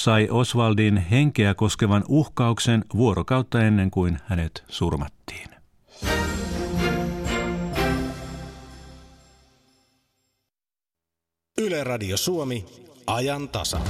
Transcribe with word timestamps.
sai 0.00 0.28
Oswaldin 0.30 0.96
henkeä 0.96 1.54
koskevan 1.54 2.04
uhkauksen 2.08 2.84
vuorokautta 2.96 3.62
ennen 3.62 3.90
kuin 3.90 4.18
hänet 4.24 4.64
surmattiin. 4.68 5.48
Yle 11.58 11.84
Radio 11.84 12.16
Suomi, 12.16 12.64
ajan 13.06 13.48
tasa. 13.48 13.80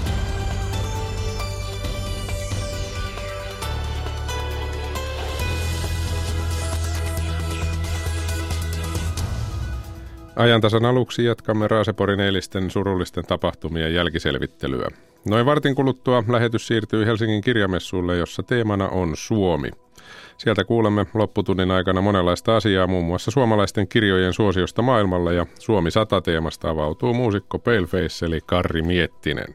Ajantasan 10.37 10.85
aluksi 10.85 11.25
jatkamme 11.25 11.69
Raaseporin 11.69 12.21
eilisten 12.21 12.71
surullisten 12.71 13.25
tapahtumien 13.25 13.95
jälkiselvittelyä. 13.95 14.91
Noin 15.29 15.47
vartin 15.47 15.75
kuluttua 15.75 16.25
lähetys 16.29 16.67
siirtyy 16.67 17.07
Helsingin 17.07 17.41
kirjamessuille, 17.41 18.17
jossa 18.17 18.43
teemana 18.43 18.89
on 18.89 19.13
Suomi. 19.15 19.71
Sieltä 20.37 20.65
kuulemme 20.65 21.07
lopputunnin 21.15 21.71
aikana 21.71 22.01
monenlaista 22.01 22.57
asiaa, 22.57 22.87
muun 22.87 23.05
muassa 23.05 23.31
suomalaisten 23.31 23.89
kirjojen 23.89 24.33
suosiosta 24.33 24.83
maailmalla 24.83 25.33
ja 25.33 25.47
Suomi 25.59 25.91
100 25.91 26.21
teemasta 26.21 26.71
avautuu 26.71 27.15
muusikko 27.15 27.59
Paleface 27.59 28.27
eli 28.27 28.41
Karri 28.47 28.83
Miettinen. 28.83 29.55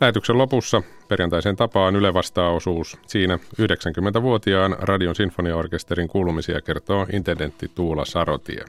Lähetyksen 0.00 0.38
lopussa 0.38 0.82
perjantaisen 1.08 1.56
tapaan 1.56 1.96
Yle 1.96 2.12
osuus. 2.54 2.98
Siinä 3.06 3.38
90-vuotiaan 3.60 4.76
Radion 4.80 5.14
Sinfoniaorkesterin 5.14 6.08
kuulumisia 6.08 6.60
kertoo 6.60 7.06
intendentti 7.12 7.70
Tuula 7.74 8.04
Sarotie. 8.04 8.64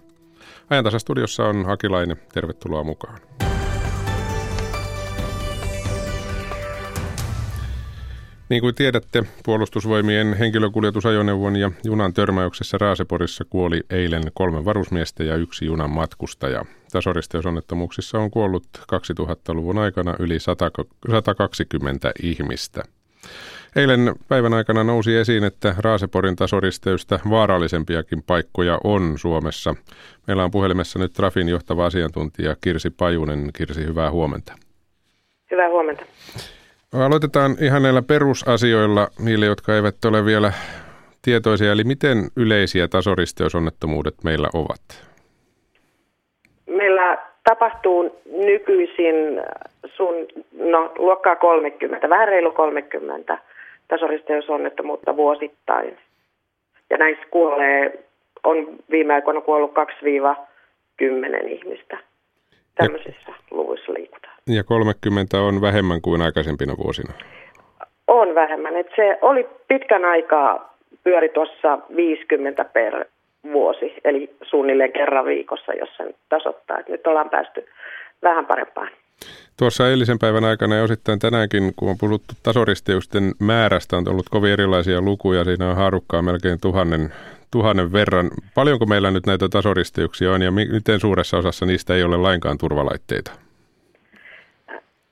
Ajantasastudiossa 0.69 1.45
on 1.45 1.65
Hakilainen. 1.65 2.17
Tervetuloa 2.33 2.83
mukaan. 2.83 3.19
Niin 8.49 8.61
kuin 8.61 8.75
tiedätte, 8.75 9.23
puolustusvoimien 9.45 10.33
henkilökuljetusajoneuvon 10.33 11.55
ja 11.55 11.71
junan 11.83 12.13
törmäyksessä 12.13 12.77
Raaseporissa 12.77 13.45
kuoli 13.49 13.81
eilen 13.89 14.23
kolme 14.33 14.65
varusmiestä 14.65 15.23
ja 15.23 15.35
yksi 15.35 15.65
junan 15.65 15.89
matkustaja. 15.89 16.65
Tasoristeysonnettomuuksissa 16.91 18.19
on 18.19 18.31
kuollut 18.31 18.63
2000-luvun 18.77 19.77
aikana 19.77 20.15
yli 20.19 20.39
120 20.39 22.11
ihmistä. 22.23 22.83
Eilen 23.75 24.15
päivän 24.27 24.53
aikana 24.53 24.83
nousi 24.83 25.15
esiin, 25.15 25.43
että 25.43 25.75
Raaseporin 25.77 26.35
tasoristeystä 26.35 27.19
vaarallisempiakin 27.29 28.23
paikkoja 28.23 28.79
on 28.83 29.17
Suomessa. 29.17 29.75
Meillä 30.27 30.43
on 30.43 30.51
puhelimessa 30.51 30.99
nyt 30.99 31.13
Trafin 31.13 31.49
johtava 31.49 31.85
asiantuntija 31.85 32.55
Kirsi 32.61 32.89
Pajunen. 32.89 33.49
Kirsi, 33.53 33.85
hyvää 33.85 34.11
huomenta. 34.11 34.55
Hyvää 35.51 35.69
huomenta. 35.69 36.05
Aloitetaan 37.03 37.55
ihan 37.61 37.83
näillä 37.83 38.01
perusasioilla 38.01 39.07
niille, 39.25 39.45
jotka 39.45 39.75
eivät 39.75 40.05
ole 40.05 40.25
vielä 40.25 40.51
tietoisia. 41.21 41.71
Eli 41.71 41.83
miten 41.83 42.17
yleisiä 42.37 42.87
tasoristeysonnettomuudet 42.87 44.15
meillä 44.23 44.47
ovat? 44.53 44.81
Meillä 46.65 47.17
tapahtuu 47.43 48.21
nykyisin 48.25 49.15
sun, 49.85 50.13
no, 50.59 50.93
luokkaa 50.97 51.35
30, 51.35 52.09
vähän 52.09 52.27
reilu 52.27 52.51
30 52.51 53.37
tasoristeysonnettomuutta 53.87 55.17
vuosittain. 55.17 55.97
Ja 56.89 56.97
näissä 56.97 57.25
kuolee, 57.31 58.05
on 58.43 58.67
viime 58.91 59.13
aikoina 59.13 59.41
kuollut 59.41 59.73
2-10 61.01 61.47
ihmistä. 61.47 61.97
Tämmöisissä 62.75 63.27
ja, 63.27 63.33
luvuissa 63.51 63.93
liikutaan. 63.93 64.35
Ja 64.47 64.63
30 64.63 65.41
on 65.41 65.61
vähemmän 65.61 66.01
kuin 66.01 66.21
aikaisempina 66.21 66.77
vuosina? 66.77 67.13
On 68.07 68.35
vähemmän. 68.35 68.75
Et 68.77 68.87
se 68.95 69.17
oli 69.21 69.47
pitkän 69.67 70.05
aikaa 70.05 70.75
pyöri 71.03 71.29
tuossa 71.29 71.79
50 71.95 72.65
per 72.65 73.05
vuosi, 73.53 73.93
eli 74.03 74.35
suunnilleen 74.41 74.91
kerran 74.91 75.25
viikossa, 75.25 75.73
jos 75.73 75.89
sen 75.97 76.13
tasoittaa. 76.29 76.79
Et 76.79 76.89
nyt 76.89 77.07
ollaan 77.07 77.29
päästy 77.29 77.65
vähän 78.23 78.45
parempaan. 78.45 78.89
Tuossa 79.57 79.89
eilisen 79.89 80.19
päivän 80.19 80.43
aikana 80.43 80.75
ja 80.75 80.83
osittain 80.83 81.19
tänäänkin, 81.19 81.73
kun 81.75 81.89
on 81.89 81.97
puhuttu 81.99 82.33
tasoristeysten 82.43 83.23
määrästä, 83.39 83.97
on 83.97 84.09
ollut 84.09 84.29
kovin 84.29 84.51
erilaisia 84.51 85.01
lukuja. 85.01 85.43
Siinä 85.43 85.69
on 85.69 85.75
haarukkaa 85.75 86.21
melkein 86.21 86.61
tuhannen, 86.61 87.13
tuhannen 87.51 87.93
verran. 87.93 88.29
Paljonko 88.55 88.85
meillä 88.85 89.11
nyt 89.11 89.25
näitä 89.25 89.49
tasoristeyksiä 89.49 90.31
on 90.31 90.41
ja 90.41 90.51
miten 90.51 90.99
suuressa 90.99 91.37
osassa 91.37 91.65
niistä 91.65 91.95
ei 91.95 92.03
ole 92.03 92.17
lainkaan 92.17 92.57
turvalaitteita? 92.57 93.31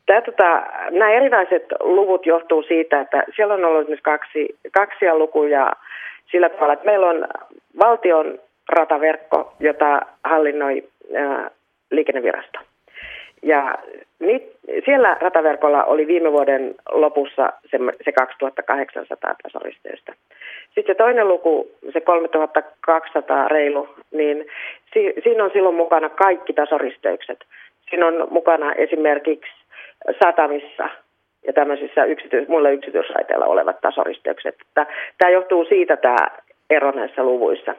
Tämä, 0.06 0.22
tota, 0.22 0.64
nämä 0.92 1.12
erilaiset 1.12 1.66
luvut 1.80 2.26
johtuu 2.26 2.64
siitä, 2.64 3.02
että 3.02 3.24
siellä 3.36 3.54
on 3.54 3.66
ollut 3.66 3.88
nyt 3.88 4.02
kaksi, 4.02 4.56
kaksia 4.72 5.18
lukuja 5.18 5.72
sillä 6.32 6.50
tavalla, 6.50 6.74
että 6.74 6.86
meillä 6.86 7.08
on 7.08 7.28
valtion 7.80 8.40
rataverkko, 8.70 9.54
jota 9.60 10.02
hallinnoi 10.24 10.84
ää, 11.16 11.52
liikennevirasto. 11.92 12.60
Ja 13.42 13.76
niin, 14.26 14.42
siellä 14.86 15.18
rataverkolla 15.22 15.84
oli 15.84 16.08
viime 16.08 16.32
vuoden 16.32 16.76
lopussa 16.92 17.54
se, 17.72 17.78
se 18.06 18.12
2800 18.12 19.36
tasoristeystä. 19.44 20.14
Sitten 20.66 20.86
se 20.88 20.96
toinen 20.96 21.28
luku, 21.28 21.72
se 21.94 22.02
3200 22.02 23.48
reilu, 23.48 23.90
niin 24.12 24.46
si, 24.94 25.14
siinä 25.24 25.44
on 25.44 25.52
silloin 25.54 25.76
mukana 25.76 26.10
kaikki 26.10 26.54
tasoristeykset. 26.54 27.40
Siinä 27.90 28.08
on 28.08 28.28
mukana 28.30 28.74
esimerkiksi 28.74 29.52
satamissa 30.24 30.90
ja 31.48 31.54
tämmöisissä 31.54 32.06
yksityis, 32.06 32.48
muilla 32.48 32.70
yksityisraiteilla 32.70 33.46
olevat 33.46 33.82
tasoristeykset. 33.82 34.56
Tämä 34.74 35.32
johtuu 35.32 35.66
siitä 35.66 35.98
tämä 35.98 36.28
ero 36.70 36.92
näissä 36.92 37.24
luvuissa. 37.24 37.76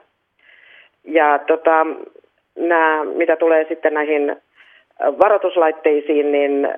Ja 1.04 1.38
tota, 1.46 1.86
nämä, 2.56 3.04
mitä 3.04 3.36
tulee 3.36 3.66
sitten 3.68 3.94
näihin 3.94 4.36
varoituslaitteisiin, 5.00 6.32
niin 6.32 6.68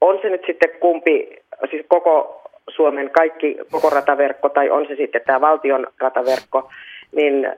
on 0.00 0.18
se 0.22 0.28
nyt 0.28 0.42
sitten 0.46 0.70
kumpi, 0.80 1.28
siis 1.70 1.86
koko 1.88 2.42
Suomen 2.70 3.10
kaikki, 3.10 3.56
koko 3.70 3.90
rataverkko 3.90 4.48
tai 4.48 4.70
on 4.70 4.86
se 4.88 4.96
sitten 4.96 5.22
tämä 5.26 5.40
valtion 5.40 5.86
rataverkko, 6.00 6.70
niin 7.12 7.52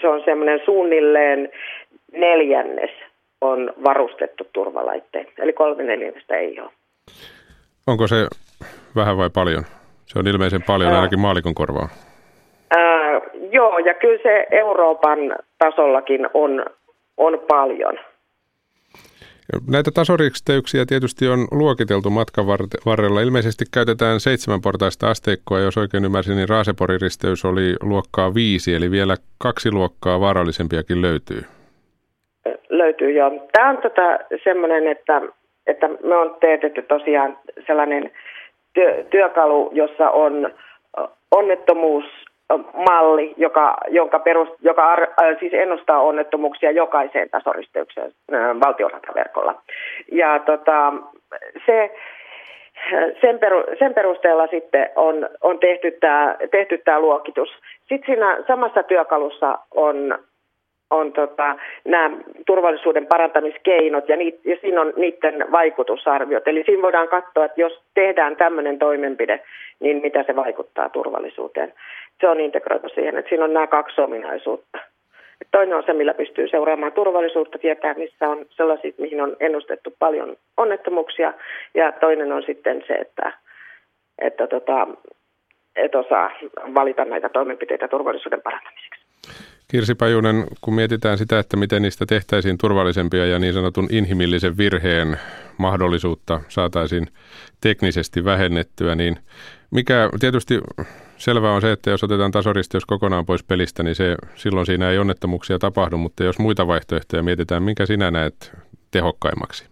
se 0.00 0.08
on 0.08 0.22
semmoinen 0.24 0.60
suunnilleen 0.64 1.48
neljännes 2.12 2.90
on 3.40 3.72
varustettu 3.84 4.46
turvalaitteen. 4.52 5.26
Eli 5.38 5.52
kolme 5.52 5.82
neljännestä 5.82 6.36
ei 6.36 6.60
ole. 6.60 6.70
Onko 7.86 8.06
se 8.06 8.16
vähän 8.96 9.16
vai 9.18 9.30
paljon? 9.34 9.64
Se 10.06 10.18
on 10.18 10.26
ilmeisen 10.26 10.62
paljon, 10.62 10.92
ainakin 10.92 11.20
maalikon 11.20 11.54
korvaa. 11.54 11.88
Ää, 12.70 13.20
joo, 13.50 13.78
ja 13.78 13.94
kyllä 13.94 14.22
se 14.22 14.46
Euroopan 14.50 15.18
tasollakin 15.58 16.28
on, 16.34 16.64
on 17.16 17.40
paljon. 17.48 17.98
Näitä 19.70 19.90
tasoristeyksiä 19.94 20.84
tietysti 20.86 21.28
on 21.28 21.38
luokiteltu 21.50 22.10
matkan 22.10 22.46
varrella. 22.86 23.20
Ilmeisesti 23.20 23.64
käytetään 23.74 24.20
seitsemänportaista 24.20 25.10
asteikkoa. 25.10 25.60
Jos 25.60 25.78
oikein 25.78 26.04
ymmärsin, 26.04 26.36
niin 26.36 26.48
Raaseporin 26.48 27.00
risteys 27.00 27.44
oli 27.44 27.76
luokkaa 27.82 28.34
viisi, 28.34 28.74
eli 28.74 28.90
vielä 28.90 29.16
kaksi 29.38 29.70
luokkaa 29.70 30.20
vaarallisempiakin 30.20 31.02
löytyy. 31.02 31.42
Löytyy 32.70 33.10
joo. 33.12 33.48
Tämä 33.52 33.70
on 33.70 33.76
tota 33.76 34.18
semmoinen, 34.44 34.86
että, 34.86 35.22
että 35.66 35.88
me 35.88 36.16
on 36.16 36.36
teetetty 36.40 36.82
tosiaan 36.82 37.38
sellainen 37.66 38.10
työ, 38.74 39.04
työkalu, 39.10 39.70
jossa 39.72 40.10
on 40.10 40.50
onnettomuus 41.30 42.04
malli, 42.88 43.34
joka, 43.36 43.76
jonka 43.88 44.18
perus, 44.18 44.48
joka 44.60 44.92
ar, 44.92 45.02
äh, 45.02 45.38
siis 45.40 45.54
ennustaa 45.54 46.00
onnettomuuksia 46.00 46.70
jokaiseen 46.70 47.30
tasoristeykseen 47.30 48.12
äh, 48.34 48.60
valtionrataverkolla. 48.60 49.62
Ja 50.12 50.38
tota, 50.38 50.92
se, 51.66 51.90
sen, 53.20 53.38
peru, 53.38 53.64
sen 53.78 53.94
perusteella 53.94 54.46
sitten 54.46 54.90
on, 54.96 55.28
on 55.40 55.58
tehty 55.58 55.90
tämä 55.90 56.36
tehty 56.50 56.78
tämä 56.78 57.00
luokitus. 57.00 57.48
Sitten 57.88 58.06
siinä 58.06 58.38
samassa 58.46 58.82
työkalussa 58.82 59.58
on 59.74 60.18
on 60.92 61.12
tota, 61.12 61.56
nämä 61.84 62.16
turvallisuuden 62.46 63.06
parantamiskeinot 63.06 64.08
ja, 64.08 64.16
niit, 64.16 64.40
ja 64.44 64.56
siinä 64.60 64.80
on 64.80 64.92
niiden 64.96 65.44
vaikutusarviot. 65.52 66.48
Eli 66.48 66.62
siinä 66.66 66.82
voidaan 66.82 67.08
katsoa, 67.08 67.44
että 67.44 67.60
jos 67.60 67.82
tehdään 67.94 68.36
tämmöinen 68.36 68.78
toimenpide, 68.78 69.40
niin 69.80 70.02
mitä 70.02 70.22
se 70.22 70.36
vaikuttaa 70.36 70.88
turvallisuuteen. 70.88 71.72
Se 72.22 72.28
on 72.28 72.40
integroitu 72.40 72.88
siihen, 72.88 73.18
että 73.18 73.28
siinä 73.28 73.44
on 73.44 73.52
nämä 73.52 73.66
kaksi 73.66 74.00
ominaisuutta. 74.00 74.78
Et 75.40 75.48
toinen 75.50 75.76
on 75.76 75.82
se, 75.86 75.92
millä 75.92 76.14
pystyy 76.14 76.48
seuraamaan 76.48 76.92
turvallisuutta, 76.92 77.58
tietää 77.58 77.94
missä 77.94 78.28
on 78.28 78.46
sellaisia, 78.50 78.92
mihin 78.98 79.20
on 79.20 79.36
ennustettu 79.40 79.94
paljon 79.98 80.36
onnettomuuksia. 80.56 81.34
Ja 81.74 81.92
toinen 81.92 82.32
on 82.32 82.42
sitten 82.46 82.84
se, 82.86 82.94
että, 82.94 83.32
että 84.18 84.46
tota, 84.46 84.88
et 85.76 85.94
osaa 85.94 86.30
valita 86.74 87.04
näitä 87.04 87.28
toimenpiteitä 87.28 87.88
turvallisuuden 87.88 88.42
parantamiseksi. 88.42 89.02
Kirsi 89.70 89.94
Pajunen, 89.94 90.44
kun 90.60 90.74
mietitään 90.74 91.18
sitä, 91.18 91.38
että 91.38 91.56
miten 91.56 91.82
niistä 91.82 92.06
tehtäisiin 92.06 92.58
turvallisempia 92.58 93.26
ja 93.26 93.38
niin 93.38 93.54
sanotun 93.54 93.88
inhimillisen 93.90 94.58
virheen 94.58 95.16
mahdollisuutta 95.58 96.40
saataisiin 96.48 97.06
teknisesti 97.62 98.24
vähennettyä, 98.24 98.94
niin 98.94 99.16
mikä 99.70 100.08
tietysti 100.20 100.54
selvää 101.24 101.52
on 101.52 101.60
se, 101.60 101.72
että 101.72 101.90
jos 101.90 102.04
otetaan 102.04 102.30
tasoristeys 102.30 102.86
kokonaan 102.86 103.26
pois 103.26 103.44
pelistä, 103.44 103.82
niin 103.82 103.94
se, 103.94 104.16
silloin 104.34 104.66
siinä 104.66 104.90
ei 104.90 104.98
onnettomuuksia 104.98 105.58
tapahdu, 105.58 105.96
mutta 105.96 106.24
jos 106.24 106.38
muita 106.38 106.66
vaihtoehtoja 106.66 107.22
mietitään, 107.22 107.62
minkä 107.62 107.86
sinä 107.86 108.10
näet 108.10 108.52
tehokkaimmaksi? 108.90 109.68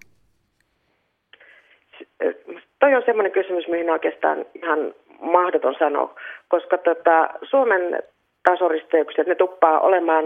Toi 2.80 2.94
on 2.94 3.02
semmoinen 3.06 3.32
kysymys, 3.32 3.68
mihin 3.68 3.90
oikeastaan 3.90 4.46
ihan 4.54 4.94
mahdoton 5.20 5.74
sanoa, 5.78 6.14
koska 6.48 6.78
tota, 6.78 7.28
Suomen 7.42 8.02
tasoristeykset, 8.48 9.26
ne 9.26 9.34
tuppaa 9.34 9.80
olemaan 9.80 10.24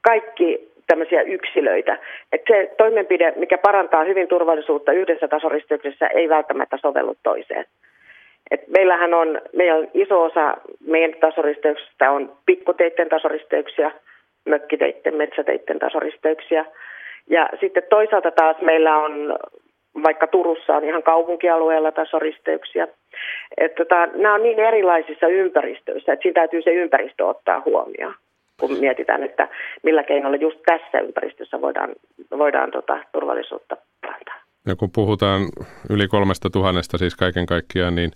kaikki 0.00 0.72
tämmöisiä 0.86 1.22
yksilöitä. 1.22 1.98
Että 2.32 2.54
se 2.54 2.74
toimenpide, 2.78 3.32
mikä 3.36 3.58
parantaa 3.58 4.04
hyvin 4.04 4.28
turvallisuutta 4.28 4.92
yhdessä 4.92 5.28
tasoristeyksessä, 5.28 6.06
ei 6.06 6.28
välttämättä 6.28 6.78
sovellu 6.82 7.16
toiseen. 7.22 7.64
Et 8.50 8.68
meillähän 8.68 9.14
on, 9.14 9.40
meillä 9.56 9.78
on 9.78 9.88
iso 9.94 10.22
osa 10.22 10.56
meidän 10.86 11.14
tasoristeyksistä 11.20 12.10
on 12.10 12.32
pikkuteitten 12.46 13.08
tasoristeyksiä, 13.08 13.90
mökkiteitten, 14.44 15.14
metsäteitten 15.14 15.78
tasoristeyksiä. 15.78 16.64
Ja 17.30 17.48
sitten 17.60 17.82
toisaalta 17.90 18.30
taas 18.30 18.56
meillä 18.60 18.96
on, 18.96 19.38
vaikka 20.02 20.26
Turussa 20.26 20.76
on 20.76 20.84
ihan 20.84 21.02
kaupunkialueella 21.02 21.92
tasoristeyksiä. 21.92 22.88
Että 23.56 23.84
tota, 23.84 24.06
nämä 24.06 24.34
on 24.34 24.42
niin 24.42 24.58
erilaisissa 24.58 25.28
ympäristöissä, 25.28 26.12
että 26.12 26.22
siinä 26.22 26.34
täytyy 26.34 26.62
se 26.62 26.70
ympäristö 26.70 27.26
ottaa 27.26 27.62
huomioon 27.64 28.14
kun 28.60 28.78
mietitään, 28.80 29.22
että 29.22 29.48
millä 29.82 30.02
keinoilla 30.02 30.36
just 30.36 30.58
tässä 30.66 30.98
ympäristössä 30.98 31.60
voidaan, 31.60 31.90
voidaan 32.38 32.70
tota, 32.70 32.98
turvallisuutta 33.12 33.76
parantaa. 34.00 34.43
Ja 34.66 34.76
kun 34.76 34.90
puhutaan 34.94 35.40
yli 35.90 36.08
kolmesta 36.08 36.50
tuhannesta 36.50 36.98
siis 36.98 37.16
kaiken 37.16 37.46
kaikkiaan, 37.46 37.94
niin 37.94 38.10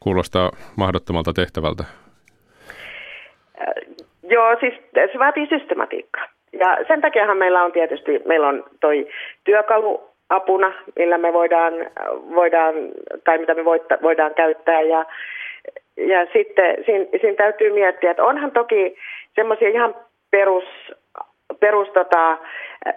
kuulostaa 0.00 0.50
mahdottomalta 0.76 1.32
tehtävältä. 1.32 1.84
Äh, 3.60 3.74
joo, 4.22 4.56
siis 4.60 4.74
se 5.12 5.18
vaatii 5.18 5.46
systematiikkaa. 5.46 6.26
Ja 6.52 6.78
sen 6.88 7.00
takiahan 7.00 7.36
meillä 7.36 7.64
on 7.64 7.72
tietysti, 7.72 8.22
meillä 8.26 8.48
on 8.48 8.64
toi 8.80 9.08
työkalu 9.44 10.14
apuna, 10.28 10.72
millä 10.98 11.18
me 11.18 11.32
voidaan, 11.32 11.72
voidaan 12.34 12.74
tai 13.24 13.38
mitä 13.38 13.54
me 13.54 13.64
voidaan 14.02 14.34
käyttää. 14.34 14.80
Ja, 14.82 15.04
ja 15.96 16.26
sitten 16.32 16.84
siinä, 16.86 17.04
siinä 17.20 17.36
täytyy 17.36 17.72
miettiä, 17.72 18.10
että 18.10 18.24
onhan 18.24 18.50
toki 18.50 18.96
semmoisia 19.34 19.68
ihan 19.68 19.94
perus, 20.30 20.64
perus 21.60 21.88
tota, 21.88 22.38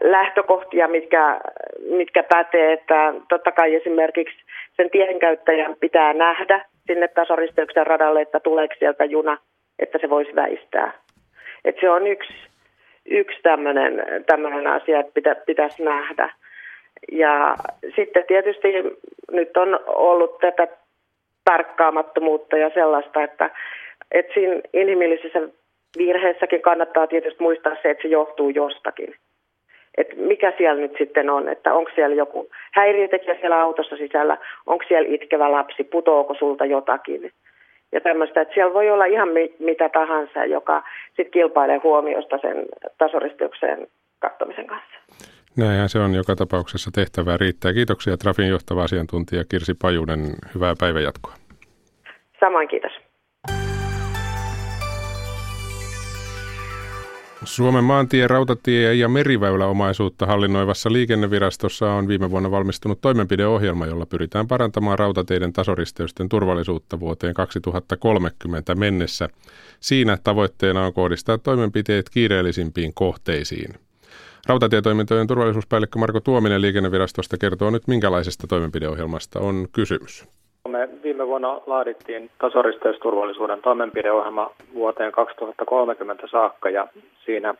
lähtökohtia, 0.02 0.88
mitkä, 0.88 1.40
mitkä 1.90 2.24
pätee, 2.24 2.74
että 2.74 3.14
totta 3.30 3.52
kai 3.52 3.76
esimerkiksi 3.76 4.38
sen 4.78 4.90
tienkäyttäjän 4.90 5.76
pitää 5.80 6.14
nähdä 6.14 6.66
sinne 6.88 7.08
tasoristeyksen 7.08 7.88
radalle, 7.88 8.22
että 8.22 8.40
tuleeko 8.40 8.76
sieltä 8.80 9.06
juna, 9.06 9.38
että 9.80 9.98
se 10.02 10.10
voisi 10.10 10.36
väistää. 10.36 10.92
Et 11.66 11.76
se 11.82 11.90
on 11.90 12.08
yksi, 12.08 12.34
yksi 13.06 13.40
tämmöinen 14.26 14.68
asia, 14.68 15.00
että 15.00 15.12
pitä, 15.14 15.36
pitäisi 15.36 15.84
nähdä. 15.84 16.34
Ja 17.12 17.56
sitten 17.96 18.24
tietysti 18.28 18.68
nyt 19.32 19.58
on 19.58 19.80
ollut 19.88 20.38
tätä 20.38 20.68
tarkkaamattomuutta 21.46 22.58
ja 22.58 22.72
sellaista, 22.74 23.24
että, 23.24 23.50
että 24.12 24.34
siinä 24.34 24.62
inhimillisessä 24.74 25.40
virheessäkin 25.98 26.62
kannattaa 26.62 27.08
tietysti 27.08 27.44
muistaa 27.44 27.76
se, 27.82 27.90
että 27.90 28.02
se 28.02 28.08
johtuu 28.08 28.50
jostakin. 28.50 29.16
Että 29.98 30.16
mikä 30.16 30.54
siellä 30.58 30.82
nyt 30.82 30.96
sitten 30.98 31.30
on, 31.30 31.50
että 31.50 31.74
onko 31.74 31.92
siellä 31.96 32.16
joku 32.16 32.50
häiriötekijä 32.74 33.36
siellä 33.40 33.62
autossa 33.62 33.98
sisällä, 33.98 34.38
onko 34.66 34.86
siellä 34.88 35.16
itkevä 35.16 35.52
lapsi, 35.52 35.84
putoako 35.84 36.36
sulta 36.40 36.66
jotakin. 36.66 37.32
Ja 37.92 38.02
tämmöistä, 38.02 38.42
että 38.42 38.54
siellä 38.54 38.74
voi 38.74 38.90
olla 38.90 39.06
ihan 39.06 39.30
mitä 39.60 39.90
tahansa, 39.90 40.46
joka 40.46 40.84
sitten 41.08 41.32
kilpailee 41.32 41.78
huomiosta 41.84 42.38
sen 42.38 42.66
tasoristykseen 42.98 43.88
kattomisen 44.20 44.68
kanssa. 44.68 44.98
Näinhän 45.58 45.90
se 45.90 46.00
on 46.00 46.16
joka 46.16 46.36
tapauksessa 46.36 46.92
tehtävää 46.92 47.38
riittää. 47.38 47.74
Kiitoksia 47.74 48.18
Trafin 48.18 48.50
johtava 48.50 48.84
asiantuntija 48.84 49.44
Kirsi 49.52 49.74
Pajunen. 49.82 50.20
Hyvää 50.56 50.74
päivänjatkoa. 50.80 51.34
Samoin 52.40 52.68
kiitos. 52.68 53.07
Suomen 57.48 57.84
maantie, 57.84 58.28
rautatie 58.28 58.94
ja 58.94 59.10
meriväyläomaisuutta 59.10 60.26
hallinnoivassa 60.26 60.92
liikennevirastossa 60.92 61.92
on 61.92 62.08
viime 62.08 62.32
vuonna 62.32 62.52
valmistunut 62.52 63.02
toimenpideohjelma, 63.02 63.86
jolla 63.86 64.06
pyritään 64.06 64.48
parantamaan 64.48 65.00
rautateiden 65.00 65.54
tasoristeysten 65.54 66.30
turvallisuutta 66.30 67.00
vuoteen 67.00 67.34
2030 67.34 68.76
mennessä. 68.76 69.30
Siinä 69.80 70.18
tavoitteena 70.24 70.86
on 70.86 70.94
kohdistaa 70.94 71.38
toimenpiteet 71.38 72.10
kiireellisimpiin 72.10 72.94
kohteisiin. 72.94 73.74
Rautatietoimintojen 74.48 75.28
turvallisuuspäällikkö 75.28 76.00
Marko 76.00 76.20
Tuominen 76.20 76.62
liikennevirastosta 76.62 77.38
kertoo 77.38 77.70
nyt, 77.70 77.88
minkälaisesta 77.88 78.48
toimenpideohjelmasta 78.48 79.40
on 79.40 79.68
kysymys. 79.72 80.28
Me 80.68 80.90
viime 81.04 81.28
vuonna 81.28 81.62
laadittiin 81.66 82.30
tasoristeysturvallisuuden 82.40 83.62
toimenpideohjelma 83.62 84.52
vuoteen 84.74 85.12
2030 85.12 86.28
saakka 86.28 86.70
ja 86.70 86.88
siinä 87.26 87.54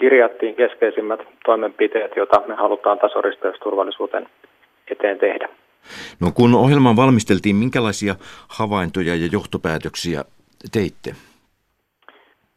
kirjattiin 0.00 0.54
keskeisimmät 0.54 1.20
toimenpiteet, 1.44 2.16
joita 2.16 2.42
me 2.46 2.54
halutaan 2.54 2.98
tasoristeysturvallisuuden 2.98 4.28
eteen 4.90 5.18
tehdä. 5.18 5.48
No 6.20 6.30
kun 6.34 6.54
ohjelman 6.54 6.96
valmisteltiin, 6.96 7.56
minkälaisia 7.56 8.14
havaintoja 8.48 9.14
ja 9.14 9.28
johtopäätöksiä 9.32 10.24
teitte? 10.72 11.10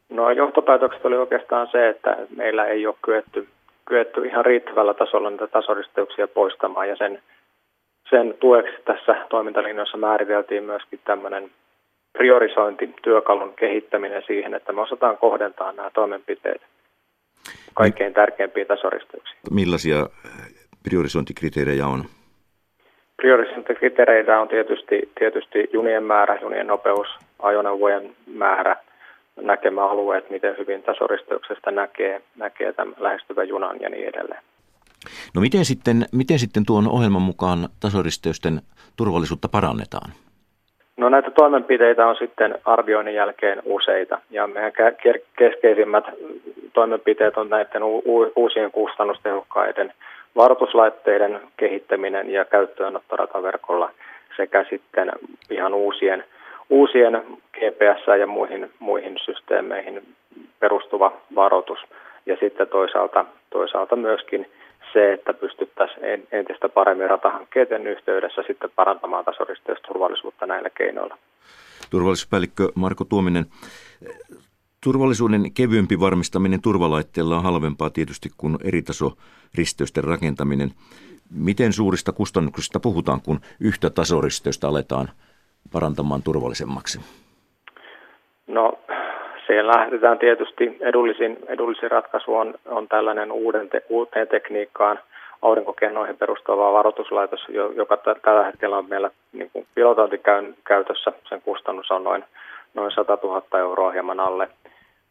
No 0.09 0.31
johtopäätökset 0.31 1.05
oli 1.05 1.17
oikeastaan 1.17 1.67
se, 1.71 1.89
että 1.89 2.17
meillä 2.35 2.65
ei 2.65 2.87
ole 2.87 2.95
kyetty, 3.01 3.47
kyetty 3.85 4.25
ihan 4.25 4.45
riittävällä 4.45 4.93
tasolla 4.93 5.29
niitä 5.29 5.47
tasoristeyksia 5.47 6.27
poistamaan 6.27 6.89
ja 6.89 6.95
sen 6.95 7.21
sen 8.09 8.33
tueksi 8.39 8.81
tässä 8.85 9.15
toimintalinjassa 9.29 9.97
määriteltiin 9.97 10.63
myöskin 10.63 10.99
tämmöinen 11.05 11.51
priorisointityökalun 12.13 13.53
kehittäminen 13.53 14.23
siihen, 14.27 14.53
että 14.53 14.73
me 14.73 14.81
osataan 14.81 15.17
kohdentaa 15.17 15.71
nämä 15.71 15.89
toimenpiteet 15.93 16.61
kaikkein 17.73 18.13
tärkeimpiin 18.13 18.67
tasoristeyksiin. 18.67 19.39
Millaisia 19.51 20.09
priorisointikriteerejä 20.83 21.87
on? 21.87 22.05
Priorisointikriteereitä 23.17 24.39
on 24.39 24.47
tietysti, 24.47 25.11
tietysti 25.19 25.69
junien 25.73 26.03
määrä, 26.03 26.39
junien 26.41 26.67
nopeus, 26.67 27.07
ajoneuvojen 27.39 28.15
määrä, 28.27 28.75
näkemäalueet, 29.41 30.29
miten 30.29 30.55
hyvin 30.57 30.83
tasoristeyksestä 30.83 31.71
näkee, 31.71 32.21
näkee 32.35 32.73
tämän 32.73 32.95
lähestyvän 32.97 33.47
junan 33.47 33.81
ja 33.81 33.89
niin 33.89 34.07
edelleen. 34.07 34.43
No 35.35 35.41
miten 35.41 35.65
sitten, 35.65 36.05
miten 36.11 36.39
sitten 36.39 36.65
tuon 36.65 36.87
ohjelman 36.87 37.21
mukaan 37.21 37.69
tasoristeysten 37.79 38.61
turvallisuutta 38.95 39.47
parannetaan? 39.47 40.11
No 40.97 41.09
näitä 41.09 41.31
toimenpiteitä 41.31 42.07
on 42.07 42.15
sitten 42.15 42.55
arvioinnin 42.65 43.15
jälkeen 43.15 43.61
useita 43.65 44.19
ja 44.29 44.47
meidän 44.47 44.71
keskeisimmät 45.37 46.03
toimenpiteet 46.73 47.37
on 47.37 47.49
näiden 47.49 47.83
uusien 48.35 48.71
kustannustehokkaiden 48.71 49.93
varoituslaitteiden 50.35 51.39
kehittäminen 51.57 52.29
ja 52.29 52.45
käyttöönotto 52.45 53.15
rataverkolla 53.15 53.91
sekä 54.37 54.65
sitten 54.69 55.11
ihan 55.49 55.73
uusien, 55.73 56.23
uusien 56.69 57.23
GPS- 57.57 58.19
ja 58.19 58.27
muihin, 58.27 58.69
muihin 58.79 59.17
systeemeihin 59.25 60.01
perustuva 60.59 61.11
varoitus 61.35 61.79
ja 62.25 62.37
sitten 62.39 62.67
toisaalta, 62.67 63.25
toisaalta 63.49 63.95
myöskin 63.95 64.47
se, 64.93 65.13
että 65.13 65.33
pystyttäisiin 65.33 66.27
entistä 66.31 66.69
paremmin 66.69 67.09
ratahankkeiden 67.09 67.87
yhteydessä 67.87 68.43
sitten 68.47 68.69
parantamaan 68.75 69.25
tasoristeysturvallisuutta 69.25 70.45
näillä 70.45 70.69
keinoilla. 70.69 71.17
Turvallisuuspäällikkö 71.89 72.69
Marko 72.75 73.05
Tuominen, 73.05 73.45
turvallisuuden 74.83 75.53
kevyempi 75.53 75.99
varmistaminen 75.99 76.61
turvalaitteella 76.61 77.37
on 77.37 77.43
halvempaa 77.43 77.89
tietysti 77.89 78.29
kuin 78.37 78.57
eri 78.63 78.81
taso 78.81 79.11
risteysten 79.55 80.03
rakentaminen. 80.03 80.71
Miten 81.31 81.73
suurista 81.73 82.11
kustannuksista 82.11 82.79
puhutaan, 82.79 83.21
kun 83.21 83.39
yhtä 83.59 83.89
tasoristeystä 83.89 84.67
aletaan 84.67 85.09
parantamaan 85.71 86.23
turvallisemmaksi? 86.23 86.99
No 88.47 88.79
siellä 89.49 89.73
lähdetään 89.73 90.19
tietysti 90.19 90.77
edullisin, 90.79 91.37
edullisin 91.47 91.91
ratkaisu 91.91 92.35
on, 92.35 92.53
on 92.65 92.87
tällainen 92.87 93.31
uuden 93.31 93.69
te, 93.69 93.81
uuteen 93.89 94.27
tekniikkaan 94.27 94.99
aurinkokennoihin 95.41 96.17
perustuva 96.17 96.73
varoituslaitos, 96.73 97.39
joka 97.75 97.97
tällä 97.97 98.43
hetkellä 98.43 98.77
on 98.77 98.89
meillä 98.89 99.11
niin 99.33 99.49
kuin 99.53 99.67
pilotointikäytössä. 99.75 101.11
Sen 101.29 101.41
kustannus 101.41 101.91
on 101.91 102.03
noin, 102.03 102.23
noin 102.73 102.91
100 102.91 103.17
000 103.23 103.59
euroa 103.59 103.91
hieman 103.91 104.19
alle. 104.19 104.49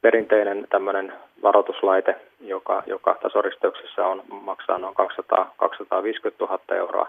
perinteinen 0.03 0.67
tämmöinen 0.71 1.13
varoituslaite, 1.43 2.17
joka, 2.41 2.83
joka 2.87 3.17
tasoristeyksessä 3.23 4.07
on, 4.07 4.23
maksaa 4.43 4.79
noin 4.79 4.95
200, 4.95 5.55
250 5.57 6.45
000 6.45 6.61
euroa. 6.77 7.09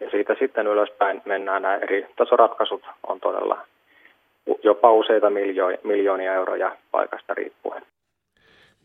Ja 0.00 0.10
siitä 0.10 0.36
sitten 0.38 0.66
ylöspäin 0.66 1.22
mennään 1.24 1.62
nämä 1.62 1.76
eri 1.76 2.06
tasoratkaisut 2.16 2.82
on 3.06 3.20
todella 3.20 3.58
jopa 4.62 4.92
useita 4.92 5.30
miljoonia, 5.30 5.78
miljoonia 5.84 6.34
euroja 6.34 6.76
paikasta 6.90 7.34
riippuen. 7.34 7.82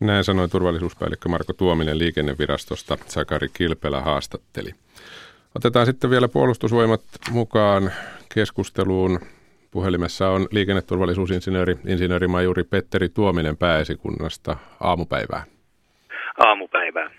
Näin 0.00 0.24
sanoi 0.24 0.48
turvallisuuspäällikkö 0.48 1.28
Marko 1.28 1.52
Tuominen 1.52 1.98
liikennevirastosta. 1.98 2.98
Sakari 3.06 3.48
Kilpelä 3.52 4.00
haastatteli. 4.00 4.70
Otetaan 5.54 5.86
sitten 5.86 6.10
vielä 6.10 6.28
puolustusvoimat 6.28 7.00
mukaan 7.30 7.90
keskusteluun. 8.34 9.20
Puhelimessa 9.70 10.28
on 10.28 10.46
liikenneturvallisuusinsinööri, 10.50 11.76
insinöörimajuri 11.86 12.64
Petteri 12.64 13.08
Tuominen 13.08 13.56
pääesikunnasta. 13.56 14.56
Aamupäivää. 14.80 15.44
Aamupäivää. 16.38 17.10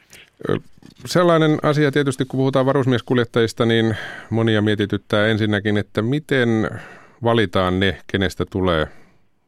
Sellainen 1.05 1.57
asia 1.63 1.91
tietysti, 1.91 2.25
kun 2.25 2.37
puhutaan 2.37 2.65
varusmieskuljettajista, 2.65 3.65
niin 3.65 3.97
monia 4.29 4.61
mietityttää 4.61 5.27
ensinnäkin, 5.27 5.77
että 5.77 6.01
miten 6.01 6.69
valitaan 7.23 7.79
ne, 7.79 7.97
kenestä 8.11 8.43
tulee 8.51 8.85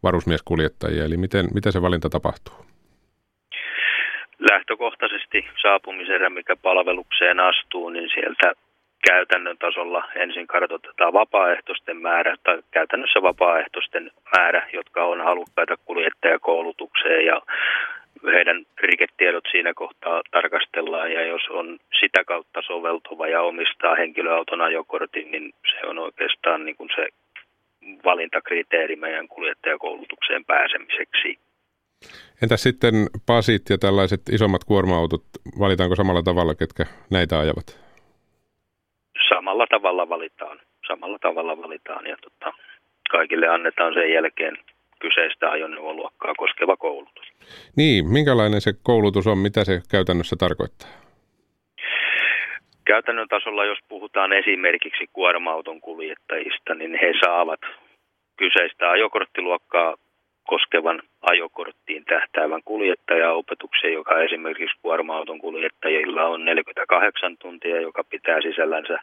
varusmieskuljettajia, 0.03 1.05
eli 1.05 1.17
miten, 1.17 1.45
miten 1.53 1.71
se 1.71 1.81
valinta 1.81 2.09
tapahtuu? 2.09 2.55
Lähtökohtaisesti 4.51 5.45
saapumisen 5.61 6.33
mikä 6.33 6.55
palvelukseen 6.55 7.39
astuu, 7.39 7.89
niin 7.89 8.09
sieltä 8.13 8.53
käytännön 9.07 9.57
tasolla 9.57 10.03
ensin 10.15 10.47
kartoitetaan 10.47 11.13
vapaaehtoisten 11.13 11.97
määrä 11.97 12.35
tai 12.43 12.61
käytännössä 12.71 13.21
vapaaehtoisten 13.21 14.11
määrä, 14.38 14.69
jotka 14.73 15.05
on 15.05 15.21
halukkaita 15.21 15.77
kuljettajakoulutukseen 15.85 17.25
ja 17.25 17.41
heidän 18.33 18.65
riketiedot 18.77 19.43
siinä 19.51 19.73
kohtaa 19.73 20.21
tarkastellaan 20.31 21.11
ja 21.11 21.25
jos 21.25 21.41
on 21.49 21.79
sitä 21.99 22.23
kautta 22.23 22.61
soveltuva 22.61 23.27
ja 23.27 23.41
omistaa 23.41 23.95
henkilöauton 23.95 24.61
ajokortin, 24.61 25.31
niin 25.31 25.53
se 25.71 25.88
on 25.88 25.99
oikeastaan 25.99 26.65
niin 26.65 26.75
kuin 26.75 26.89
se 26.95 27.07
valintakriteeri 28.05 28.96
meidän 28.96 29.27
kuljettajakoulutukseen 29.27 30.46
pääsemiseksi. 30.46 31.39
Entä 32.43 32.58
sitten 32.58 32.93
pasit 33.25 33.62
ja 33.69 33.77
tällaiset 33.77 34.22
isommat 34.31 34.63
kuorma-autot, 34.63 35.24
valitaanko 35.60 35.96
samalla 35.96 36.24
tavalla, 36.24 36.55
ketkä 36.55 36.86
näitä 37.12 37.39
ajavat? 37.39 37.79
Samalla 39.29 39.67
tavalla 39.67 40.10
valitaan. 40.10 40.60
Samalla 40.88 41.19
tavalla 41.19 41.62
valitaan 41.62 42.05
ja 42.08 42.17
tota, 42.22 42.58
kaikille 43.12 43.48
annetaan 43.48 43.93
sen 43.93 44.13
jälkeen 44.13 44.58
kyseistä 45.00 45.51
ajoneuvoluokkaa 45.51 46.34
koskeva 46.38 46.77
koulutus. 46.77 47.25
Niin, 47.75 48.05
minkälainen 48.08 48.62
se 48.62 48.74
koulutus 48.84 49.27
on, 49.27 49.38
mitä 49.38 49.63
se 49.63 49.81
käytännössä 49.91 50.36
tarkoittaa? 50.39 50.89
Käytännön 52.89 53.27
tasolla, 53.27 53.65
jos 53.65 53.79
puhutaan 53.89 54.34
esimerkiksi 54.34 55.08
kuorma-auton 55.13 55.81
kuljettajista, 55.81 56.75
niin 56.75 57.00
he 57.01 57.13
saavat 57.24 57.60
kyseistä 58.38 58.89
ajokorttiluokkaa 58.89 59.96
koskevan 60.48 61.01
ajokorttiin 61.22 62.05
tähtäävän 62.05 62.62
kuljettajaopetuksen, 62.65 63.93
joka 63.93 64.22
esimerkiksi 64.22 64.79
kuorma-auton 64.81 65.39
kuljettajilla 65.39 66.24
on 66.24 66.46
48 66.46 67.38
tuntia, 67.38 67.81
joka 67.81 68.03
pitää 68.03 68.41
sisällänsä 68.41 69.00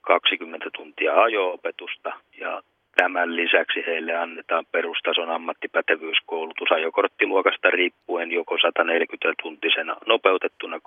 20 0.00 0.70
tuntia 0.76 1.14
ajo-opetusta 1.22 2.12
ja 2.40 2.62
Tämän 2.96 3.36
lisäksi 3.36 3.80
heille 3.86 4.14
annetaan 4.16 4.64
perustason 4.72 5.30
ammattipätevyyskoulutus 5.30 6.72
ajokorttiluokasta 6.72 7.70
riippuen 7.70 8.32
joko 8.32 8.56
140-tuntisena 8.56 9.96
nopeutettuna 10.06 10.80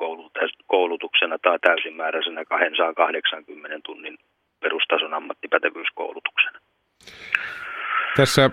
koulutuksena 0.67 1.37
tai 1.39 1.59
täysimääräisenä 1.59 2.45
280 2.45 3.79
tunnin 3.85 4.17
perustason 4.59 5.13
ammattipätevyyskoulutuksena. 5.13 6.59
Tässä 8.17 8.49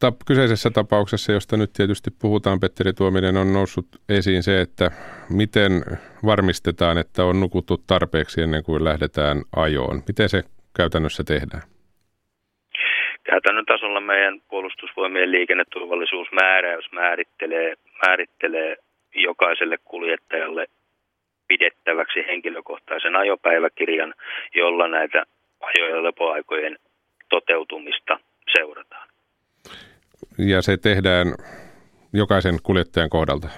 tap, 0.00 0.14
kyseisessä 0.26 0.70
tapauksessa, 0.70 1.32
josta 1.32 1.56
nyt 1.56 1.72
tietysti 1.72 2.10
puhutaan, 2.22 2.60
Petteri 2.60 2.92
Tuominen, 2.92 3.36
on 3.36 3.52
noussut 3.52 3.86
esiin 4.08 4.42
se, 4.42 4.60
että 4.60 4.90
miten 5.30 5.72
varmistetaan, 6.26 6.98
että 6.98 7.24
on 7.24 7.40
nukuttu 7.40 7.76
tarpeeksi 7.86 8.42
ennen 8.42 8.64
kuin 8.64 8.84
lähdetään 8.84 9.42
ajoon. 9.56 10.02
Miten 10.08 10.28
se 10.28 10.42
käytännössä 10.76 11.24
tehdään? 11.24 11.62
Käytännön 13.34 13.66
tasolla 13.66 14.00
meidän 14.00 14.40
puolustusvoimien 14.48 15.32
liikenneturvallisuusmääräys 15.32 16.92
määrittelee, 16.92 17.74
määrittelee 18.06 18.76
jokaiselle 19.14 19.78
kuljettajalle 19.84 20.66
pidettäväksi 21.48 22.20
henkilökohtaisen 22.26 23.16
ajopäiväkirjan, 23.16 24.14
jolla 24.54 24.88
näitä 24.88 25.24
ajo- 25.60 25.88
ja 25.96 26.02
lepoaikojen 26.02 26.78
toteutumista 27.28 28.18
seurataan. 28.58 29.08
Ja 30.38 30.62
se 30.62 30.76
tehdään 30.76 31.26
jokaisen 32.12 32.54
kuljettajan 32.62 33.10
kohdalta? 33.10 33.48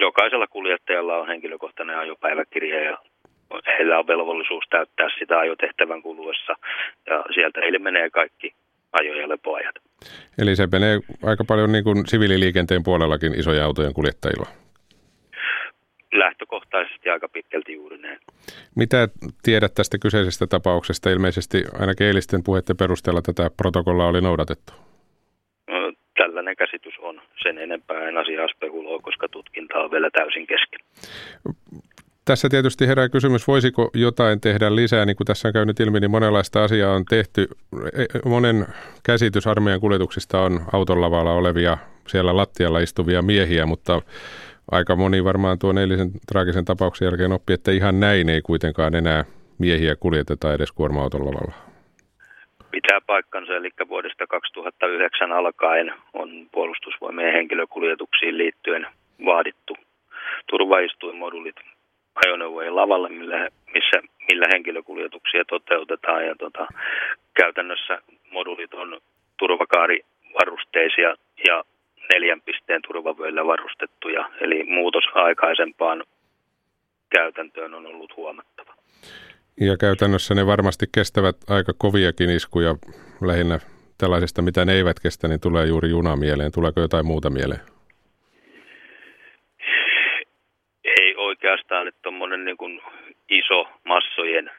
Jokaisella 0.00 0.46
kuljettajalla 0.46 1.16
on 1.16 1.28
henkilökohtainen 1.28 1.98
ajopäiväkirja 1.98 2.84
ja 2.84 2.98
heillä 3.66 3.98
on 3.98 4.06
velvollisuus 4.06 4.64
täyttää 4.70 5.08
sitä 5.18 5.38
ajotehtävän 5.38 6.02
kuluessa 6.02 6.56
ja 7.06 7.24
sieltä 7.34 7.60
heille 7.60 7.78
menee 7.78 8.10
kaikki 8.10 8.54
ajo- 8.92 9.20
ja 9.20 9.28
lepoajat. 9.28 9.74
Eli 10.38 10.56
se 10.56 10.68
menee 10.72 11.00
aika 11.22 11.44
paljon 11.44 11.72
niin 11.72 11.84
kuin 11.84 12.06
siviililiikenteen 12.06 12.82
puolellakin 12.82 13.34
isoja 13.34 13.64
autojen 13.64 13.94
kuljettajilla? 13.94 14.46
Lähtökohtaisesti 16.12 17.10
aika 17.10 17.28
pitkälti 17.28 17.72
juuri 17.74 17.98
näin. 17.98 18.18
Mitä 18.76 19.08
tiedät 19.42 19.74
tästä 19.74 19.98
kyseisestä 19.98 20.46
tapauksesta? 20.46 21.10
Ilmeisesti 21.10 21.64
ainakin 21.80 22.06
eilisten 22.06 22.42
puheiden 22.44 22.76
perusteella 22.76 23.22
tätä 23.22 23.50
protokollaa 23.56 24.06
oli 24.06 24.20
noudatettu. 24.20 24.72
No, 25.68 25.92
tällainen 26.16 26.56
käsitys 26.56 26.94
on. 26.98 27.22
Sen 27.42 27.58
enempää 27.58 28.08
en 28.08 28.16
asiaa 28.16 28.48
spekuloi, 28.48 29.00
koska 29.02 29.28
tutkinta 29.28 29.78
on 29.78 29.90
vielä 29.90 30.10
täysin 30.10 30.46
kesken. 30.46 30.80
Tässä 32.26 32.48
tietysti 32.48 32.86
herää 32.86 33.08
kysymys, 33.08 33.48
voisiko 33.48 33.90
jotain 33.94 34.40
tehdä 34.40 34.76
lisää, 34.76 35.04
niin 35.04 35.16
kuin 35.16 35.26
tässä 35.26 35.48
on 35.48 35.52
käynyt 35.52 35.80
ilmi, 35.80 36.00
niin 36.00 36.10
monenlaista 36.10 36.64
asiaa 36.64 36.94
on 36.94 37.04
tehty. 37.04 37.48
E, 37.92 38.02
e, 38.02 38.06
monen 38.24 38.66
käsitys 39.06 39.46
armeijan 39.46 39.80
kuljetuksista 39.80 40.40
on 40.40 40.60
auton 40.72 41.00
lavalla 41.00 41.32
olevia, 41.32 41.78
siellä 42.06 42.36
lattialla 42.36 42.78
istuvia 42.78 43.22
miehiä, 43.22 43.66
mutta 43.66 44.02
aika 44.70 44.96
moni 44.96 45.24
varmaan 45.24 45.58
tuon 45.58 45.78
eilisen 45.78 46.10
traagisen 46.28 46.64
tapauksen 46.64 47.06
jälkeen 47.06 47.32
oppi, 47.32 47.52
että 47.52 47.70
ihan 47.70 48.00
näin 48.00 48.28
ei 48.28 48.42
kuitenkaan 48.42 48.94
enää 48.94 49.24
miehiä 49.58 49.96
kuljeteta 49.96 50.54
edes 50.54 50.72
kuorma-auton 50.72 51.26
lavalla. 51.26 51.54
Pitää 52.70 53.00
paikkansa, 53.06 53.56
eli 53.56 53.70
vuodesta 53.88 54.26
2009 54.26 55.32
alkaen 55.32 55.92
on 56.14 56.28
puolustusvoimien 56.52 57.32
henkilökuljetuksiin 57.32 58.38
liittyen 58.38 58.86
vaadittu 59.24 59.76
turvaistuinmodulit 60.50 61.56
ajoneuvojen 62.24 62.76
lavalle, 62.76 63.08
millä, 63.08 63.48
missä, 63.74 64.02
millä 64.28 64.46
henkilökuljetuksia 64.52 65.44
toteutetaan. 65.44 66.26
Ja 66.26 66.34
tota, 66.38 66.66
käytännössä 67.34 68.02
modulit 68.30 68.74
on 68.74 69.00
turvakaarivarusteisia 69.36 71.14
ja 71.48 71.64
neljän 72.12 72.40
pisteen 72.40 72.82
turvavöillä 72.86 73.46
varustettuja, 73.46 74.30
eli 74.40 74.64
muutos 74.64 75.04
aikaisempaan 75.14 76.04
käytäntöön 77.10 77.74
on 77.74 77.86
ollut 77.86 78.16
huomattava. 78.16 78.74
Ja 79.60 79.76
käytännössä 79.76 80.34
ne 80.34 80.46
varmasti 80.46 80.86
kestävät 80.94 81.36
aika 81.50 81.72
koviakin 81.78 82.30
iskuja 82.30 82.74
lähinnä 83.22 83.58
tällaisesta, 83.98 84.42
mitä 84.42 84.64
ne 84.64 84.72
eivät 84.72 85.00
kestä, 85.00 85.28
niin 85.28 85.40
tulee 85.40 85.66
juuri 85.66 85.88
juna 85.88 86.16
mieleen. 86.16 86.52
Tuleeko 86.52 86.80
jotain 86.80 87.06
muuta 87.06 87.30
mieleen? 87.30 87.75
Oikeastaan, 91.46 91.88
että 91.88 92.02
tuommoinen 92.02 92.44
niin 92.44 92.56
kuin 92.56 92.80
iso 93.28 93.68
massojen 93.84 94.50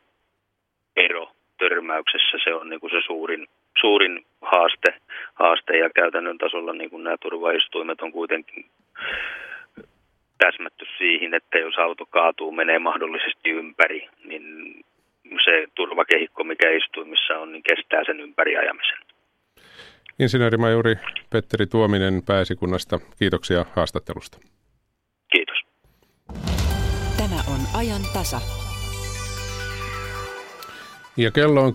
ero 0.95 1.31
törmäyksessä 1.57 2.37
se 2.43 2.53
on 2.53 2.69
niin 2.69 2.79
kuin 2.79 2.91
se 2.91 3.01
suurin, 3.05 3.47
suurin 3.81 4.25
haaste, 4.41 4.93
haaste 5.33 5.77
ja 5.77 5.89
käytännön 5.89 6.37
tasolla 6.37 6.73
niin 6.73 6.89
kuin 6.89 7.03
nämä 7.03 7.17
turvaistuimet 7.17 8.01
on 8.01 8.11
kuitenkin 8.11 8.65
täsmätty 10.37 10.85
siihen, 10.97 11.33
että 11.33 11.57
jos 11.57 11.77
auto 11.77 12.05
kaatuu, 12.05 12.51
menee 12.51 12.79
mahdollisesti 12.79 13.49
ympäri, 13.49 14.09
niin 14.23 14.45
se 15.45 15.67
turvakehikko, 15.75 16.43
mikä 16.43 16.69
istuimissa 16.69 17.39
on, 17.39 17.51
niin 17.51 17.63
kestää 17.63 18.03
sen 18.05 18.19
ympäri 18.19 18.57
ajamisen. 18.57 18.97
Insinöörimajuri 20.19 20.95
Petteri 21.29 21.67
Tuominen 21.67 22.21
pääsikunnasta, 22.27 22.99
kiitoksia 23.19 23.65
haastattelusta. 23.75 24.56
Ajan 27.77 28.01
tasa. 28.13 28.41
Ja 31.17 31.31
kello 31.31 31.63
on 31.63 31.73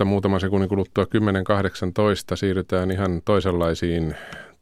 10.17, 0.00 0.04
muutama 0.04 0.38
sekunnin 0.38 0.68
kuluttua 0.68 1.04
10.18. 1.04 2.36
Siirrytään 2.36 2.90
ihan 2.90 3.22
toisenlaisiin 3.24 4.14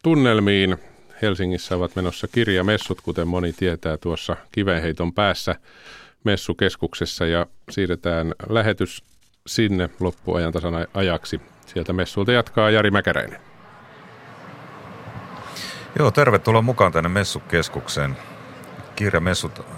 tunnelmiin. 0.03 0.77
Helsingissä 1.23 1.77
ovat 1.77 1.97
menossa 1.97 2.29
kirjamessut, 2.29 3.01
kuten 3.01 3.29
moni 3.29 3.53
tietää 3.53 3.97
tuossa 3.97 4.37
kivenheiton 4.53 5.13
päässä 5.13 5.55
messukeskuksessa 6.25 7.27
ja 7.27 7.47
siirretään 7.71 8.35
lähetys 8.49 9.03
sinne 9.47 9.91
loppuajan 10.01 10.53
tasan 10.53 10.87
ajaksi. 10.95 11.41
Sieltä 11.67 11.93
messuilta 11.93 12.33
jatkaa 12.33 12.71
Jari 12.71 12.91
Mäkäräinen. 12.91 13.41
Joo, 15.99 16.11
tervetuloa 16.11 16.63
mukaan 16.63 16.93
tänne 16.93 17.09
messukeskukseen. 17.09 18.17
Kirjamessut 18.97 19.76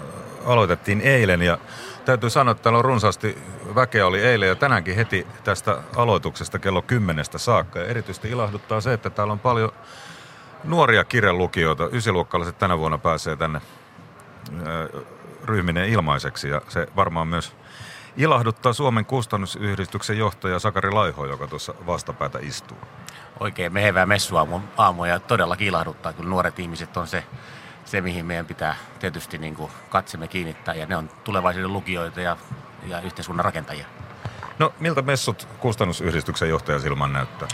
aloitettiin 0.49 1.01
eilen 1.01 1.41
ja 1.41 1.57
täytyy 2.05 2.29
sanoa, 2.29 2.51
että 2.51 2.63
täällä 2.63 2.79
on 2.79 2.85
runsaasti 2.85 3.37
väkeä 3.75 4.07
oli 4.07 4.21
eilen 4.21 4.49
ja 4.49 4.55
tänäänkin 4.55 4.95
heti 4.95 5.27
tästä 5.43 5.77
aloituksesta 5.95 6.59
kello 6.59 6.81
kymmenestä 6.81 7.37
saakka. 7.37 7.79
Ja 7.79 7.85
erityisesti 7.85 8.29
ilahduttaa 8.29 8.81
se, 8.81 8.93
että 8.93 9.09
täällä 9.09 9.33
on 9.33 9.39
paljon 9.39 9.71
nuoria 10.63 11.03
kirjanlukijoita. 11.03 11.89
Ysiluokkalaiset 11.91 12.57
tänä 12.57 12.77
vuonna 12.77 12.97
pääsee 12.97 13.35
tänne 13.35 13.61
ryhminen 15.43 15.89
ilmaiseksi 15.89 16.49
ja 16.49 16.61
se 16.67 16.87
varmaan 16.95 17.27
myös 17.27 17.55
ilahduttaa 18.17 18.73
Suomen 18.73 19.05
kustannusyhdistyksen 19.05 20.17
johtaja 20.17 20.59
Sakari 20.59 20.91
Laiho, 20.91 21.25
joka 21.25 21.47
tuossa 21.47 21.73
vastapäätä 21.85 22.39
istuu. 22.41 22.77
Oikein 23.39 23.73
mehevää 23.73 24.05
messuaamua 24.05 25.07
ja 25.07 25.19
todella 25.19 25.55
ilahduttaa, 25.59 26.13
kun 26.13 26.29
nuoret 26.29 26.59
ihmiset 26.59 26.97
on 26.97 27.07
se, 27.07 27.23
se 27.89 28.01
mihin 28.01 28.25
meidän 28.25 28.45
pitää 28.45 28.75
tietysti 28.99 29.37
niin 29.37 29.55
kuin 29.55 29.71
katsemme 29.89 30.27
kiinnittää 30.27 30.75
ja 30.75 30.85
ne 30.85 30.95
on 30.95 31.09
tulevaisuuden 31.23 31.73
lukijoita 31.73 32.21
ja, 32.21 32.37
ja 32.87 33.01
yhteiskunnan 33.01 33.45
rakentajia. 33.45 33.85
No 34.59 34.73
miltä 34.79 35.01
messut 35.01 35.47
kustannusyhdistyksen 35.59 36.49
johtaja 36.49 36.79
Silman 36.79 37.13
näyttää? 37.13 37.47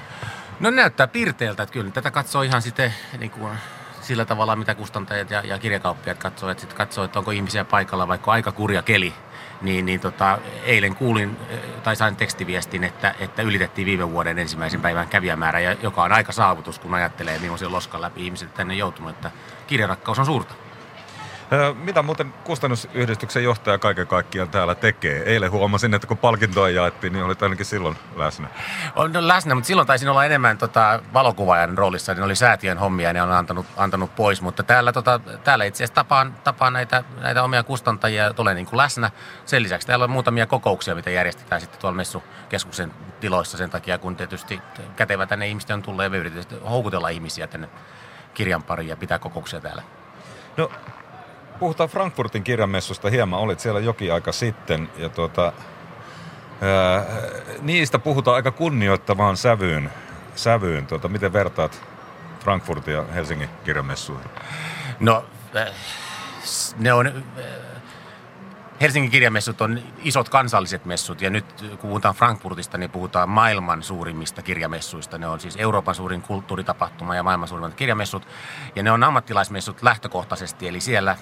No 0.60 0.70
näyttää 0.70 1.08
pirteeltä, 1.08 1.63
että 1.63 1.74
kyllä 1.74 1.92
tätä 1.92 2.12
katsoo 2.12 2.42
ihan 2.42 2.62
sitten 2.62 2.94
niin 3.18 3.32
kuin 3.32 3.58
sillä 4.01 4.25
tavalla, 4.25 4.56
mitä 4.56 4.75
kustantajat 4.75 5.32
ja, 5.32 5.42
ja 5.42 5.60
kirjakauppiat 5.60 6.18
katsoo, 6.18 6.50
että 6.50 6.62
sitten 6.62 6.77
katsoo, 6.77 7.04
että 7.04 7.20
onko 7.20 7.32
ihmisiä 7.32 7.65
paikalla, 7.65 8.08
vaikka 8.08 8.32
aika 8.32 8.51
kurja 8.51 8.82
keli, 8.82 9.13
niin, 9.62 9.86
niin 9.86 10.00
tota, 10.00 10.38
eilen 10.64 10.96
kuulin 10.96 11.38
tai 11.84 11.96
sain 11.96 12.16
tekstiviestin, 12.16 12.84
että, 12.84 13.16
että 13.20 13.42
ylitettiin 13.42 13.86
viime 13.86 14.12
vuoden 14.12 14.40
ensimmäisen 14.40 14.82
päivän 14.82 15.08
kävijämäärä, 15.08 15.60
joka 15.60 16.04
on 16.04 16.12
aika 16.12 16.32
saavutus, 16.32 16.80
kun 16.80 16.94
ajattelee, 16.94 17.40
millaisen 17.40 17.72
loskan 17.72 18.02
läpi 18.02 18.26
ihmiset 18.26 18.54
tänne 18.54 18.74
joutunut, 18.76 19.12
että 19.12 19.32
kirjarakkaus 19.68 20.20
on 20.20 20.26
suurta. 20.26 20.64
Mitä 21.76 22.02
muuten 22.02 22.34
kustannusyhdistyksen 22.44 23.44
johtaja 23.44 23.78
kaiken 23.78 24.08
kaikkiaan 24.08 24.50
täällä 24.50 24.76
tekee? 24.76 25.24
Eilen 25.26 25.52
huomasin, 25.52 25.94
että 25.94 26.08
kun 26.08 26.18
palkintoa 26.18 26.70
jaettiin, 26.70 27.14
niin 27.14 27.26
olit 27.26 27.44
ainakin 27.44 27.66
silloin 27.66 27.98
läsnä. 28.16 28.48
On 28.96 29.28
läsnä, 29.28 29.56
mutta 29.56 29.68
silloin 29.68 29.88
taisin 29.88 30.10
olla 30.10 30.26
enemmän 30.26 30.58
tota, 30.58 31.00
valokuvaajan 31.14 31.78
roolissa. 31.78 32.14
Ne 32.14 32.24
oli 32.24 32.36
säätiön 32.36 32.78
hommia 32.78 33.10
ja 33.10 33.14
ne 33.14 33.22
on 33.22 33.32
antanut, 33.32 33.66
antanut 33.78 34.16
pois. 34.16 34.42
Mutta 34.42 34.64
täällä, 34.64 34.94
tota, 34.94 35.20
täällä 35.44 35.66
itse 35.66 35.84
asiassa 35.84 35.96
tapaan, 35.96 36.36
tapaan 36.44 36.74
näitä, 36.74 37.04
näitä 37.22 37.44
omia 37.44 37.64
kustantajia 37.64 38.24
ja 38.24 38.34
tulee 38.34 38.54
niin 38.54 38.66
kuin 38.66 38.78
läsnä. 38.78 39.12
Sen 39.46 39.64
lisäksi 39.64 39.88
täällä 39.88 40.04
on 40.04 40.12
muutamia 40.12 40.46
kokouksia, 40.46 40.96
mitä 40.96 41.10
järjestetään 41.10 41.62
sitten 41.62 41.80
tuolla 41.80 41.98
messukeskuksen 41.98 42.92
tiloissa 43.20 43.58
sen 43.58 43.70
takia, 43.70 43.98
kun 43.98 44.16
tietysti 44.16 44.62
kätevä 44.96 45.26
tänne 45.26 45.48
ihmisten 45.48 45.74
on 45.74 45.82
tullut 45.82 46.04
ja 46.04 46.10
me 46.10 46.18
yritetään 46.18 46.62
houkutella 46.62 47.10
ihmisiä 47.10 47.48
tänne 47.48 47.70
kirjan 48.34 48.64
pariin 48.64 48.90
ja 48.90 48.98
pitää 48.98 49.20
kokouksia 49.20 49.62
täällä. 49.62 49.84
No 50.58 50.72
puhutaan 51.60 51.90
Frankfurtin 51.90 52.44
kirjamessusta 52.44 53.10
hieman. 53.10 53.40
Olit 53.40 53.60
siellä 53.60 53.80
jokin 53.80 54.14
aika 54.14 54.32
sitten 54.32 54.90
ja 54.98 55.10
tuota, 55.10 55.54
ää, 56.62 57.06
niistä 57.62 58.00
puhutaan 58.00 58.36
aika 58.36 58.52
kunnioittavaan 58.52 59.38
sävyyn. 59.38 59.92
sävyyn. 60.36 60.88
Tuota, 60.88 61.08
miten 61.08 61.34
vertaat 61.34 61.82
Frankfurtin 62.44 62.94
ja 62.94 63.04
Helsingin 63.04 63.50
kirjamessuihin? 63.64 64.30
No, 65.00 65.26
ne 66.78 66.94
on 66.94 67.24
Helsingin 68.86 69.12
kirjamessut 69.12 69.62
on 69.62 69.80
isot 70.04 70.30
kansalliset 70.30 70.86
messut 70.86 71.22
ja 71.22 71.30
nyt 71.30 71.46
kun 71.62 71.77
puhutaan 71.89 72.15
Frankfurtista, 72.15 72.77
niin 72.77 72.92
puhutaan 72.92 73.30
maailman 73.30 73.84
suurimmista 73.84 74.42
kirjamessuista. 74.42 75.18
Ne 75.18 75.27
on 75.27 75.39
siis 75.39 75.56
Euroopan 75.58 75.96
suurin 75.96 76.22
kulttuuritapahtuma 76.22 77.15
ja 77.15 77.24
maailman 77.24 77.48
suurimmat 77.48 77.74
kirjamessut. 77.74 78.28
Ja 78.76 78.84
ne 78.84 78.91
on 78.91 79.04
ammattilaismessut 79.04 79.84
lähtökohtaisesti, 79.84 80.67
eli 80.67 80.82
siellä 80.82 81.17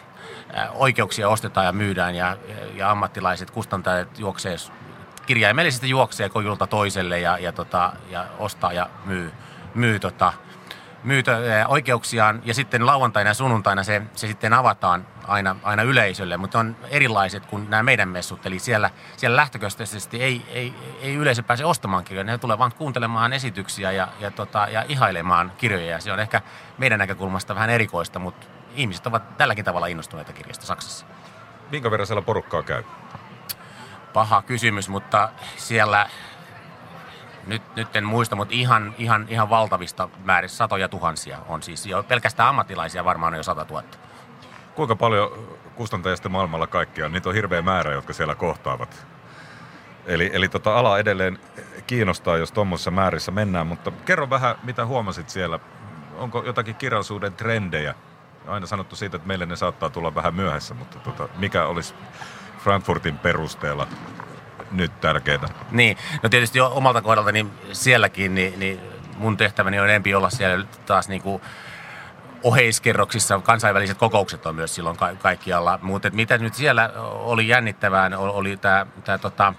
oikeuksia 0.74 1.30
ostetaan 1.30 1.66
ja 1.66 1.72
myydään 1.72 2.16
ja, 2.16 2.38
ja 2.76 2.92
ammattilaiset 2.92 3.52
kustantajat 3.52 4.20
juoksee 4.20 4.56
kirjaimellisesti 5.26 5.90
juoksee 5.90 6.30
kojulta 6.30 6.68
toiselle 6.68 7.20
ja, 7.20 7.38
ja, 7.38 7.52
tota, 7.52 7.94
ja 8.10 8.26
ostaa 8.40 8.74
ja 8.74 8.90
myy, 9.06 9.32
myy 9.76 10.00
tota, 10.00 10.34
myytä 11.04 11.38
oikeuksiaan 11.68 12.42
ja 12.46 12.54
sitten 12.54 12.86
lauantaina 12.86 13.30
ja 13.30 13.34
sunnuntaina 13.34 13.84
se, 13.84 14.02
se 14.16 14.28
sitten 14.28 14.54
avataan 14.54 15.13
aina, 15.28 15.56
aina 15.64 15.84
yleisölle, 15.84 16.38
mutta 16.38 16.60
on 16.60 16.76
erilaiset 16.90 17.46
kuin 17.46 17.70
nämä 17.70 17.84
meidän 17.84 18.10
messut. 18.10 18.46
Eli 18.46 18.60
siellä, 18.60 18.90
siellä 19.18 19.36
lähtökohtaisesti 19.36 20.24
ei, 20.24 20.46
ei, 20.48 20.74
ei 21.02 21.16
yleisö 21.16 21.44
pääse 21.44 21.66
ostamaan 21.66 22.04
kirjoja, 22.04 22.24
ne 22.24 22.38
tulee 22.38 22.58
vaan 22.58 22.74
kuuntelemaan 22.74 23.34
esityksiä 23.34 23.92
ja, 23.92 24.08
ja, 24.20 24.32
tota, 24.32 24.68
ja 24.72 24.86
ihailemaan 24.88 25.52
kirjoja. 25.58 25.92
Ja 25.92 26.00
se 26.00 26.12
on 26.12 26.20
ehkä 26.20 26.42
meidän 26.78 27.00
näkökulmasta 27.00 27.56
vähän 27.56 27.70
erikoista, 27.70 28.20
mutta 28.20 28.48
ihmiset 28.76 29.08
ovat 29.08 29.38
tälläkin 29.38 29.66
tavalla 29.66 29.88
innostuneita 29.88 30.34
kirjasta 30.34 30.66
Saksassa. 30.66 31.06
Minkä 31.72 31.92
verran 31.92 32.08
siellä 32.08 32.22
porukkaa 32.22 32.64
käy? 32.64 32.84
Paha 34.14 34.42
kysymys, 34.42 34.90
mutta 34.90 35.30
siellä 35.58 36.10
nyt, 37.48 37.76
nyt 37.76 37.96
en 37.96 38.04
muista, 38.06 38.36
mutta 38.36 38.54
ihan, 38.54 38.96
ihan, 38.98 39.26
ihan 39.30 39.50
valtavista 39.50 40.10
määristä, 40.24 40.58
satoja 40.58 40.90
tuhansia 40.90 41.38
on 41.48 41.64
siis 41.64 41.86
jo 41.86 42.04
pelkästään 42.04 42.50
ammattilaisia 42.50 43.06
varmaan 43.06 43.34
on 43.34 43.38
jo 43.38 43.44
sata 43.44 43.66
tuhatta. 43.66 43.98
Kuinka 44.76 44.96
paljon 44.96 45.58
kustantajista 45.76 46.30
maailmalla 46.30 46.68
kaikkia? 46.68 47.10
Niitä 47.10 47.30
on 47.30 47.36
hirveä 47.36 47.62
määrä, 47.62 47.94
jotka 47.94 48.14
siellä 48.14 48.36
kohtaavat. 48.36 49.08
Eli, 50.06 50.30
eli 50.34 50.50
tota 50.50 50.80
ala 50.80 51.00
edelleen 51.00 51.40
kiinnostaa, 51.88 52.38
jos 52.38 52.52
tuommoisessa 52.52 52.92
määrissä 52.92 53.32
mennään, 53.32 53.68
mutta 53.68 53.92
kerro 54.06 54.30
vähän, 54.30 54.56
mitä 54.64 54.86
huomasit 54.86 55.30
siellä. 55.30 55.60
Onko 56.18 56.44
jotakin 56.46 56.76
kirjallisuuden 56.76 57.34
trendejä? 57.34 57.96
Aina 58.48 58.66
sanottu 58.66 58.96
siitä, 58.96 59.16
että 59.16 59.28
meille 59.28 59.46
ne 59.46 59.56
saattaa 59.56 59.90
tulla 59.90 60.16
vähän 60.16 60.36
myöhässä, 60.36 60.74
mutta 60.74 61.00
tota, 61.00 61.30
mikä 61.38 61.66
olisi 61.66 61.94
Frankfurtin 62.60 63.18
perusteella 63.18 63.88
nyt 64.72 65.02
tärkeää? 65.02 65.50
Niin, 65.72 65.98
no 66.24 66.30
tietysti 66.30 66.58
jo 66.58 66.72
omalta 66.76 67.02
kohdalta 67.02 67.32
niin 67.32 67.52
sielläkin, 67.72 68.36
niin, 68.36 68.60
niin 68.60 68.80
mun 69.18 69.38
tehtäväni 69.38 69.80
on 69.80 69.90
enempi 69.90 70.16
olla 70.16 70.30
siellä 70.30 70.66
taas 70.86 71.10
niin 71.10 71.22
kuin 71.22 71.42
oheiskerroksissa, 72.44 73.40
kansainväliset 73.40 73.98
kokoukset 73.98 74.46
on 74.46 74.56
myös 74.56 74.76
silloin 74.76 74.98
ka- 74.98 75.16
kaikkialla. 75.16 75.80
Mutta 75.82 76.10
mitä 76.10 76.38
nyt 76.38 76.54
siellä 76.54 76.90
oli 77.14 77.48
jännittävää, 77.48 78.12
oli 78.18 78.58
tämä, 78.58 78.86
tämä 79.04 79.18
tota, 79.18 79.54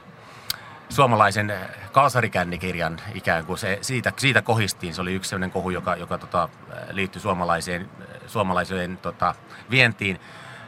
suomalaisen 0.88 1.54
kalsarikännikirjan 1.92 3.00
ikään 3.14 3.46
kuin 3.46 3.58
se, 3.58 3.78
siitä, 3.82 4.12
siitä 4.16 4.42
kohistiin. 4.42 4.94
Se 4.94 5.00
oli 5.00 5.14
yksi 5.14 5.28
sellainen 5.28 5.50
kohu, 5.50 5.70
joka, 5.70 5.96
joka 5.96 6.18
tota, 6.18 6.48
liittyi 6.90 7.22
suomalaiseen, 7.22 7.90
suomalaiseen 8.26 8.96
tota, 8.96 9.34
vientiin. 9.70 10.20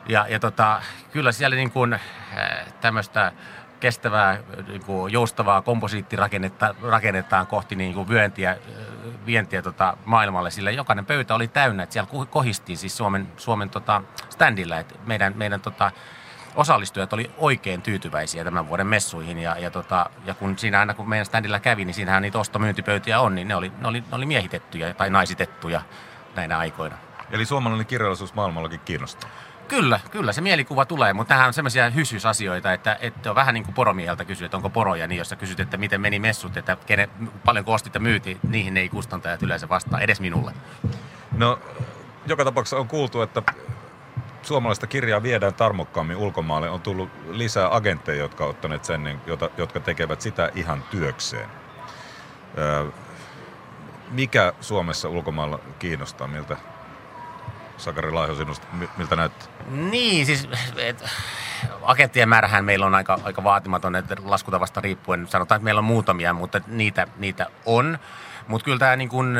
Ja, 0.08 0.26
ja 0.28 0.40
tota, 0.40 0.82
kyllä 1.12 1.32
siellä 1.32 1.56
niin 1.56 1.70
kuin, 1.70 1.98
tämmöistä 2.80 3.32
kestävää, 3.80 4.38
niin 4.68 4.84
kuin 4.84 5.12
joustavaa 5.12 5.62
komposiittirakennetta 5.62 6.74
rakennetaan 6.82 7.46
kohti 7.46 7.76
niin 7.76 7.94
kuin 7.94 8.08
vyöntiä, 8.08 8.56
vientiä 9.26 9.62
tota, 9.62 9.96
maailmalle, 10.04 10.50
sillä 10.50 10.70
jokainen 10.70 11.06
pöytä 11.06 11.34
oli 11.34 11.48
täynnä, 11.48 11.82
että 11.82 11.92
siellä 11.92 12.26
kohistiin 12.30 12.78
siis 12.78 12.96
Suomen, 12.96 13.28
Suomen 13.36 13.70
tota, 13.70 14.02
standilla, 14.30 14.78
että 14.78 14.94
meidän, 15.06 15.32
meidän 15.36 15.60
tota, 15.60 15.90
osallistujat 16.54 17.12
oli 17.12 17.30
oikein 17.38 17.82
tyytyväisiä 17.82 18.44
tämän 18.44 18.68
vuoden 18.68 18.86
messuihin 18.86 19.38
ja, 19.38 19.58
ja, 19.58 19.70
tota, 19.70 20.10
ja 20.24 20.34
kun 20.34 20.58
siinä 20.58 20.80
aina 20.80 20.94
kun 20.94 21.08
meidän 21.08 21.26
standilla 21.26 21.60
kävi, 21.60 21.84
niin 21.84 21.94
siinähän 21.94 22.22
niitä 22.22 22.38
ostomyyntipöytiä 22.38 23.20
on, 23.20 23.34
niin 23.34 23.48
ne 23.48 23.56
oli, 23.56 23.72
ne 23.78 23.88
oli, 23.88 24.00
ne 24.00 24.16
oli 24.16 24.26
miehitettyjä 24.26 24.94
tai 24.94 25.10
naisitettuja 25.10 25.80
näinä 26.36 26.58
aikoina. 26.58 26.96
Eli 27.30 27.44
suomalainen 27.44 27.86
kirjallisuus 27.86 28.34
maailmallakin 28.34 28.80
kiinnostaa? 28.84 29.30
Kyllä, 29.68 30.00
kyllä 30.10 30.32
se 30.32 30.40
mielikuva 30.40 30.84
tulee, 30.84 31.12
mutta 31.12 31.28
tämähän 31.28 31.46
on 31.46 31.54
semmoisia 31.54 31.90
hysysasioita, 31.90 32.72
että, 32.72 32.98
että 33.00 33.30
on 33.30 33.36
vähän 33.36 33.54
niin 33.54 33.64
kuin 33.64 33.74
poromieheltä 33.74 34.24
kysyä, 34.24 34.44
että 34.44 34.56
onko 34.56 34.70
poroja, 34.70 35.06
niin 35.06 35.18
jos 35.18 35.28
sä 35.28 35.36
kysyt, 35.36 35.60
että 35.60 35.76
miten 35.76 36.00
meni 36.00 36.18
messut, 36.18 36.56
että 36.56 36.76
kene, 36.86 37.08
paljon 37.44 37.64
ostit 37.68 37.94
ja 37.94 38.00
myyti, 38.00 38.38
niihin 38.48 38.76
ei 38.76 38.88
kustantajat 38.88 39.42
yleensä 39.42 39.68
vastaa, 39.68 40.00
edes 40.00 40.20
minulle. 40.20 40.52
No, 41.36 41.58
joka 42.26 42.44
tapauksessa 42.44 42.76
on 42.76 42.88
kuultu, 42.88 43.22
että 43.22 43.42
suomalaista 44.42 44.86
kirjaa 44.86 45.22
viedään 45.22 45.54
tarmokkaammin 45.54 46.16
ulkomaalle. 46.16 46.70
On 46.70 46.80
tullut 46.80 47.10
lisää 47.28 47.74
agentteja, 47.76 48.18
jotka 48.18 48.44
ottaneet 48.44 48.84
sen, 48.84 49.04
niin, 49.04 49.20
jota, 49.26 49.50
jotka 49.56 49.80
tekevät 49.80 50.20
sitä 50.20 50.50
ihan 50.54 50.82
työkseen. 50.90 51.48
Öö, 52.58 52.86
mikä 54.10 54.52
Suomessa 54.60 55.08
ulkomailla 55.08 55.58
kiinnostaa, 55.78 56.28
miltä 56.28 56.56
Sakari 57.76 58.12
Laiho 58.12 58.34
sinusta, 58.34 58.66
miltä 58.96 59.16
näyttää? 59.16 59.48
Niin, 59.70 60.26
siis 60.26 60.48
et, 60.76 61.04
agenttien 61.82 62.28
määrähän 62.28 62.64
meillä 62.64 62.86
on 62.86 62.94
aika, 62.94 63.18
aika 63.24 63.44
vaatimaton, 63.44 63.96
että 63.96 64.16
laskutavasta 64.24 64.80
riippuen 64.80 65.26
sanotaan, 65.28 65.56
että 65.56 65.64
meillä 65.64 65.78
on 65.78 65.84
muutamia, 65.84 66.32
mutta 66.32 66.60
niitä, 66.66 67.06
niitä 67.16 67.46
on. 67.66 67.98
Mutta 68.48 68.64
kyllä 68.64 68.78
tämä 68.78 68.96
niin 68.96 69.08
kun, 69.08 69.36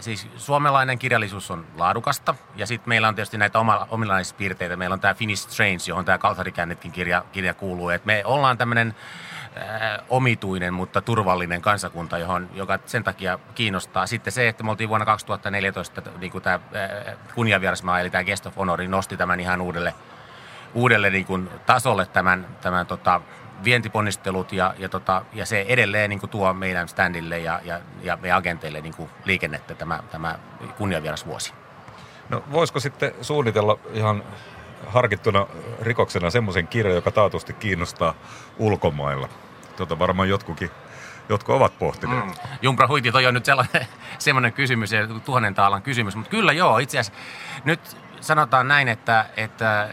siis 0.00 0.28
suomalainen 0.36 0.98
kirjallisuus 0.98 1.50
on 1.50 1.66
laadukasta 1.76 2.34
ja 2.56 2.66
sitten 2.66 2.88
meillä 2.88 3.08
on 3.08 3.14
tietysti 3.14 3.38
näitä 3.38 3.58
oma, 3.58 3.86
ominaispiirteitä. 3.90 4.76
Meillä 4.76 4.94
on 4.94 5.00
tämä 5.00 5.14
Finnish 5.14 5.48
Strange, 5.48 5.82
johon 5.88 6.04
tämä 6.04 6.18
Kalsarikäännetkin 6.18 6.92
kirja, 6.92 7.24
kirja 7.32 7.54
kuuluu. 7.54 7.88
Et 7.88 8.04
me 8.04 8.22
ollaan 8.24 8.58
tämmöinen 8.58 8.94
äh, 9.56 9.98
omituinen, 10.08 10.74
mutta 10.74 11.00
turvallinen 11.00 11.62
kansakunta, 11.62 12.18
johon, 12.18 12.48
joka 12.54 12.78
sen 12.86 13.04
takia 13.04 13.38
kiinnostaa. 13.54 14.06
Sitten 14.06 14.32
se, 14.32 14.48
että 14.48 14.64
me 14.64 14.70
oltiin 14.70 14.88
vuonna 14.88 15.06
2014, 15.06 16.02
niin 16.18 16.32
kuin 16.32 16.42
tämä 16.42 16.54
äh, 16.54 17.16
kunniavierasmaa, 17.34 18.00
eli 18.00 18.10
tämä 18.10 18.24
Guest 18.24 18.46
of 18.46 18.56
Honor, 18.56 18.82
nosti 18.82 19.16
tämän 19.16 19.40
ihan 19.40 19.60
uudelle, 19.60 19.94
uudelle 20.74 21.10
niin 21.10 21.26
kuin 21.26 21.50
tasolle 21.66 22.06
tämän, 22.06 22.46
tämän 22.60 22.86
tota, 22.86 23.20
vientiponnistelut 23.64 24.52
ja, 24.52 24.74
ja, 24.78 24.88
tota, 24.88 25.22
ja 25.32 25.46
se 25.46 25.64
edelleen 25.68 26.10
niin 26.10 26.20
kuin 26.20 26.30
tuo 26.30 26.54
meidän 26.54 26.88
standille 26.88 27.38
ja, 27.38 27.60
ja, 27.64 27.80
ja 28.02 28.18
meidän 28.22 28.38
agenteille 28.38 28.80
niin 28.80 28.94
kuin 28.94 29.10
liikennettä 29.24 29.74
tämä, 29.74 30.02
tämä 30.10 30.38
kunniavierasvuosi. 30.78 31.52
No 32.28 32.44
voisiko 32.52 32.80
sitten 32.80 33.12
suunnitella 33.22 33.78
ihan 33.92 34.22
harkittuna 34.86 35.46
rikoksena 35.82 36.30
semmoisen 36.30 36.68
kirjan, 36.68 36.94
joka 36.94 37.10
taatusti 37.10 37.52
kiinnostaa 37.52 38.14
ulkomailla? 38.58 39.28
Tuota 39.76 39.98
varmaan 39.98 40.28
jotkukin 40.28 40.70
jotkut 41.28 41.54
ovat 41.54 41.78
pohtineet. 41.78 42.24
Mm. 42.24 42.32
Jumpra 42.62 42.88
huiti, 42.88 43.12
toi 43.12 43.26
on 43.26 43.34
nyt 43.34 43.44
sellainen, 43.44 43.86
semmoinen 44.18 44.52
kysymys, 44.52 44.90
tuhannen 45.24 45.54
taalan 45.54 45.82
kysymys, 45.82 46.16
mutta 46.16 46.30
kyllä 46.30 46.52
joo, 46.52 46.78
itse 46.78 46.98
asiassa 46.98 47.20
nyt 47.64 47.96
sanotaan 48.20 48.68
näin, 48.68 48.88
että, 48.88 49.26
että 49.36 49.88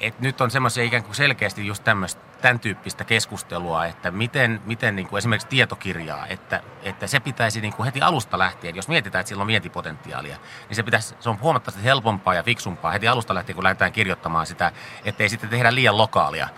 et 0.00 0.20
nyt 0.20 0.40
on 0.40 0.50
semmoisia 0.50 0.84
ikään 0.84 1.04
kuin 1.04 1.14
selkeästi 1.14 1.66
just 1.66 1.84
tämmöistä 1.84 2.28
tämän 2.40 2.60
tyyppistä 2.60 3.04
keskustelua, 3.04 3.86
että 3.86 4.10
miten, 4.10 4.60
miten 4.64 4.96
niin 4.96 5.08
kuin 5.08 5.18
esimerkiksi 5.18 5.48
tietokirjaa, 5.48 6.26
että, 6.26 6.62
että 6.82 7.06
se 7.06 7.20
pitäisi 7.20 7.60
niin 7.60 7.72
kuin 7.72 7.84
heti 7.84 8.00
alusta 8.00 8.38
lähtien, 8.38 8.76
jos 8.76 8.88
mietitään, 8.88 9.20
että 9.20 9.28
sillä 9.28 9.40
on 9.40 9.46
vientipotentiaalia, 9.46 10.36
niin 10.68 10.76
se, 10.76 10.82
pitäisi, 10.82 11.14
se 11.20 11.30
on 11.30 11.40
huomattavasti 11.40 11.84
helpompaa 11.84 12.34
ja 12.34 12.42
fiksumpaa 12.42 12.92
heti 12.92 13.08
alusta 13.08 13.34
lähtien, 13.34 13.54
kun 13.54 13.64
lähdetään 13.64 13.92
kirjoittamaan 13.92 14.46
sitä, 14.46 14.72
ettei 15.04 15.28
sitten 15.28 15.50
tehdä 15.50 15.74
liian 15.74 15.98
lokaalia. 15.98 16.48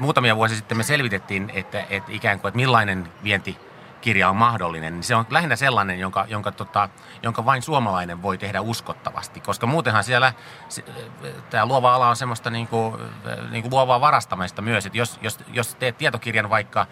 Muutamia 0.00 0.36
vuosia 0.36 0.56
sitten 0.56 0.76
me 0.76 0.82
selvitettiin, 0.82 1.50
että, 1.54 1.84
että 1.90 2.12
ikään 2.12 2.40
kuin, 2.40 2.48
että 2.48 2.56
millainen 2.56 3.12
vienti 3.24 3.58
kirja 4.00 4.30
on 4.30 4.36
mahdollinen, 4.36 4.92
niin 4.92 5.02
se 5.02 5.14
on 5.14 5.26
lähinnä 5.30 5.56
sellainen, 5.56 5.98
jonka, 5.98 6.26
jonka, 6.28 6.52
tota, 6.52 6.88
jonka 7.22 7.44
vain 7.44 7.62
suomalainen 7.62 8.22
voi 8.22 8.38
tehdä 8.38 8.60
uskottavasti. 8.60 9.40
Koska 9.40 9.66
muutenhan 9.66 10.04
siellä 10.04 10.32
tämä 11.50 11.66
luova 11.66 11.94
ala 11.94 12.08
on 12.08 12.16
semmoista 12.16 12.50
niin 12.50 12.66
kuin, 12.66 12.96
niin 13.50 13.62
kuin 13.62 13.70
luovaa 13.70 14.00
varastamista 14.00 14.62
myös. 14.62 14.86
Että 14.86 14.98
jos, 14.98 15.18
jos, 15.22 15.38
jos 15.48 15.74
teet 15.74 15.98
tietokirjan 15.98 16.50
vaikka 16.50 16.86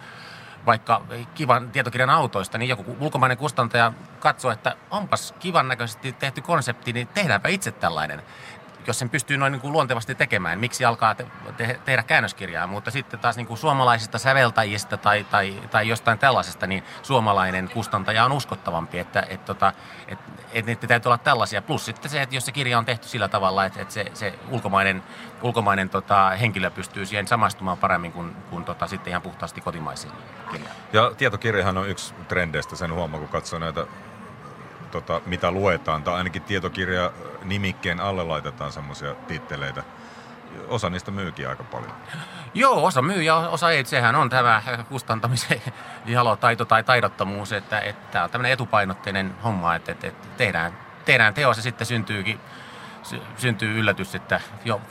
vaikka 0.65 1.01
kivan 1.35 1.71
tietokirjan 1.71 2.09
autoista, 2.09 2.57
niin 2.57 2.69
joku 2.69 2.97
ulkomainen 2.99 3.37
kustantaja 3.37 3.93
katsoo, 4.19 4.51
että 4.51 4.75
onpas 4.91 5.33
kivan 5.39 5.67
näköisesti 5.67 6.13
tehty 6.13 6.41
konsepti, 6.41 6.93
niin 6.93 7.07
tehdäänpä 7.07 7.49
itse 7.49 7.71
tällainen 7.71 8.21
jos 8.87 8.99
sen 8.99 9.09
pystyy 9.09 9.37
noin 9.37 9.51
niin 9.51 9.61
kuin 9.61 9.73
luontevasti 9.73 10.15
tekemään, 10.15 10.59
miksi 10.59 10.85
alkaa 10.85 11.15
te- 11.15 11.27
te- 11.57 11.79
tehdä 11.85 12.03
käännöskirjaa. 12.03 12.67
Mutta 12.67 12.91
sitten 12.91 13.19
taas 13.19 13.37
niin 13.37 13.47
kuin 13.47 13.57
suomalaisista 13.57 14.17
säveltäjistä 14.17 14.97
tai, 14.97 15.23
tai, 15.23 15.61
tai 15.71 15.87
jostain 15.87 16.19
tällaisesta, 16.19 16.67
niin 16.67 16.83
suomalainen 17.01 17.69
kustantaja 17.73 18.25
on 18.25 18.31
uskottavampi, 18.31 18.99
että 18.99 19.23
et, 19.29 19.45
tota, 19.45 19.73
et, 20.07 20.19
et 20.51 20.65
niitä 20.65 20.87
täytyy 20.87 21.09
olla 21.09 21.17
tällaisia. 21.17 21.61
Plus 21.61 21.85
sitten 21.85 22.11
se, 22.11 22.21
että 22.21 22.35
jos 22.35 22.45
se 22.45 22.51
kirja 22.51 22.77
on 22.77 22.85
tehty 22.85 23.07
sillä 23.07 23.27
tavalla, 23.27 23.65
että, 23.65 23.81
että 23.81 23.93
se, 23.93 24.05
se 24.13 24.33
ulkomainen, 24.49 25.03
ulkomainen 25.41 25.89
tota, 25.89 26.29
henkilö 26.29 26.69
pystyy 26.69 27.05
siihen 27.05 27.27
samastumaan 27.27 27.77
paremmin 27.77 28.11
kuin, 28.11 28.35
kuin 28.49 28.65
tota, 28.65 28.87
sitten 28.87 29.11
ihan 29.11 29.21
puhtaasti 29.21 29.61
kotimaisiin 29.61 30.13
kirjaan. 30.51 30.75
Ja 30.93 31.11
tietokirjahan 31.17 31.77
on 31.77 31.89
yksi 31.89 32.13
trendeistä, 32.27 32.75
sen 32.75 32.93
huomaa, 32.93 33.19
kun 33.19 33.29
katsoo 33.29 33.59
näitä 33.59 33.85
tota, 34.91 35.21
mitä 35.25 35.51
luetaan, 35.51 36.03
tai 36.03 36.13
ainakin 36.13 36.41
tietokirja 36.41 37.11
nimikkeen 37.43 37.99
alle 37.99 38.23
laitetaan 38.23 38.71
semmoisia 38.71 39.15
titteleitä. 39.15 39.83
Osa 40.67 40.89
niistä 40.89 41.11
myykin 41.11 41.49
aika 41.49 41.63
paljon. 41.63 41.91
Joo, 42.53 42.85
osa 42.85 43.01
myy 43.01 43.23
ja 43.23 43.35
osa 43.35 43.71
ei. 43.71 43.85
Sehän 43.85 44.15
on 44.15 44.29
tämä 44.29 44.61
kustantamisen 44.89 45.61
taito 46.39 46.65
tai 46.65 46.83
taidottomuus, 46.83 47.53
että, 47.53 47.79
että 47.79 48.11
tämä 48.11 48.23
on 48.23 48.29
tämmöinen 48.29 48.51
etupainotteinen 48.51 49.35
homma, 49.43 49.75
että, 49.75 49.91
että, 49.91 50.07
että 50.07 50.27
tehdään, 50.37 50.77
tehdään 51.05 51.33
teos 51.33 51.57
ja 51.57 51.63
sitten 51.63 51.87
syntyykin 51.87 52.39
syntyy 53.37 53.79
yllätys, 53.79 54.15
että 54.15 54.41
jo 54.65 54.81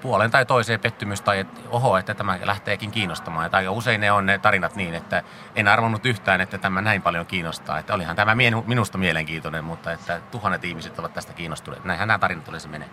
puolen 0.00 0.30
tai 0.30 0.46
toiseen 0.46 0.80
pettymys 0.80 1.20
tai 1.20 1.38
että 1.38 1.60
oho, 1.70 1.96
että 1.96 2.14
tämä 2.14 2.38
lähteekin 2.42 2.90
kiinnostamaan. 2.90 3.50
Tai 3.50 3.68
usein 3.68 4.00
ne 4.00 4.12
on 4.12 4.26
ne 4.26 4.38
tarinat 4.38 4.76
niin, 4.76 4.94
että 4.94 5.22
en 5.56 5.68
arvonnut 5.68 6.06
yhtään, 6.06 6.40
että 6.40 6.58
tämä 6.58 6.80
näin 6.80 7.02
paljon 7.02 7.26
kiinnostaa. 7.26 7.78
Että 7.78 7.94
olihan 7.94 8.16
tämä 8.16 8.36
minusta 8.66 8.98
mielenkiintoinen, 8.98 9.64
mutta 9.64 9.92
että 9.92 10.20
tuhannet 10.30 10.64
ihmiset 10.64 10.98
ovat 10.98 11.14
tästä 11.14 11.32
kiinnostuneet. 11.32 11.84
Näinhän 11.84 12.08
nämä 12.08 12.18
tarinat 12.18 12.48
olisi 12.48 12.68
menee. 12.68 12.88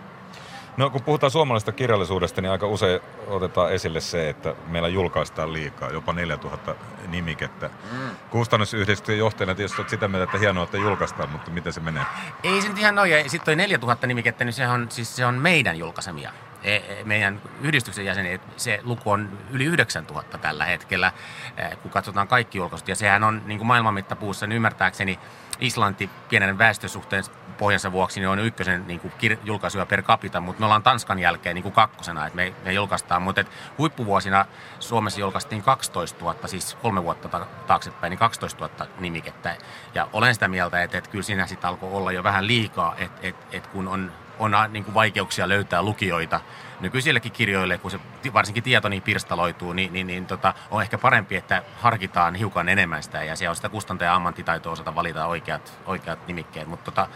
No 0.76 0.90
kun 0.90 1.02
puhutaan 1.02 1.30
suomalaisesta 1.30 1.72
kirjallisuudesta, 1.72 2.40
niin 2.40 2.50
aika 2.50 2.66
usein 2.66 3.00
otetaan 3.26 3.72
esille 3.72 4.00
se, 4.00 4.28
että 4.28 4.54
meillä 4.66 4.88
julkaistaan 4.88 5.52
liikaa, 5.52 5.90
jopa 5.90 6.12
4000 6.12 6.74
nimikettä. 7.08 7.70
Mm. 7.92 7.98
Kustannusyhdistyksen 8.30 9.18
johtajana 9.18 9.54
tietysti 9.54 9.80
olet 9.80 9.90
sitä 9.90 10.08
mieltä, 10.08 10.24
että 10.24 10.38
hienoa, 10.38 10.64
että 10.64 10.76
julkaistaan, 10.76 11.30
mutta 11.30 11.50
miten 11.50 11.72
se 11.72 11.80
menee? 11.80 12.02
Ei 12.42 12.62
se 12.62 12.68
nyt 12.68 12.78
ihan 12.78 12.94
noin. 12.94 13.30
Sitten 13.30 13.44
toi 13.44 13.56
4000 13.56 14.06
nimikettä, 14.06 14.44
niin 14.44 14.52
se 14.52 14.68
on, 14.68 14.86
siis 14.90 15.16
se 15.16 15.26
on 15.26 15.34
meidän 15.34 15.78
julkaisemia. 15.78 16.32
E, 16.62 16.76
e, 16.76 17.04
meidän 17.04 17.40
yhdistyksen 17.62 18.04
jäsenet, 18.04 18.40
se 18.56 18.80
luku 18.82 19.10
on 19.10 19.38
yli 19.50 19.64
9000 19.64 20.38
tällä 20.38 20.64
hetkellä, 20.64 21.12
e, 21.56 21.76
kun 21.76 21.90
katsotaan 21.90 22.28
kaikki 22.28 22.58
julkaisut. 22.58 22.88
Ja 22.88 22.96
sehän 22.96 23.24
on 23.24 23.42
niin 23.46 23.58
kuin 23.58 23.66
maailman 23.66 23.94
mittapuussa, 23.94 24.46
niin 24.46 24.56
ymmärtääkseni 24.56 25.18
Islanti 25.60 26.10
pienen 26.28 26.58
väestösuhteen 26.58 27.24
pohjansa 27.62 27.92
vuoksi 27.92 28.20
niin 28.20 28.28
on 28.28 28.38
ykkösen 28.38 28.86
niin 28.86 29.00
kuin 29.00 29.12
kir- 29.12 29.38
julkaisuja 29.44 29.86
per 29.86 30.02
capita, 30.02 30.40
mutta 30.40 30.60
me 30.60 30.66
ollaan 30.66 30.82
Tanskan 30.82 31.18
jälkeen 31.18 31.54
niin 31.54 31.62
kuin 31.62 31.72
kakkosena, 31.72 32.26
että 32.26 32.36
me, 32.36 32.54
me 32.64 32.72
julkaistaan. 32.72 33.22
Mutta 33.22 33.44
huippuvuosina 33.78 34.44
Suomessa 34.80 35.20
julkaistiin 35.20 35.62
12 35.62 36.24
000, 36.24 36.48
siis 36.48 36.74
kolme 36.74 37.04
vuotta 37.04 37.28
ta- 37.28 37.46
taaksepäin, 37.66 38.10
niin 38.10 38.18
12 38.18 38.68
000 38.78 38.86
nimikettä. 38.98 39.56
Ja 39.94 40.08
olen 40.12 40.34
sitä 40.34 40.48
mieltä, 40.48 40.82
että, 40.82 40.98
että 40.98 41.10
kyllä 41.10 41.24
siinä 41.24 41.46
sitten 41.46 41.68
alkoi 41.68 41.90
olla 41.92 42.12
jo 42.12 42.22
vähän 42.22 42.46
liikaa, 42.46 42.94
että, 42.98 43.18
että, 43.28 43.46
että 43.52 43.68
kun 43.68 43.88
on 43.88 44.12
on 44.38 44.52
niin 44.68 44.84
kuin 44.84 44.94
vaikeuksia 44.94 45.48
löytää 45.48 45.82
lukijoita 45.82 46.40
nykyisillekin 46.80 47.32
kirjoille, 47.32 47.78
kun 47.78 47.90
se 47.90 47.98
varsinkin 48.32 48.62
tieto 48.62 48.88
niin 48.88 49.02
pirstaloituu, 49.02 49.72
niin, 49.72 49.92
niin, 49.92 50.06
niin 50.06 50.26
tota, 50.26 50.54
on 50.70 50.82
ehkä 50.82 50.98
parempi, 50.98 51.36
että 51.36 51.62
harkitaan 51.80 52.34
hiukan 52.34 52.68
enemmän 52.68 53.02
sitä 53.02 53.24
ja 53.24 53.36
se 53.36 53.48
on 53.48 53.56
sitä 53.56 53.68
kustantajan 53.68 54.14
ammattitaitoa 54.14 54.72
osata 54.72 54.94
valita 54.94 55.26
oikeat, 55.26 55.72
oikeat 55.86 56.26
nimikkeet. 56.26 56.68
Mutta 56.68 56.84
tota, 56.84 57.08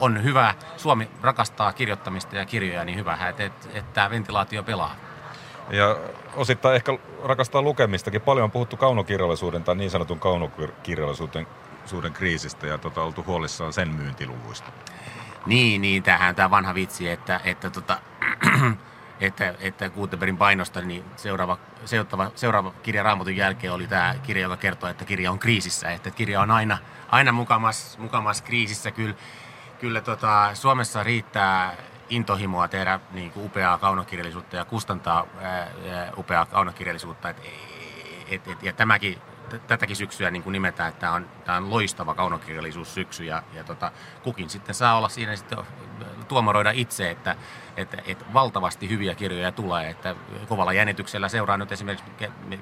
on 0.00 0.22
hyvä, 0.22 0.54
Suomi 0.76 1.08
rakastaa 1.22 1.72
kirjoittamista 1.72 2.36
ja 2.36 2.44
kirjoja, 2.44 2.84
niin 2.84 2.98
hyvä, 2.98 3.28
että, 3.28 3.44
että, 3.44 3.68
että 3.74 3.92
tämä 3.92 4.10
ventilaatio 4.10 4.62
pelaa. 4.62 4.94
Ja 5.70 5.96
osittain 6.34 6.76
ehkä 6.76 6.98
rakastaa 7.24 7.62
lukemistakin. 7.62 8.20
Paljon 8.20 8.44
on 8.44 8.50
puhuttu 8.50 8.76
kaunokirjallisuuden 8.76 9.64
tai 9.64 9.76
niin 9.76 9.90
sanotun 9.90 10.20
kaunokirjallisuuden 10.20 12.12
kriisistä 12.12 12.66
ja 12.66 12.78
tota, 12.78 13.02
oltu 13.02 13.24
huolissaan 13.26 13.72
sen 13.72 13.88
myyntiluvuista. 13.88 14.70
Niin, 15.46 15.82
niin, 15.82 16.02
tämähän 16.02 16.34
tämä 16.34 16.50
vanha 16.50 16.74
vitsi, 16.74 17.08
että, 17.08 17.40
että, 17.44 17.70
tota, 17.70 17.98
että, 19.20 19.54
että 19.60 19.90
Gutenbergin 19.90 20.36
painosta, 20.36 20.80
niin 20.80 21.04
seuraava, 21.16 21.58
seuraava, 21.84 22.30
seuraava 22.34 22.72
kirja 22.82 23.02
Raamatun 23.02 23.36
jälkeen 23.36 23.72
oli 23.72 23.86
tämä 23.86 24.14
kirja, 24.22 24.42
joka 24.42 24.56
kertoo, 24.56 24.90
että 24.90 25.04
kirja 25.04 25.30
on 25.30 25.38
kriisissä, 25.38 25.90
että 25.90 26.10
kirja 26.10 26.40
on 26.40 26.50
aina, 26.50 26.78
aina 27.08 27.32
mukamas, 27.32 27.98
mukamas 27.98 28.42
kriisissä. 28.42 28.90
Kyllä, 28.90 29.14
kyllä 29.80 30.00
tota, 30.00 30.50
Suomessa 30.54 31.02
riittää 31.02 31.76
intohimoa 32.10 32.68
tehdä 32.68 33.00
niin 33.10 33.30
kuin 33.30 33.46
upeaa 33.46 33.78
kaunokirjallisuutta 33.78 34.56
ja 34.56 34.64
kustantaa 34.64 35.26
ää, 35.40 35.68
upeaa 36.16 36.46
kaunokirjallisuutta. 36.46 37.28
Et, 37.28 37.36
et, 38.28 38.48
et, 38.48 38.62
ja 38.62 38.72
tämäkin 38.72 39.18
tätäkin 39.66 39.96
syksyä 39.96 40.30
niin 40.30 40.42
kuin 40.42 40.52
nimetään, 40.52 40.88
että 40.88 41.00
tämä 41.00 41.12
on, 41.12 41.26
tämä 41.44 41.58
on 41.58 41.70
loistava 41.70 42.14
kaunokirjallisuussyksy 42.14 43.24
ja, 43.24 43.42
ja 43.52 43.64
tota, 43.64 43.92
kukin 44.22 44.50
sitten 44.50 44.74
saa 44.74 44.96
olla 44.96 45.08
siinä 45.08 45.36
sitten 45.36 45.58
tuomaroida 46.28 46.70
itse, 46.70 47.10
että, 47.10 47.36
että, 47.78 47.96
että 48.06 48.24
valtavasti 48.34 48.88
hyviä 48.88 49.14
kirjoja 49.14 49.52
tulee, 49.52 49.90
että 49.90 50.14
kovalla 50.48 50.72
jännityksellä 50.72 51.28
seuraa 51.28 51.56
nyt 51.56 51.72
esimerkiksi, 51.72 52.10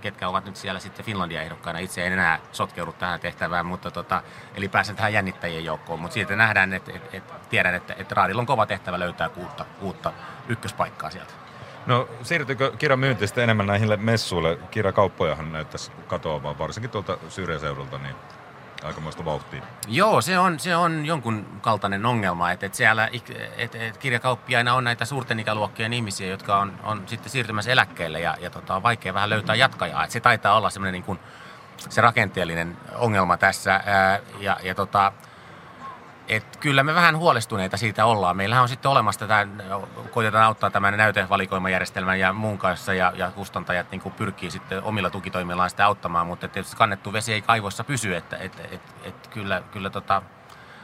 ketkä 0.00 0.28
ovat 0.28 0.44
nyt 0.44 0.56
siellä 0.56 0.80
sitten 0.80 1.04
Finlandia 1.04 1.42
ehdokkaana. 1.42 1.78
Itse 1.78 2.06
en 2.06 2.12
enää 2.12 2.38
sotkeudu 2.52 2.92
tähän 2.92 3.20
tehtävään, 3.20 3.66
mutta 3.66 3.90
tota, 3.90 4.22
eli 4.54 4.68
pääsen 4.68 4.96
tähän 4.96 5.12
jännittäjien 5.12 5.64
joukkoon, 5.64 6.00
mutta 6.00 6.14
siitä 6.14 6.36
nähdään, 6.36 6.72
että, 6.72 6.92
että, 6.94 7.16
että 7.16 7.34
tiedän, 7.50 7.74
että, 7.74 7.94
että 7.98 8.14
Raadilla 8.14 8.40
on 8.40 8.46
kova 8.46 8.66
tehtävä 8.66 8.98
löytää 8.98 9.30
uutta, 9.36 9.64
uutta 9.80 10.12
ykköspaikkaa 10.48 11.10
sieltä. 11.10 11.32
No 11.86 12.08
siirtyykö 12.22 12.72
kirjan 12.78 12.98
myyntistä 12.98 13.42
enemmän 13.42 13.66
näihin 13.66 13.88
messuille? 13.96 14.58
Kirjakauppojahan 14.70 15.52
näyttäisi 15.52 15.92
katoamaan, 16.06 16.58
varsinkin 16.58 16.90
tuolta 16.90 17.18
syrjäseudulta. 17.28 17.98
Niin 17.98 18.16
aikamoista 18.86 19.24
vauhtia. 19.24 19.62
Joo, 19.88 20.20
se 20.20 20.38
on, 20.38 20.60
se 20.60 20.76
on 20.76 21.06
jonkun 21.06 21.46
kaltainen 21.60 22.06
ongelma, 22.06 22.52
että, 22.52 22.66
että 22.66 22.76
siellä 22.78 23.08
että, 23.58 23.78
että 23.78 23.98
kirjakauppiaina 23.98 24.74
on 24.74 24.84
näitä 24.84 25.04
suurten 25.04 25.40
ikäluokkien 25.40 25.92
ihmisiä, 25.92 26.26
jotka 26.26 26.58
on, 26.58 26.72
on 26.82 27.02
sitten 27.06 27.30
siirtymässä 27.30 27.70
eläkkeelle 27.70 28.20
ja, 28.20 28.36
ja 28.40 28.50
tota, 28.50 28.76
on 28.76 28.82
vaikea 28.82 29.14
vähän 29.14 29.30
löytää 29.30 29.54
jatkajaa. 29.54 30.04
Että 30.04 30.12
se 30.12 30.20
taitaa 30.20 30.56
olla 30.56 30.70
semmoinen 30.70 30.92
niin 30.92 31.04
kuin, 31.04 31.18
se 31.76 32.00
rakenteellinen 32.00 32.76
ongelma 32.94 33.36
tässä 33.36 33.80
ää, 33.86 34.20
ja, 34.40 34.56
ja 34.62 34.74
tota, 34.74 35.12
et 36.28 36.56
kyllä 36.56 36.82
me 36.82 36.94
vähän 36.94 37.16
huolestuneita 37.16 37.76
siitä 37.76 38.06
ollaan. 38.06 38.36
Meillähän 38.36 38.62
on 38.62 38.68
sitten 38.68 38.90
olemassa 38.90 39.20
tätä, 39.20 39.46
koitetaan 40.10 40.44
auttaa 40.44 40.70
tämän 40.70 40.96
näytevalikoimajärjestelmän 40.96 42.20
ja 42.20 42.32
muun 42.32 42.58
kanssa 42.58 42.94
ja, 42.94 43.12
ja 43.16 43.30
kustantajat 43.30 43.90
niin 43.90 44.12
pyrkii 44.16 44.50
sitten 44.50 44.82
omilla 44.82 45.10
tukitoimillaan 45.10 45.70
sitä 45.70 45.86
auttamaan, 45.86 46.26
mutta 46.26 46.48
tietysti 46.48 46.76
kannettu 46.76 47.12
vesi 47.12 47.32
ei 47.32 47.42
kaivoissa 47.42 47.84
pysy, 47.84 48.16
että 48.16 48.36
et, 48.36 48.60
et, 48.70 48.80
et 49.04 49.26
kyllä, 49.26 49.62
kyllä 49.72 49.90
tota, 49.90 50.22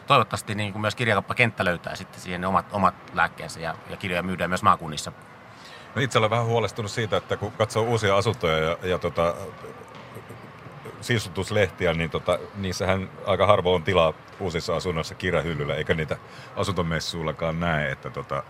toivottavasti 0.06 0.54
niin 0.54 0.80
myös 0.80 0.94
kirjakauppakenttä 0.94 1.64
löytää 1.64 1.94
sitten 1.94 2.20
siihen 2.20 2.44
omat, 2.44 2.66
omat 2.72 2.94
lääkkeensä 3.14 3.60
ja, 3.60 3.74
ja 3.90 3.96
kirjoja 3.96 4.22
myydään 4.22 4.50
myös 4.50 4.62
maakunnissa. 4.62 5.12
Itse 5.96 6.18
olen 6.18 6.30
vähän 6.30 6.46
huolestunut 6.46 6.90
siitä, 6.90 7.16
että 7.16 7.36
kun 7.36 7.52
katsoo 7.52 7.82
uusia 7.82 8.16
asuntoja 8.16 8.58
ja, 8.58 8.76
ja 8.82 8.98
tota, 8.98 9.34
siisutuslehtiä, 11.02 11.94
niin 11.94 12.10
tota, 12.10 12.38
niissähän 12.54 13.10
aika 13.26 13.46
harvoin 13.46 13.74
on 13.74 13.82
tilaa 13.82 14.12
uusissa 14.40 14.76
asunnoissa 14.76 15.14
kirjahyllyllä, 15.14 15.74
eikä 15.74 15.94
niitä 15.94 16.16
asuntomessuillakaan 16.56 17.60
näe, 17.60 17.90
että 17.90 18.10
tota, 18.10 18.42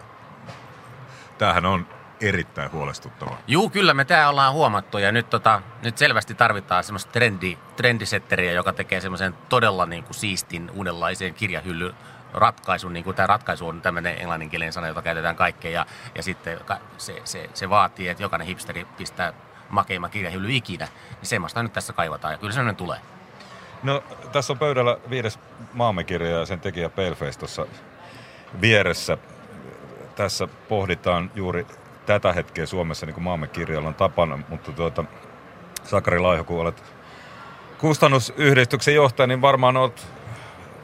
tämähän 1.39 1.67
on 1.67 1.87
erittäin 2.21 2.73
huolestuttava. 2.73 3.37
Juu, 3.47 3.71
kyllä 3.71 3.95
me 3.95 4.05
tämä 4.05 4.29
ollaan 4.29 4.53
huomattu 4.53 4.99
ja 4.99 5.13
nyt, 5.13 5.31
tota, 5.31 5.63
nyt 5.83 5.99
selvästi 5.99 6.35
tarvitaan 6.35 6.85
semmoista 6.85 7.13
trendi, 7.13 7.59
trendisetteriä, 7.77 8.53
joka 8.53 8.73
tekee 8.73 9.01
semmoisen 9.01 9.35
todella 9.49 9.87
niin 9.87 10.05
kuin 10.05 10.15
siistin 10.15 10.71
uudenlaisen 10.71 11.35
kirjahylly 11.35 11.95
ratkaisun, 12.33 12.93
niin 12.93 13.05
kuin 13.05 13.17
tämä 13.17 13.27
ratkaisu 13.27 13.69
on 13.69 13.83
tämmöinen 13.83 14.19
englanninkielinen 14.21 14.73
sana, 14.73 14.89
jota 14.89 15.03
käytetään 15.03 15.37
kaikkeen 15.37 15.75
ja, 15.75 15.87
ja 16.15 16.23
sitten 16.23 16.61
se, 16.99 17.23
se, 17.25 17.51
se 17.55 17.71
vaatii, 17.71 18.09
että 18.09 18.23
jokainen 18.23 18.47
hipsteri 18.47 18.85
pistää 18.85 19.33
makeimman 19.73 20.11
kirjahylly 20.11 20.55
ikinä, 20.55 20.89
niin 21.21 21.27
semmoista 21.27 21.63
nyt 21.63 21.73
tässä 21.73 21.93
kaivataan 21.93 22.35
ja 22.35 22.39
kyllä 22.39 22.53
sellainen 22.53 22.77
tulee. 22.77 22.99
No 23.83 24.03
tässä 24.33 24.53
on 24.53 24.59
pöydällä 24.59 24.97
viides 25.11 25.39
maamme 25.73 26.05
kirja 26.05 26.39
ja 26.39 26.47
sen 26.47 26.61
tekijä 26.61 26.89
Paleface 26.89 27.39
tuossa 27.39 27.67
vieressä. 28.61 29.19
Tässä 30.17 30.49
pohditaan 30.69 31.31
juuri 31.35 31.67
tätä 32.07 32.33
hetkeä 32.33 32.67
Suomessa, 32.67 33.07
niin 33.07 33.15
kuin 33.15 33.25
maamme 33.25 33.47
kirjalla 33.47 33.89
on 33.89 33.95
tapana, 33.95 34.39
mutta 34.49 34.73
tuota, 34.73 35.05
Sakari 35.85 36.19
Laiho, 36.19 36.45
kun 36.45 36.61
olet 36.61 36.83
kustannusyhdistyksen 37.79 38.95
johtaja, 38.95 39.27
niin 39.27 39.43
varmaan 39.43 39.77
olet 39.77 40.07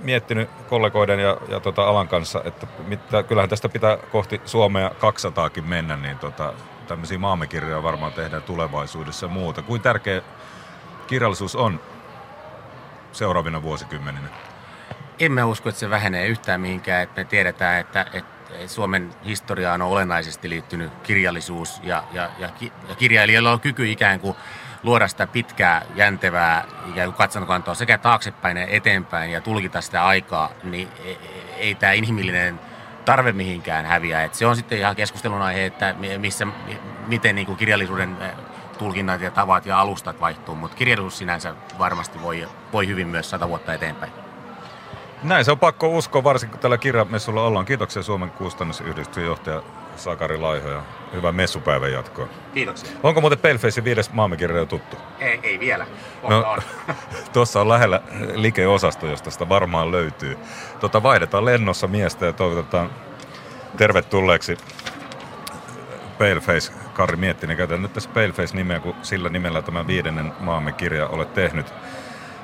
miettinyt 0.01 0.51
kollegoiden 0.68 1.18
ja, 1.18 1.37
ja 1.48 1.61
tota 1.61 1.88
alan 1.88 2.09
kanssa, 2.09 2.42
että 2.44 2.66
mitä, 2.87 3.22
kyllähän 3.22 3.51
tästä 3.51 3.68
pitää 3.68 3.96
kohti 3.96 4.40
Suomea 4.44 4.88
200kin 4.88 5.62
mennä, 5.62 5.96
niin 5.96 6.18
tota, 6.18 6.53
tämmöisiä 6.88 7.18
maamekirjoja 7.18 7.83
varmaan 7.83 8.12
tehdään 8.12 8.42
tulevaisuudessa 8.42 9.27
ja 9.27 9.31
muuta. 9.33 9.62
Kuin 9.62 9.83
tärkeä 9.83 10.22
kirjallisuus 11.07 11.57
on 11.57 11.81
seuraavina 13.12 13.62
vuosikymmeninä? 13.62 14.29
En 15.18 15.33
mä 15.33 15.44
usko, 15.44 15.68
että 15.68 15.79
se 15.79 15.90
vähenee 15.90 16.27
yhtään 16.27 16.61
mihinkään. 16.61 17.03
Että 17.03 17.20
me 17.20 17.24
tiedetään, 17.24 17.81
että, 17.81 18.07
että 18.12 18.38
Suomen 18.66 19.14
historiaan 19.24 19.83
on 19.83 19.88
olennaisesti 19.88 20.48
liittynyt 20.48 20.92
kirjallisuus 21.03 21.81
ja, 21.83 22.05
ja, 22.12 22.31
ja, 22.38 22.51
ja 22.88 22.94
kirjailijalla 22.94 23.53
on 23.53 23.61
kyky 23.61 23.90
ikään 23.90 24.20
kuin 24.20 24.37
luoda 24.83 25.09
sitä 25.09 25.27
pitkää, 25.27 25.83
jäntevää 25.94 26.64
ikään 26.90 27.09
kuin 27.09 27.18
katsontokantoa 27.18 27.74
sekä 27.74 27.98
taaksepäin 27.98 28.57
ja 28.57 28.66
eteenpäin 28.66 29.31
ja 29.31 29.40
tulkita 29.40 29.81
sitä 29.81 30.07
aikaa, 30.07 30.51
niin 30.62 30.88
ei, 31.05 31.18
ei 31.57 31.74
tämä 31.74 31.92
inhimillinen 31.92 32.61
tarve 33.09 33.33
mihinkään 33.33 33.87
häviä. 33.87 34.25
Et 34.25 34.35
se 34.35 34.47
on 34.47 34.57
sitten 34.57 34.79
ihan 34.79 34.97
keskustelun 34.97 35.42
aihe, 35.42 35.66
että 35.66 35.94
missä, 36.18 36.47
miten 37.07 37.35
niin 37.35 37.47
kuin 37.47 37.59
kirjallisuuden 37.59 38.16
tulkinnat 38.79 39.21
ja 39.21 39.31
tavat 39.31 39.66
ja 39.66 39.81
alustat 39.81 40.21
vaihtuu, 40.21 40.55
mutta 40.55 40.77
kirjallisuus 40.77 41.18
sinänsä 41.18 41.55
varmasti 41.79 42.23
voi, 42.23 42.49
voi 42.73 42.87
hyvin 42.87 43.09
myös 43.09 43.31
sata 43.31 43.49
vuotta 43.49 43.75
eteenpäin. 43.75 44.12
Näin 45.23 45.44
se 45.44 45.51
on 45.51 45.59
pakko 45.59 45.88
uskoa, 45.88 46.25
varsinkin 46.25 46.53
kun 46.53 46.61
tällä 46.61 46.79
kirjamessulla 46.79 47.42
ollaan. 47.42 47.66
Kiitoksia 47.66 48.03
Suomen 48.03 48.31
kustannusyhdistyksen 48.31 49.25
johtaja 49.25 49.62
Sakari 49.99 50.39
Laiho 50.39 50.69
ja 50.69 50.83
hyvää 51.13 51.33
messupäivän 51.33 51.93
jatkoa. 51.93 52.29
Kiitoksia. 52.55 52.91
Onko 53.03 53.21
muuten 53.21 53.39
Palefacein 53.39 53.85
viides 53.85 54.13
maamekirja 54.13 54.59
jo 54.59 54.67
tuttu? 54.67 54.97
Ei, 55.21 55.41
ei 55.43 55.61
vielä. 55.61 55.87
no, 56.29 56.51
on. 56.51 56.59
tuossa 57.33 57.61
on 57.61 57.69
lähellä 57.69 58.01
likeosasto, 58.35 59.07
josta 59.07 59.31
sitä 59.31 59.49
varmaan 59.49 59.93
löytyy. 59.93 60.39
Tota, 60.81 61.03
vaihdetaan 61.03 61.45
lennossa 61.45 61.87
miestä 61.87 62.27
ja 62.27 62.33
toivotetaan 62.33 62.91
tervetulleeksi 63.77 64.59
Paleface 66.19 66.73
Kari 66.95 67.17
Miettinen. 67.17 67.57
Käytän 67.57 67.83
nyt 67.83 67.93
tässä 67.93 68.11
Paleface-nimeä, 68.15 68.81
kun 68.81 68.95
sillä 69.03 69.29
nimellä 69.29 69.63
tämän 69.63 69.87
viidennen 69.87 70.33
maamme 70.41 70.73
kirja 70.73 71.07
olet 71.07 71.35
tehnyt. 71.35 71.75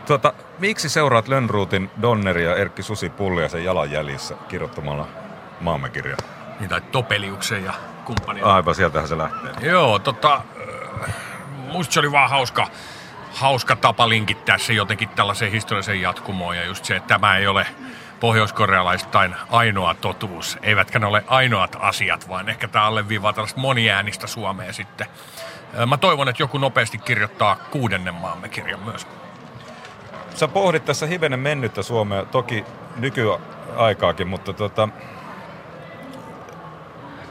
Tuota, 0.07 0.33
miksi 0.59 0.89
seuraat 0.89 1.29
Lönnruutin 1.29 1.91
Donneria 2.03 2.57
Erkki 2.57 2.83
Susi 2.83 3.11
Pulliasen 3.11 3.65
jalanjäljissä 3.65 4.35
kirjoittamalla 4.49 5.09
maamme 5.61 5.91
kirjaa? 5.91 6.44
Niin, 6.61 6.71
tai 6.71 6.81
Topeliuksen 6.81 7.65
ja 7.65 7.73
kumppania. 8.05 8.45
Aivan, 8.45 8.75
sieltähän 8.75 9.09
se 9.09 9.19
lähtee. 9.19 9.71
Joo, 9.71 9.99
tota, 9.99 10.43
musta 11.73 11.93
se 11.95 12.01
oli 12.01 12.13
vaan 12.13 12.31
hauska, 12.31 12.67
hauska 13.35 13.77
tapa 13.77 14.09
linkittää 14.09 14.59
se 14.59 14.73
jotenkin 14.73 15.09
tällaiseen 15.09 15.53
historialliseen 15.53 16.01
jatkumoon. 16.01 16.57
Ja 16.57 16.65
just 16.65 16.85
se, 16.85 16.97
että 16.97 17.09
tämä 17.09 17.37
ei 17.37 17.47
ole 17.47 17.67
pohjoiskorealaistain 18.21 19.35
ainoa 19.51 19.95
totuus. 19.95 20.59
Eivätkä 20.63 20.99
ne 20.99 21.07
ole 21.07 21.25
ainoat 21.27 21.77
asiat, 21.81 22.29
vaan 22.29 22.49
ehkä 22.49 22.69
tämä 22.69 22.85
alleviivaa 22.85 23.33
tällaista 23.33 23.61
moniäänistä 23.61 24.27
Suomea 24.27 24.73
sitten. 24.73 25.07
Mä 25.87 25.97
toivon, 25.97 26.29
että 26.29 26.43
joku 26.43 26.59
nopeasti 26.59 26.99
kirjoittaa 26.99 27.57
kuudennen 27.57 28.15
maamme 28.15 28.49
kirjan 28.49 28.81
myös. 28.81 29.07
Sä 30.35 30.49
pohdit 30.49 30.85
tässä 30.85 31.07
hivenen 31.07 31.41
mennyttä 31.41 31.83
Suomea, 31.83 32.25
toki 32.25 32.65
nykyaikaakin, 32.97 34.29
mutta 34.29 34.53
tota, 34.53 34.89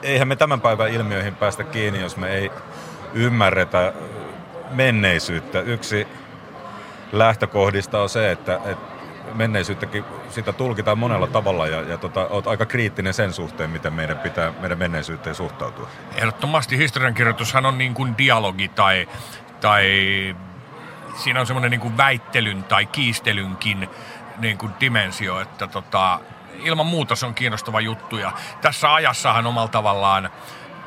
eihän 0.03 0.27
me 0.27 0.35
tämän 0.35 0.61
päivän 0.61 0.91
ilmiöihin 0.91 1.35
päästä 1.35 1.63
kiinni, 1.63 2.01
jos 2.01 2.17
me 2.17 2.29
ei 2.29 2.51
ymmärretä 3.13 3.93
menneisyyttä. 4.71 5.61
Yksi 5.61 6.07
lähtökohdista 7.11 8.01
on 8.01 8.09
se, 8.09 8.31
että, 8.31 8.59
että 8.65 8.93
menneisyyttäkin 9.33 10.03
sitä 10.29 10.53
tulkitaan 10.53 10.97
monella 10.97 11.27
tavalla 11.27 11.67
ja, 11.67 11.81
ja 11.81 11.97
tota, 11.97 12.27
oot 12.27 12.47
aika 12.47 12.65
kriittinen 12.65 13.13
sen 13.13 13.33
suhteen, 13.33 13.69
miten 13.69 13.93
meidän 13.93 14.17
pitää 14.17 14.53
meidän 14.59 14.77
menneisyyteen 14.77 15.35
suhtautua. 15.35 15.87
Ehdottomasti 16.15 16.77
historiankirjoitushan 16.77 17.65
on 17.65 17.77
niin 17.77 17.93
kuin 17.93 18.17
dialogi 18.17 18.67
tai, 18.67 19.07
tai 19.61 19.85
siinä 21.15 21.39
on 21.39 21.47
semmoinen 21.47 21.71
niin 21.71 21.81
kuin 21.81 21.97
väittelyn 21.97 22.63
tai 22.63 22.85
kiistelynkin 22.85 23.89
niin 24.37 24.57
kuin 24.57 24.71
dimensio, 24.79 25.41
että 25.41 25.67
tota, 25.67 26.19
ilman 26.59 26.85
muuta 26.85 27.15
se 27.15 27.25
on 27.25 27.33
kiinnostava 27.33 27.81
juttu. 27.81 28.17
Ja 28.17 28.31
tässä 28.61 28.93
ajassahan 28.93 29.47
omalla 29.47 29.67
tavallaan 29.67 30.29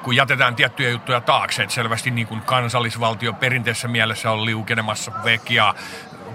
kun 0.02 0.16
jätetään 0.16 0.56
tiettyjä 0.56 0.90
juttuja 0.90 1.20
taakse, 1.20 1.62
että 1.62 1.74
selvästi 1.74 2.10
niin 2.10 2.26
kuin 2.26 2.40
kansallisvaltio 2.40 3.32
perinteisessä 3.32 3.88
mielessä 3.88 4.30
on 4.30 4.44
liukenemassa 4.44 5.12
vek 5.24 5.50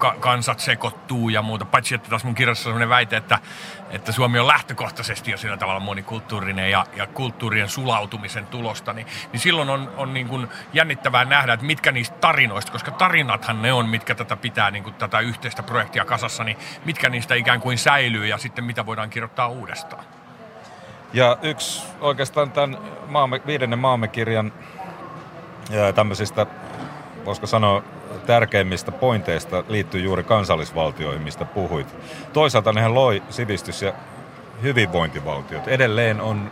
ka- 0.01 0.15
kansat 0.19 0.59
sekoittuu 0.59 1.29
ja 1.29 1.41
muuta. 1.41 1.65
Paitsi 1.65 1.95
että 1.95 2.09
taas 2.09 2.23
mun 2.23 2.35
kirjassa 2.35 2.61
on 2.61 2.63
sellainen 2.63 2.89
väite, 2.89 3.17
että, 3.17 3.39
että 3.89 4.11
Suomi 4.11 4.39
on 4.39 4.47
lähtökohtaisesti 4.47 5.31
jo 5.31 5.37
sillä 5.37 5.57
tavalla 5.57 5.79
monikulttuurinen 5.79 6.71
ja, 6.71 6.85
ja 6.95 7.07
kulttuurien 7.07 7.69
sulautumisen 7.69 8.45
tulosta, 8.45 8.93
niin, 8.93 9.07
niin 9.31 9.39
silloin 9.39 9.69
on, 9.69 9.93
on 9.97 10.13
niin 10.13 10.27
kuin 10.27 10.47
jännittävää 10.73 11.25
nähdä, 11.25 11.53
että 11.53 11.65
mitkä 11.65 11.91
niistä 11.91 12.15
tarinoista, 12.21 12.71
koska 12.71 12.91
tarinathan 12.91 13.61
ne 13.61 13.73
on, 13.73 13.89
mitkä 13.89 14.15
tätä 14.15 14.35
pitää 14.35 14.71
niin 14.71 14.83
kuin 14.83 14.95
tätä 14.95 15.19
yhteistä 15.19 15.63
projektia 15.63 16.05
kasassa, 16.05 16.43
niin 16.43 16.57
mitkä 16.85 17.09
niistä 17.09 17.35
ikään 17.35 17.61
kuin 17.61 17.77
säilyy 17.77 18.27
ja 18.27 18.37
sitten 18.37 18.63
mitä 18.63 18.85
voidaan 18.85 19.09
kirjoittaa 19.09 19.47
uudestaan. 19.47 20.03
Ja 21.13 21.37
yksi 21.41 21.83
oikeastaan 21.99 22.51
tämän 22.51 22.77
maamme, 23.07 23.41
viidennen 23.45 23.79
maamme 23.79 24.07
kirjan 24.07 24.53
ja 25.69 25.93
tämmöisistä, 25.93 26.45
voisiko 27.25 27.47
sanoa, 27.47 27.83
tärkeimmistä 28.31 28.91
pointeista 28.91 29.63
liittyy 29.67 30.01
juuri 30.01 30.23
kansallisvaltioihin, 30.23 31.21
mistä 31.21 31.45
puhuit. 31.45 31.95
Toisaalta 32.33 32.73
nehän 32.73 32.95
loi 32.95 33.23
sivistys- 33.29 33.81
ja 33.81 33.93
hyvinvointivaltiot. 34.63 35.67
Edelleen 35.67 36.21
on 36.21 36.51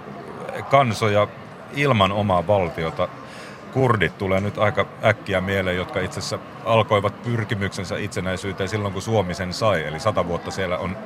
kansoja 0.69 1.27
ilman 1.75 2.11
omaa 2.11 2.47
valtiota. 2.47 3.07
Kurdit 3.73 4.17
tulee 4.17 4.41
nyt 4.41 4.57
aika 4.57 4.85
äkkiä 5.05 5.41
mieleen, 5.41 5.77
jotka 5.77 5.99
itse 5.99 6.19
asiassa 6.19 6.39
alkoivat 6.65 7.23
pyrkimyksensä 7.23 7.97
itsenäisyyteen 7.97 8.69
silloin, 8.69 8.93
kun 8.93 9.01
Suomi 9.01 9.33
sen 9.33 9.53
sai. 9.53 9.85
Eli 9.85 9.99
sata 9.99 10.27
vuotta 10.27 10.51
siellä 10.51 10.77
on 10.77 10.97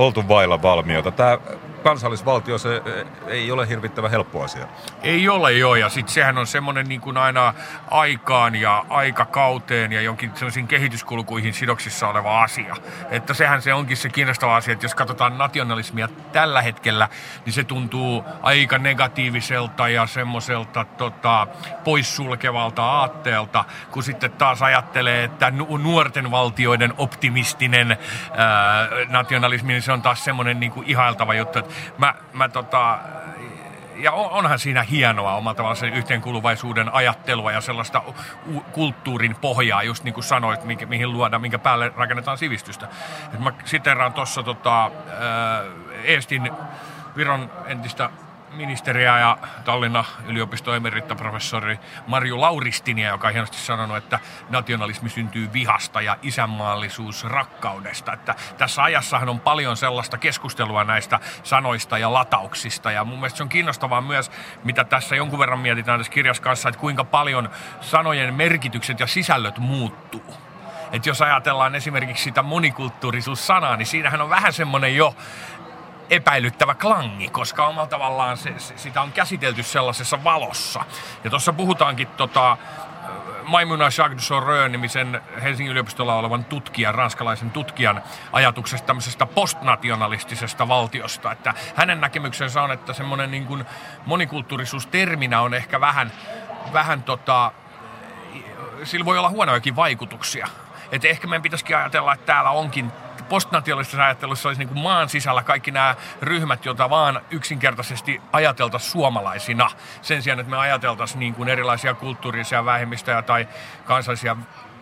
oltu 0.00 0.28
vailla 0.28 0.62
valmiota. 0.62 1.10
Tämä 1.10 1.38
kansallisvaltio 1.82 2.58
se 2.58 2.76
eh, 2.76 3.06
ei 3.26 3.52
ole 3.52 3.68
hirvittävä 3.68 4.08
helppo 4.08 4.42
asia. 4.42 4.66
Ei 5.02 5.28
ole 5.28 5.52
joo, 5.52 5.74
ja 5.74 5.88
sitten 5.88 6.14
sehän 6.14 6.38
on 6.38 6.46
semmoinen 6.46 6.88
niin 6.88 7.00
kuin 7.00 7.16
aina 7.16 7.54
aikaan 7.90 8.54
ja 8.56 8.84
aikakauteen 8.88 9.92
ja 9.92 10.00
jonkin 10.00 10.30
sellaisiin 10.34 10.68
kehityskulkuihin 10.68 11.54
sidoksissa 11.54 12.08
oleva 12.08 12.42
asia. 12.42 12.76
Että 13.10 13.34
sehän 13.34 13.62
se 13.62 13.74
onkin 13.74 13.96
se 13.96 14.08
kiinnostava 14.08 14.56
asia, 14.56 14.72
että 14.72 14.84
jos 14.84 14.94
katsotaan 14.94 15.38
nationalismia 15.38 16.08
tällä 16.32 16.62
hetkellä, 16.62 17.08
niin 17.44 17.52
se 17.52 17.64
tuntuu 17.64 18.24
aika 18.42 18.78
negatiiviselta 18.78 19.88
ja 19.88 20.06
semmoiselta 20.06 20.84
tota, 20.84 21.46
poissulkevalta 21.84 22.82
aatteelta, 22.82 23.64
kun 23.90 24.02
sitten 24.02 24.32
taas 24.32 24.62
ajattelee, 24.62 25.24
että 25.24 25.52
nuorten 25.82 26.30
valtioiden 26.30 26.94
optimistinen 26.98 27.90
ää, 28.36 28.88
nationalismi, 29.08 29.72
niin 29.72 29.82
se 29.90 29.94
on 29.94 30.02
taas 30.02 30.24
semmoinen 30.24 30.60
niin 30.60 30.72
kuin 30.72 30.86
ihailtava 30.86 31.34
juttu, 31.34 31.58
että 31.58 31.74
mä, 31.98 32.14
mä 32.32 32.48
tota, 32.48 32.98
ja 33.96 34.12
onhan 34.12 34.58
siinä 34.58 34.82
hienoa 34.82 35.34
omalla 35.34 35.54
tavalla 35.54 35.74
sen 35.74 35.92
yhteenkuuluvaisuuden 35.92 36.94
ajattelua 36.94 37.52
ja 37.52 37.60
sellaista 37.60 38.02
kulttuurin 38.72 39.36
pohjaa, 39.40 39.82
just 39.82 40.04
niin 40.04 40.14
kuin 40.14 40.24
sanoit, 40.24 40.64
mihin, 40.64 40.88
mihin 40.88 41.12
luodaan, 41.12 41.42
minkä 41.42 41.58
päälle 41.58 41.92
rakennetaan 41.96 42.38
sivistystä. 42.38 42.88
Et 43.34 43.40
mä 43.40 43.52
siteraan 43.64 44.12
tuossa 44.12 44.42
tota, 44.42 44.90
Eestin 46.04 46.50
Viron 47.16 47.50
entistä 47.66 48.10
ministeriä 48.52 49.18
ja 49.18 49.38
Tallinnan 49.64 50.04
yliopiston 50.26 50.76
emerittaprofessori 50.76 51.78
Marju 52.06 52.40
Lauristinia, 52.40 53.08
joka 53.08 53.26
on 53.26 53.32
hienosti 53.32 53.56
sanonut, 53.56 53.96
että 53.96 54.18
nationalismi 54.50 55.08
syntyy 55.08 55.52
vihasta 55.52 56.00
ja 56.00 56.16
isänmaallisuus 56.22 57.24
rakkaudesta. 57.24 58.12
Että 58.12 58.34
tässä 58.58 58.82
ajassahan 58.82 59.28
on 59.28 59.40
paljon 59.40 59.76
sellaista 59.76 60.18
keskustelua 60.18 60.84
näistä 60.84 61.20
sanoista 61.42 61.98
ja 61.98 62.12
latauksista 62.12 62.90
ja 62.90 63.04
mun 63.04 63.18
mielestä 63.18 63.36
se 63.36 63.42
on 63.42 63.48
kiinnostavaa 63.48 64.00
myös, 64.00 64.30
mitä 64.64 64.84
tässä 64.84 65.16
jonkun 65.16 65.38
verran 65.38 65.60
mietitään 65.60 66.00
tässä 66.00 66.12
kirjassa 66.12 66.42
kanssa, 66.42 66.68
että 66.68 66.80
kuinka 66.80 67.04
paljon 67.04 67.50
sanojen 67.80 68.34
merkitykset 68.34 69.00
ja 69.00 69.06
sisällöt 69.06 69.58
muuttuu. 69.58 70.34
Että 70.92 71.08
jos 71.08 71.22
ajatellaan 71.22 71.74
esimerkiksi 71.74 72.24
sitä 72.24 72.42
monikulttuurisuus-sanaa, 72.42 73.76
niin 73.76 73.86
siinähän 73.86 74.20
on 74.20 74.30
vähän 74.30 74.52
semmoinen 74.52 74.96
jo 74.96 75.14
epäilyttävä 76.10 76.74
klangi, 76.74 77.28
koska 77.28 77.66
omalla 77.66 77.88
tavallaan 77.88 78.36
se, 78.36 78.54
se, 78.58 78.78
sitä 78.78 79.02
on 79.02 79.12
käsitelty 79.12 79.62
sellaisessa 79.62 80.24
valossa. 80.24 80.84
Ja 81.24 81.30
tuossa 81.30 81.52
puhutaankin 81.52 82.06
tota, 82.06 82.56
Maimuna 83.42 83.84
Jacques 83.84 84.30
de 84.30 84.68
nimisen 84.68 85.20
Helsingin 85.42 85.70
yliopistolla 85.70 86.14
olevan 86.14 86.44
tutkijan, 86.44 86.94
ranskalaisen 86.94 87.50
tutkijan 87.50 88.02
ajatuksesta 88.32 88.86
tämmöisestä 88.86 89.26
postnationalistisesta 89.26 90.68
valtiosta. 90.68 91.32
Että 91.32 91.54
hänen 91.74 92.00
näkemyksensä 92.00 92.62
on, 92.62 92.72
että 92.72 92.92
semmoinen 92.92 93.30
niin 93.30 93.46
kuin 93.46 93.64
monikulttuurisuus 94.06 94.86
terminä 94.86 95.40
on 95.40 95.54
ehkä 95.54 95.80
vähän, 95.80 96.12
vähän 96.72 97.02
tota, 97.02 97.52
sillä 98.84 99.04
voi 99.04 99.18
olla 99.18 99.30
huonojakin 99.30 99.76
vaikutuksia. 99.76 100.48
Että 100.92 101.08
ehkä 101.08 101.26
meidän 101.26 101.42
pitäisikin 101.42 101.76
ajatella, 101.76 102.14
että 102.14 102.26
täällä 102.26 102.50
onkin 102.50 102.92
postnationalistisessa 103.28 104.04
ajattelussa 104.04 104.48
olisi 104.48 104.58
niin 104.58 104.68
kuin 104.68 104.82
maan 104.82 105.08
sisällä 105.08 105.42
kaikki 105.42 105.70
nämä 105.70 105.94
ryhmät, 106.22 106.64
joita 106.64 106.90
vaan 106.90 107.20
yksinkertaisesti 107.30 108.20
ajateltaisiin 108.32 108.92
suomalaisina. 108.92 109.70
Sen 110.02 110.22
sijaan, 110.22 110.40
että 110.40 110.50
me 110.50 110.56
ajateltaisiin 110.56 111.20
niin 111.20 111.34
kuin 111.34 111.48
erilaisia 111.48 111.94
kulttuurisia 111.94 112.64
vähemmistöjä 112.64 113.22
tai 113.22 113.48
kansallisia 113.84 114.36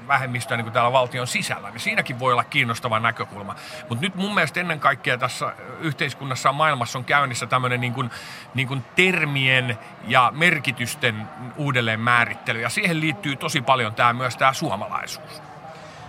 vähemmistöä 0.09 0.57
niin 0.57 0.65
kuin 0.65 0.73
täällä 0.73 0.93
valtion 0.93 1.27
sisällä, 1.27 1.71
niin 1.71 1.81
siinäkin 1.81 2.19
voi 2.19 2.33
olla 2.33 2.45
kiinnostava 2.45 3.01
näkökulma. 3.01 3.55
Mutta 3.89 4.05
nyt 4.05 4.15
mun 4.15 4.35
mielestä 4.35 4.61
ennen 4.61 4.81
kaikkea 4.81 5.19
tässä 5.19 5.53
yhteiskunnassa 5.81 6.49
ja 6.49 6.53
maailmassa 6.53 6.99
on 6.99 7.05
käynnissä 7.05 7.47
tämmöinen 7.47 7.81
niin 7.81 7.95
kuin, 7.95 8.11
niin 8.55 8.69
kuin 8.69 8.85
termien 8.97 9.79
ja 10.05 10.33
merkitysten 10.35 11.29
uudelleen 11.57 12.01
määrittely, 12.01 12.61
ja 12.61 12.69
siihen 12.69 13.01
liittyy 13.01 13.37
tosi 13.37 13.61
paljon 13.61 13.95
tämä 13.95 14.13
myös 14.13 14.37
tämä 14.37 14.53
suomalaisuus. 14.53 15.48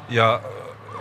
Ja 0.09 0.41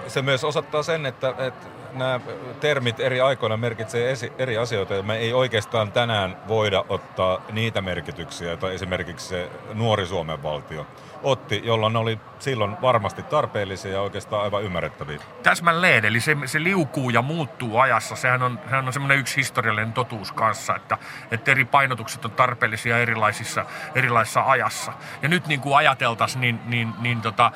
se 0.08 0.22
myös 0.22 0.44
osoittaa 0.44 0.82
sen, 0.82 1.06
että, 1.06 1.34
että 1.38 1.66
nämä 1.92 2.20
termit 2.60 3.00
eri 3.00 3.20
aikoina 3.20 3.56
merkitsee 3.56 4.14
eri 4.38 4.58
asioita 4.58 4.94
ja 4.94 5.02
me 5.02 5.16
ei 5.16 5.32
oikeastaan 5.32 5.92
tänään 5.92 6.36
voida 6.48 6.84
ottaa 6.88 7.42
niitä 7.52 7.80
merkityksiä, 7.80 8.48
joita 8.48 8.70
esimerkiksi 8.70 9.28
se 9.28 9.50
nuori 9.74 10.06
Suomen 10.06 10.42
valtio 10.42 10.86
otti, 11.22 11.60
jolloin 11.64 11.92
ne 11.92 11.98
oli 11.98 12.20
silloin 12.38 12.76
varmasti 12.82 13.22
tarpeellisia 13.22 13.92
ja 13.92 14.00
oikeastaan 14.00 14.42
aivan 14.42 14.62
ymmärrettäviä. 14.62 15.20
Täsmälleen, 15.42 16.04
eli 16.04 16.20
se, 16.20 16.36
se 16.44 16.62
liukuu 16.62 17.10
ja 17.10 17.22
muuttuu 17.22 17.78
ajassa. 17.78 18.16
Sehän 18.16 18.42
on, 18.42 18.60
sehän 18.64 18.86
on 18.86 18.92
semmoinen 18.92 19.18
yksi 19.18 19.36
historiallinen 19.36 19.92
totuus 19.92 20.32
kanssa, 20.32 20.76
että, 20.76 20.98
että 21.30 21.50
eri 21.50 21.64
painotukset 21.64 22.24
on 22.24 22.30
tarpeellisia 22.30 22.98
erilaisissa, 22.98 23.64
erilaisissa 23.94 24.42
ajassa. 24.46 24.92
Ja 25.22 25.28
nyt 25.28 25.46
niin 25.46 25.60
kuin 25.60 25.76
ajateltaisiin, 25.76 26.40
niin, 26.40 26.60
niin, 26.66 26.92
niin 27.00 27.20
tota, 27.20 27.52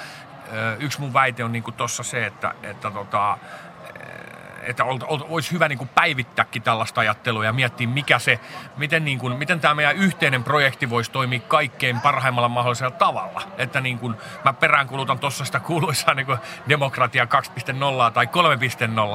yksi 0.78 1.00
mun 1.00 1.12
väite 1.12 1.44
on 1.44 1.52
niin 1.52 1.64
tuossa 1.76 2.02
se, 2.02 2.26
että, 2.26 2.54
että 2.62 2.90
tota, 2.90 3.38
että 4.62 4.84
olisi 5.08 5.52
hyvä 5.52 5.68
niin 5.68 5.78
kuin 5.78 5.88
päivittääkin 5.88 6.62
tällaista 6.62 7.00
ajattelua 7.00 7.44
ja 7.44 7.52
miettiä, 7.52 7.86
mikä 7.86 8.18
se, 8.18 8.40
miten, 8.76 9.04
niin 9.04 9.18
kuin, 9.18 9.36
miten 9.36 9.60
tämä 9.60 9.74
meidän 9.74 9.96
yhteinen 9.96 10.44
projekti 10.44 10.90
voisi 10.90 11.10
toimia 11.10 11.40
kaikkein 11.40 12.00
parhaimmalla 12.00 12.48
mahdollisella 12.48 12.90
tavalla. 12.90 13.42
Että 13.58 13.80
niin 13.80 13.98
kuin, 13.98 14.14
mä 14.44 14.52
peräänkulutan 14.52 15.18
tuossa 15.18 15.44
sitä 15.44 15.60
kuuluisaa 15.60 16.14
niin 16.14 16.26
demokratia 16.68 17.24
2.0 17.24 18.12
tai 18.12 18.26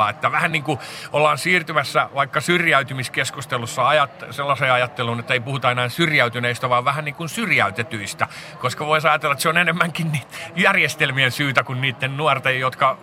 3.0, 0.06 0.10
että 0.10 0.32
vähän 0.32 0.52
niin 0.52 0.64
kuin 0.64 0.80
ollaan 1.14 1.38
siirtymässä 1.38 2.10
vaikka 2.16 2.42
syrjäytymiskeskustelussa 2.42 3.88
ajat, 3.88 4.26
sellaiseen 4.32 4.74
ajatteluun, 4.74 5.20
että 5.20 5.34
ei 5.34 5.40
puhuta 5.40 5.72
enää 5.72 5.90
syrjäytyneistä, 5.90 6.70
vaan 6.70 6.86
vähän 6.86 7.06
niin 7.06 7.16
kuin 7.16 7.30
syrjäytetyistä, 7.30 8.28
koska 8.60 8.86
voisi 8.86 9.08
ajatella, 9.08 9.34
että 9.34 9.42
se 9.42 9.50
on 9.50 9.58
enemmänkin 9.58 10.12
järjestelmien 10.56 11.32
syytä 11.32 11.64
kuin 11.64 11.82
niiden 11.82 12.18
nuorten, 12.18 12.60
jotka 12.60 12.98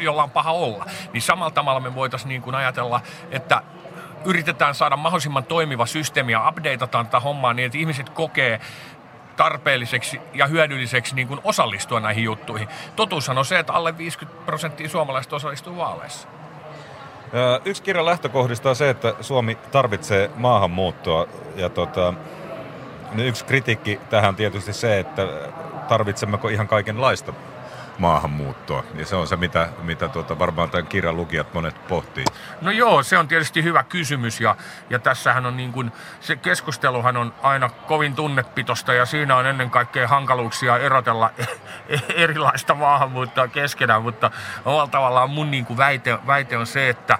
jolla 0.00 0.22
on 0.22 0.30
paha 0.30 0.52
olla. 0.52 0.86
Niin 1.12 1.22
samalla 1.22 1.50
tavalla 1.50 1.80
me 1.80 1.94
voitaisiin 1.94 2.28
niin 2.28 2.42
kuin 2.42 2.54
ajatella, 2.54 3.00
että 3.30 3.62
yritetään 4.24 4.74
saada 4.74 4.96
mahdollisimman 4.96 5.44
toimiva 5.44 5.86
systeemi 5.86 6.32
ja 6.32 6.48
updateataan 6.48 7.06
tätä 7.06 7.20
hommaa 7.20 7.54
niin, 7.54 7.66
että 7.66 7.78
ihmiset 7.78 8.08
kokee 8.08 8.60
tarpeelliseksi 9.36 10.20
ja 10.34 10.46
hyödylliseksi 10.46 11.14
niin 11.14 11.28
kuin 11.28 11.40
osallistua 11.44 12.00
näihin 12.00 12.24
juttuihin. 12.24 12.68
Totuushan 12.96 13.38
on 13.38 13.44
se, 13.44 13.58
että 13.58 13.72
alle 13.72 13.98
50 13.98 14.44
prosenttia 14.46 14.88
suomalaisista 14.88 15.36
osallistuu 15.36 15.76
vaaleissa. 15.76 16.28
Yksi 17.64 17.82
kirjan 17.82 18.06
lähtökohdista 18.06 18.68
on 18.68 18.76
se, 18.76 18.90
että 18.90 19.14
Suomi 19.20 19.54
tarvitsee 19.54 20.30
maahanmuuttoa. 20.36 21.26
Ja 21.56 21.68
tota, 21.68 22.14
yksi 23.16 23.44
kritiikki 23.44 24.00
tähän 24.10 24.28
on 24.28 24.36
tietysti 24.36 24.72
se, 24.72 24.98
että 24.98 25.26
tarvitsemmeko 25.88 26.48
ihan 26.48 26.68
kaikenlaista 26.68 27.32
maahanmuuttoa. 27.98 28.84
Ja 28.94 29.06
se 29.06 29.16
on 29.16 29.26
se, 29.26 29.36
mitä, 29.36 29.68
mitä 29.82 30.08
tuota, 30.08 30.38
varmaan 30.38 30.70
tämän 30.70 30.86
kirjan 30.86 31.16
lukijat 31.16 31.54
monet 31.54 31.88
pohtii. 31.88 32.24
No 32.60 32.70
joo, 32.70 33.02
se 33.02 33.18
on 33.18 33.28
tietysti 33.28 33.62
hyvä 33.62 33.82
kysymys 33.82 34.40
ja, 34.40 34.56
ja 34.90 34.98
tässähän 34.98 35.46
on 35.46 35.56
niin 35.56 35.72
kuin, 35.72 35.92
se 36.20 36.36
keskusteluhan 36.36 37.16
on 37.16 37.34
aina 37.42 37.68
kovin 37.68 38.14
tunnepitosta 38.14 38.94
ja 38.94 39.06
siinä 39.06 39.36
on 39.36 39.46
ennen 39.46 39.70
kaikkea 39.70 40.08
hankaluuksia 40.08 40.78
erotella 40.78 41.30
erilaista 42.14 42.74
maahanmuuttoa 42.74 43.48
keskenään, 43.48 44.02
mutta 44.02 44.30
omalla 44.64 44.86
tavallaan 44.86 45.30
mun 45.30 45.50
niin 45.50 45.66
kuin 45.66 45.76
väite, 45.76 46.18
väite 46.26 46.56
on 46.56 46.66
se, 46.66 46.88
että 46.88 47.18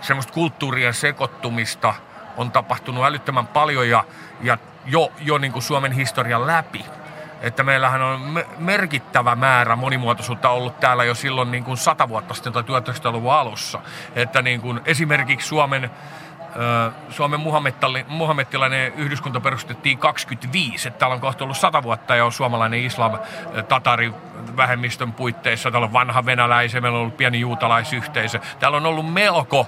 semmoista 0.00 0.32
kulttuurien 0.32 0.94
sekoittumista 0.94 1.94
on 2.36 2.50
tapahtunut 2.50 3.04
älyttömän 3.04 3.46
paljon 3.46 3.88
ja, 3.88 4.04
ja 4.40 4.58
jo, 4.86 5.12
jo 5.20 5.38
niin 5.38 5.52
kuin 5.52 5.62
Suomen 5.62 5.92
historian 5.92 6.46
läpi 6.46 6.84
että 7.42 7.62
meillähän 7.62 8.02
on 8.02 8.44
merkittävä 8.58 9.36
määrä 9.36 9.76
monimuotoisuutta 9.76 10.50
ollut 10.50 10.80
täällä 10.80 11.04
jo 11.04 11.14
silloin 11.14 11.50
niin 11.50 11.64
kuin 11.64 11.76
100 11.76 12.08
vuotta 12.08 12.34
sitten 12.34 12.52
tai 12.52 12.62
1900-luvun 12.62 13.32
alussa. 13.32 13.80
Että 14.14 14.42
niin 14.42 14.60
kuin 14.60 14.80
esimerkiksi 14.84 15.48
Suomen 15.48 15.90
Suomen 17.10 17.40
muhammettilainen 18.08 18.92
yhdyskunta 18.96 19.40
perustettiin 19.40 19.98
25, 19.98 20.88
että 20.88 20.98
täällä 20.98 21.14
on 21.14 21.20
kohta 21.20 21.44
ollut 21.44 21.56
100 21.56 21.82
vuotta 21.82 22.16
jo 22.16 22.30
suomalainen 22.30 22.80
islam 22.80 23.18
tatari 23.68 24.12
vähemmistön 24.56 25.12
puitteissa. 25.12 25.70
Täällä 25.70 25.86
on 25.86 25.92
vanha 25.92 26.26
venäläisiä, 26.26 26.80
meillä 26.80 26.96
on 26.96 27.02
ollut 27.02 27.16
pieni 27.16 27.40
juutalaisyhteisö. 27.40 28.40
Täällä 28.58 28.76
on 28.76 28.86
ollut 28.86 29.12
melko, 29.12 29.66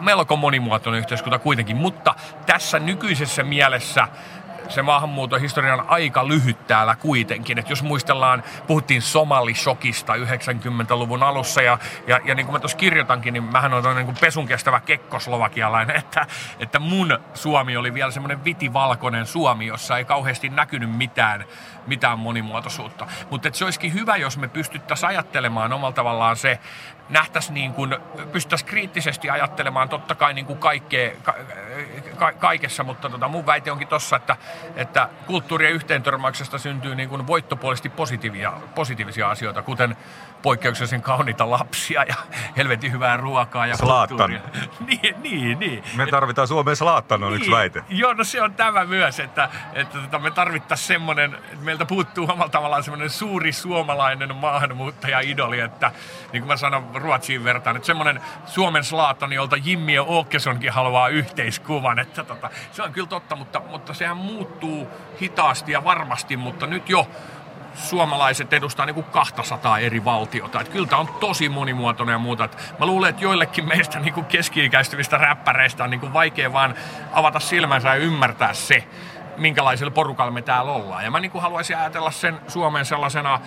melko 0.00 0.36
monimuotoinen 0.36 0.98
yhteiskunta 0.98 1.38
kuitenkin, 1.38 1.76
mutta 1.76 2.14
tässä 2.46 2.78
nykyisessä 2.78 3.42
mielessä 3.42 4.08
se 4.68 4.82
maahanmuuton 4.82 5.40
historia 5.40 5.74
on 5.74 5.84
aika 5.88 6.28
lyhyt 6.28 6.66
täällä 6.66 6.96
kuitenkin. 6.96 7.58
Et 7.58 7.70
jos 7.70 7.82
muistellaan, 7.82 8.42
puhuttiin 8.66 9.02
somalishokista 9.02 10.12
90-luvun 10.14 11.22
alussa 11.22 11.62
ja, 11.62 11.78
ja, 12.06 12.20
ja 12.24 12.34
niin 12.34 12.46
kuin 12.46 12.52
mä 12.52 12.60
tuossa 12.60 12.78
kirjoitankin, 12.78 13.32
niin 13.32 13.44
mähän 13.44 13.74
olen 13.74 13.96
niin 13.96 14.06
kuin 14.06 14.16
pesun 14.20 14.46
kestävä 14.46 14.80
kekkoslovakialainen, 14.80 15.96
että, 15.96 16.26
että 16.58 16.78
mun 16.78 17.18
Suomi 17.34 17.76
oli 17.76 17.94
vielä 17.94 18.10
semmoinen 18.10 18.44
vitivalkoinen 18.44 19.26
Suomi, 19.26 19.66
jossa 19.66 19.98
ei 19.98 20.04
kauheasti 20.04 20.48
näkynyt 20.48 20.96
mitään, 20.96 21.44
mitään 21.86 22.18
monimuotoisuutta. 22.18 23.06
Mutta 23.30 23.48
se 23.52 23.64
olisikin 23.64 23.94
hyvä, 23.94 24.16
jos 24.16 24.38
me 24.38 24.48
pystyttäisiin 24.48 25.08
ajattelemaan 25.08 25.72
omalla 25.72 25.92
tavallaan 25.92 26.36
se, 26.36 26.58
nähtäisiin 27.08 27.54
niin 27.54 27.72
kuin, 27.72 27.96
pystyttäisiin 28.32 28.68
kriittisesti 28.68 29.30
ajattelemaan 29.30 29.88
totta 29.88 30.14
kai 30.14 30.34
niin 30.34 30.46
kuin 30.46 30.58
kaikkea, 30.58 31.10
ka, 31.22 31.34
ka, 32.18 32.32
kaikessa, 32.32 32.84
mutta 32.84 33.10
tota, 33.10 33.28
mun 33.28 33.46
väite 33.46 33.72
onkin 33.72 33.88
tossa, 33.88 34.16
että, 34.16 34.36
että 34.76 35.08
kulttuurien 35.26 35.72
yhteentörmäyksestä 35.72 36.58
syntyy 36.58 36.94
niin 36.94 37.08
kuin 37.08 37.26
voittopuolisesti 37.26 37.88
positiivisia, 37.88 38.52
positiivisia 38.74 39.30
asioita, 39.30 39.62
kuten 39.62 39.96
poikkeuksellisen 40.44 41.02
kauniita 41.02 41.50
lapsia 41.50 42.04
ja 42.04 42.14
helvetin 42.56 42.92
hyvää 42.92 43.16
ruokaa 43.16 43.66
ja 43.66 43.76
Slaattan. 43.76 44.30
niin, 44.86 45.14
niin, 45.22 45.58
niin. 45.58 45.84
Me 45.96 46.06
tarvitaan 46.06 46.48
Suomeen 46.48 46.76
Slaattan, 46.76 47.24
on 47.24 47.32
niin. 47.32 47.36
yksi 47.36 47.50
väite. 47.50 47.84
Joo, 47.88 48.12
no 48.12 48.24
se 48.24 48.42
on 48.42 48.54
tämä 48.54 48.84
myös, 48.84 49.20
että, 49.20 49.48
että 49.72 49.98
tota, 49.98 50.18
me 50.18 50.30
tarvittaisiin 50.30 50.86
semmoinen, 50.86 51.34
että 51.34 51.64
meiltä 51.64 51.84
puuttuu 51.84 52.24
omalla 52.24 52.48
tavallaan 52.48 52.82
semmoinen 52.82 53.10
suuri 53.10 53.52
suomalainen 53.52 54.36
maahanmuuttaja-idoli, 54.36 55.60
että 55.60 55.92
niin 56.32 56.42
kuin 56.42 56.48
mä 56.48 56.56
sanon 56.56 56.93
Ruotsiin 56.98 57.44
vertaan, 57.44 57.76
että 57.76 57.86
semmoinen 57.86 58.20
Suomen 58.46 58.84
Slaattan, 58.84 59.32
jolta 59.32 59.56
Jimmy 59.56 59.92
Åkessonkin 60.20 60.72
haluaa 60.72 61.08
yhteiskuvan, 61.08 61.98
että 61.98 62.24
tota, 62.24 62.50
se 62.72 62.82
on 62.82 62.92
kyllä 62.92 63.08
totta, 63.08 63.36
mutta, 63.36 63.62
mutta 63.70 63.94
sehän 63.94 64.16
muuttuu 64.16 64.88
hitaasti 65.20 65.72
ja 65.72 65.84
varmasti, 65.84 66.36
mutta 66.36 66.66
nyt 66.66 66.88
jo 66.88 67.08
suomalaiset 67.74 68.52
edustaa 68.52 68.86
niin 68.86 68.94
kuin 68.94 69.04
200 69.04 69.78
eri 69.78 70.04
valtiota. 70.04 70.60
Että 70.60 70.72
kyllä 70.72 70.86
tämä 70.86 71.00
on 71.00 71.08
tosi 71.08 71.48
monimuotoinen 71.48 72.12
ja 72.12 72.18
muuta. 72.18 72.44
Että 72.44 72.56
mä 72.78 72.86
luulen, 72.86 73.10
että 73.10 73.24
joillekin 73.24 73.68
meistä 73.68 73.98
niin 73.98 74.14
kuin 74.14 74.26
keski-ikäistyvistä 74.26 75.18
räppäreistä 75.18 75.84
on 75.84 75.90
niin 75.90 76.00
kuin 76.00 76.12
vaikea 76.12 76.52
vaan 76.52 76.74
avata 77.12 77.40
silmänsä 77.40 77.88
ja 77.88 77.94
ymmärtää 77.94 78.54
se, 78.54 78.84
minkälaisella 79.36 79.90
porukalla 79.90 80.30
me 80.30 80.42
täällä 80.42 80.72
ollaan. 80.72 81.04
Ja 81.04 81.10
mä 81.10 81.20
niin 81.20 81.30
kuin 81.30 81.42
haluaisin 81.42 81.76
ajatella 81.76 82.10
sen 82.10 82.40
Suomen 82.48 82.84
sellaisena 82.84 83.40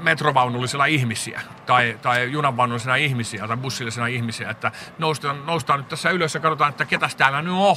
metrovaunullisilla 0.00 0.86
ihmisiä 0.86 1.40
tai, 1.66 1.98
tai 2.02 2.32
junanvaunullisena 2.32 2.96
ihmisiä 2.96 3.48
tai 3.48 3.56
bussillisena 3.56 4.06
ihmisiä, 4.06 4.50
että 4.50 4.72
noustaan, 4.98 5.46
noustaan 5.46 5.80
nyt 5.80 5.88
tässä 5.88 6.10
ylös 6.10 6.34
ja 6.34 6.40
katsotaan, 6.40 6.70
että 6.70 6.84
ketäs 6.84 7.16
täällä 7.16 7.42
nyt 7.42 7.52
on 7.52 7.76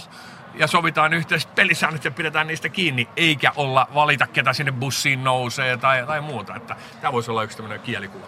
ja 0.53 0.67
sovitaan 0.67 1.13
yhteiset 1.13 1.55
pelisäännöt 1.55 2.05
ja 2.05 2.11
pidetään 2.11 2.47
niistä 2.47 2.69
kiinni, 2.69 3.07
eikä 3.17 3.51
olla 3.55 3.87
valita, 3.93 4.27
ketä 4.27 4.53
sinne 4.53 4.71
bussiin 4.71 5.23
nousee 5.23 5.77
tai, 5.77 6.05
tai 6.05 6.21
muuta. 6.21 6.55
Että 6.55 6.75
tämä 7.01 7.13
voisi 7.13 7.31
olla 7.31 7.43
yksi 7.43 7.57
tämmöinen 7.57 7.79
kielikuva. 7.79 8.25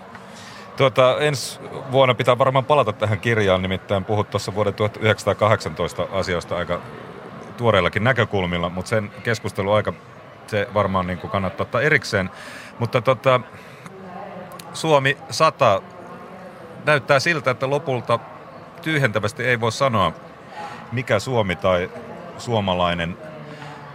Tuota, 0.78 1.18
ensi 1.20 1.60
vuonna 1.92 2.16
pitää 2.16 2.38
varmaan 2.38 2.66
palata 2.66 2.94
tähän 2.94 3.20
kirjaan, 3.20 3.62
nimittäin 3.62 4.06
puhut 4.06 4.30
tuossa 4.30 4.56
vuoden 4.56 4.74
1918 4.74 6.08
asioista 6.12 6.58
aika 6.58 6.82
tuoreillakin 7.58 8.04
näkökulmilla, 8.04 8.70
mutta 8.70 8.90
sen 8.90 9.12
keskusteluaika 9.24 9.94
se 10.48 10.68
varmaan 10.74 11.08
niin 11.08 11.20
kuin 11.20 11.32
kannattaa 11.32 11.64
ottaa 11.64 11.82
erikseen. 11.82 12.30
Mutta 12.80 13.02
tota, 13.02 13.40
Suomi 14.74 15.18
100 15.30 15.82
näyttää 16.86 17.20
siltä, 17.20 17.52
että 17.52 17.70
lopulta 17.70 18.20
tyhjentävästi 18.82 19.44
ei 19.44 19.60
voi 19.60 19.72
sanoa, 19.72 20.12
mikä 20.92 21.20
Suomi 21.20 21.56
tai 21.56 21.90
suomalainen 22.38 23.18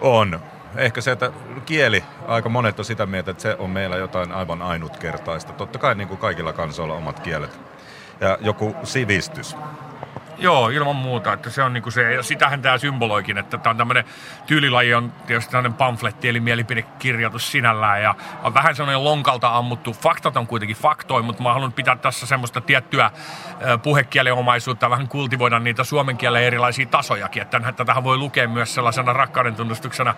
on. 0.01 0.41
Ehkä 0.77 1.01
se, 1.01 1.11
että 1.11 1.33
kieli, 1.67 2.05
aika 2.27 2.49
monet 2.49 2.79
on 2.79 2.85
sitä 2.85 3.07
mieltä, 3.07 3.31
että 3.31 3.43
se 3.43 3.57
on 3.59 3.71
meillä 3.71 3.97
jotain 3.97 4.33
aivan 4.33 4.63
ainutkertaista. 4.63 5.53
Totta 5.53 5.79
kai 5.79 5.95
niin 5.95 6.09
kuin 6.09 6.19
kaikilla 6.19 6.53
kansoilla 6.53 6.95
omat 6.95 7.21
kielet. 7.21 7.61
Ja 8.21 8.39
joku 8.41 8.77
sivistys. 8.85 9.57
Joo, 10.41 10.69
ilman 10.69 10.97
muuta. 10.97 11.33
Että 11.33 11.51
se 11.51 11.63
on 11.63 11.73
niinku 11.73 11.91
se, 11.91 12.13
ja 12.13 12.23
sitähän 12.23 12.63
tämä 12.63 12.79
symboloikin, 12.79 13.39
että 13.39 13.59
tämä 13.59 13.71
on 13.71 13.77
tämmöinen 13.77 14.05
tyylilaji 14.47 14.95
on 14.95 15.13
tietysti 15.27 15.53
tämmöinen 15.53 15.75
pamfletti, 15.75 16.29
eli 16.29 16.41
mielipidekirjoitus 16.41 17.53
sinällään, 17.53 18.03
ja 18.03 18.15
on 18.43 18.55
vähän 18.55 18.77
semmoinen 18.77 19.05
lonkalta 19.05 19.57
ammuttu. 19.57 19.93
Faktat 19.93 20.37
on 20.37 20.47
kuitenkin 20.47 20.77
faktoi, 20.77 21.23
mutta 21.23 21.43
mä 21.43 21.53
haluan 21.53 21.73
pitää 21.73 21.97
tässä 21.97 22.27
semmoista 22.27 22.61
tiettyä 22.61 23.11
puhekielenomaisuutta, 23.83 24.91
vähän 24.91 25.09
kultivoida 25.09 25.59
niitä 25.59 25.85
suomen 25.85 26.17
kielen 26.17 26.43
erilaisia 26.43 26.87
tasojakin, 26.87 27.43
että 27.43 27.73
tätähän 27.77 28.05
voi 28.05 28.17
lukea 28.17 28.49
myös 28.49 28.75
sellaisena 28.75 29.13
rakkauden 29.13 29.55
tunnustuksena 29.55 30.15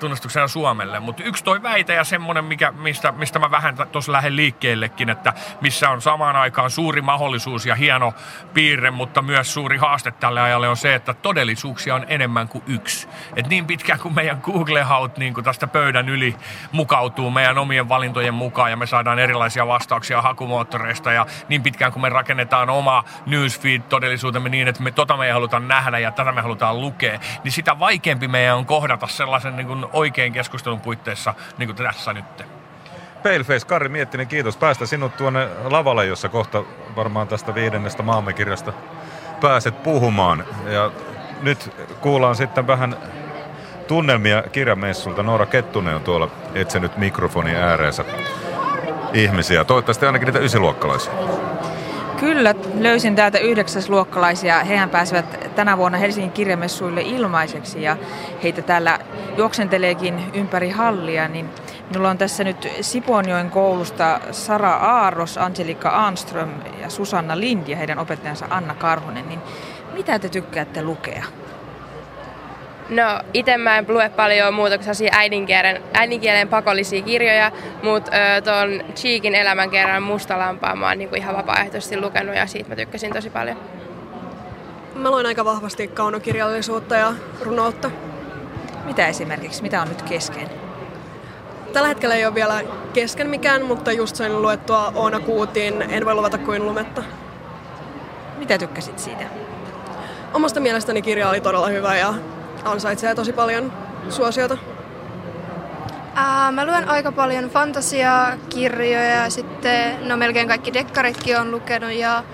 tunnustuksena 0.00 0.48
Suomelle. 0.48 1.00
Mutta 1.00 1.22
yksi 1.22 1.44
toi 1.44 1.62
väite 1.62 1.94
ja 1.94 2.04
semmoinen, 2.04 2.44
mikä, 2.44 2.72
mistä, 2.72 3.12
mistä 3.12 3.38
mä 3.38 3.50
vähän 3.50 3.76
tuossa 3.92 4.12
lähden 4.12 4.36
liikkeellekin, 4.36 5.10
että 5.10 5.32
missä 5.60 5.90
on 5.90 6.02
samaan 6.02 6.36
aikaan 6.36 6.70
suuri 6.70 7.02
mahdollisuus 7.02 7.66
ja 7.66 7.74
hieno 7.74 8.14
piirre, 8.54 8.90
mutta 8.90 9.22
myös 9.22 9.53
suuri 9.54 9.76
haaste 9.76 10.10
tälle 10.10 10.40
ajalle 10.40 10.68
on 10.68 10.76
se, 10.76 10.94
että 10.94 11.14
todellisuuksia 11.14 11.94
on 11.94 12.04
enemmän 12.08 12.48
kuin 12.48 12.64
yksi. 12.66 13.08
Et 13.36 13.48
niin 13.48 13.66
pitkään 13.66 14.00
kuin 14.00 14.14
meidän 14.14 14.40
Google-haut 14.42 15.16
niin 15.16 15.34
kuin 15.34 15.44
tästä 15.44 15.66
pöydän 15.66 16.08
yli 16.08 16.36
mukautuu 16.72 17.30
meidän 17.30 17.58
omien 17.58 17.88
valintojen 17.88 18.34
mukaan 18.34 18.70
ja 18.70 18.76
me 18.76 18.86
saadaan 18.86 19.18
erilaisia 19.18 19.66
vastauksia 19.66 20.22
hakumoottoreista 20.22 21.12
ja 21.12 21.26
niin 21.48 21.62
pitkään 21.62 21.92
kuin 21.92 22.02
me 22.02 22.08
rakennetaan 22.08 22.70
oma 22.70 23.04
newsfeed-todellisuutemme 23.26 24.48
niin, 24.48 24.68
että 24.68 24.82
me 24.82 24.90
tota 24.90 25.16
me 25.16 25.26
ei 25.26 25.32
haluta 25.32 25.60
nähdä 25.60 25.98
ja 25.98 26.10
tätä 26.10 26.32
me 26.32 26.40
halutaan 26.40 26.80
lukea, 26.80 27.18
niin 27.44 27.52
sitä 27.52 27.78
vaikeampi 27.78 28.28
meidän 28.28 28.56
on 28.56 28.66
kohdata 28.66 29.06
sellaisen 29.06 29.56
niin 29.56 29.66
kuin 29.66 29.86
oikein 29.92 30.32
keskustelun 30.32 30.80
puitteissa, 30.80 31.34
niin 31.58 31.68
kuin 31.68 31.76
tässä 31.76 32.12
nyt. 32.12 32.44
Paleface, 33.22 33.66
Kari 33.66 33.88
Miettinen, 33.88 34.26
kiitos. 34.26 34.56
Päästä 34.56 34.86
sinut 34.86 35.16
tuonne 35.16 35.48
lavalle, 35.64 36.06
jossa 36.06 36.28
kohta 36.28 36.62
varmaan 36.96 37.28
tästä 37.28 37.54
viidennestä 37.54 38.02
maamekirjasta 38.02 38.72
pääset 39.44 39.82
puhumaan. 39.82 40.44
Ja 40.66 40.90
nyt 41.42 41.70
kuullaan 42.00 42.36
sitten 42.36 42.66
vähän 42.66 42.96
tunnelmia 43.88 44.42
kirjamessulta. 44.52 45.22
Noora 45.22 45.46
Kettunen 45.46 45.94
on 45.94 46.02
tuolla 46.02 46.28
etsinyt 46.54 46.96
mikrofonin 46.96 47.56
ääreensä 47.56 48.04
ihmisiä. 49.12 49.64
Toivottavasti 49.64 50.06
ainakin 50.06 50.26
niitä 50.26 50.38
ysiluokkalaisia. 50.38 51.12
Kyllä, 52.20 52.54
löysin 52.80 53.16
täältä 53.16 53.38
yhdeksäsluokkalaisia. 53.38 54.64
Hehän 54.64 54.90
pääsevät 54.90 55.54
tänä 55.54 55.78
vuonna 55.78 55.98
Helsingin 55.98 56.32
kirjamessuille 56.32 57.02
ilmaiseksi 57.02 57.82
ja 57.82 57.96
heitä 58.42 58.62
täällä 58.62 58.98
juoksenteleekin 59.36 60.22
ympäri 60.34 60.70
hallia. 60.70 61.28
Niin 61.28 61.50
minulla 61.90 62.10
on 62.10 62.18
tässä 62.18 62.44
nyt 62.44 62.68
Siponjoen 62.80 63.50
koulusta 63.50 64.20
Sara 64.30 64.72
Aaros, 64.72 65.38
Angelika 65.38 65.88
Arnström 65.88 66.50
ja 66.82 66.90
Susanna 66.90 67.40
Lind 67.40 67.68
ja 67.68 67.76
heidän 67.76 67.98
opettajansa 67.98 68.46
Anna 68.50 68.74
Karhunen. 68.74 69.28
Niin 69.28 69.40
mitä 69.92 70.18
te 70.18 70.28
tykkäätte 70.28 70.82
lukea? 70.82 71.24
No, 72.88 73.20
itse 73.34 73.56
mä 73.56 73.78
en 73.78 73.84
lue 73.88 74.08
paljon 74.08 74.54
muuta 74.54 74.78
kuin 74.78 75.08
äidinkielen, 75.12 75.82
äidinkielen 75.94 76.48
pakollisia 76.48 77.02
kirjoja, 77.02 77.52
mutta 77.82 78.10
tuon 78.44 78.94
Cheekin 78.94 79.34
elämänkerran 79.34 80.02
Mustalampaa 80.02 80.76
mä 80.76 80.88
oon 80.88 80.98
niinku 80.98 81.16
ihan 81.16 81.36
vapaaehtoisesti 81.36 82.00
lukenut 82.00 82.36
ja 82.36 82.46
siitä 82.46 82.68
mä 82.68 82.76
tykkäsin 82.76 83.12
tosi 83.12 83.30
paljon. 83.30 83.56
Mä 84.94 85.10
luen 85.10 85.26
aika 85.26 85.44
vahvasti 85.44 85.88
kaunokirjallisuutta 85.88 86.94
ja 86.94 87.12
runoutta. 87.40 87.90
Mitä 88.84 89.06
esimerkiksi? 89.06 89.62
Mitä 89.62 89.82
on 89.82 89.88
nyt 89.88 90.02
kesken? 90.02 90.63
Tällä 91.74 91.88
hetkellä 91.88 92.14
ei 92.14 92.26
ole 92.26 92.34
vielä 92.34 92.62
kesken 92.92 93.30
mikään, 93.30 93.64
mutta 93.64 93.92
just 93.92 94.16
sain 94.16 94.42
luettua 94.42 94.92
Oona 94.94 95.20
Kuutin 95.20 95.82
En 95.82 96.04
voi 96.04 96.14
luvata 96.14 96.38
kuin 96.38 96.66
lumetta. 96.66 97.02
Mitä 98.38 98.58
tykkäsit 98.58 98.98
siitä? 98.98 99.24
Omasta 100.34 100.60
mielestäni 100.60 101.02
kirja 101.02 101.28
oli 101.28 101.40
todella 101.40 101.68
hyvä 101.68 101.96
ja 101.96 102.14
ansaitsee 102.64 103.14
tosi 103.14 103.32
paljon 103.32 103.72
suosiota. 104.08 104.58
Ää, 106.14 106.52
mä 106.52 106.66
luen 106.66 106.88
aika 106.88 107.12
paljon 107.12 107.44
fantasiakirjoja 107.44 109.04
ja 109.04 109.30
sitten 109.30 110.08
no 110.08 110.16
melkein 110.16 110.48
kaikki 110.48 110.72
dekkaritkin 110.74 111.38
on 111.38 111.50
lukenut 111.50 111.92
ja 111.92 112.24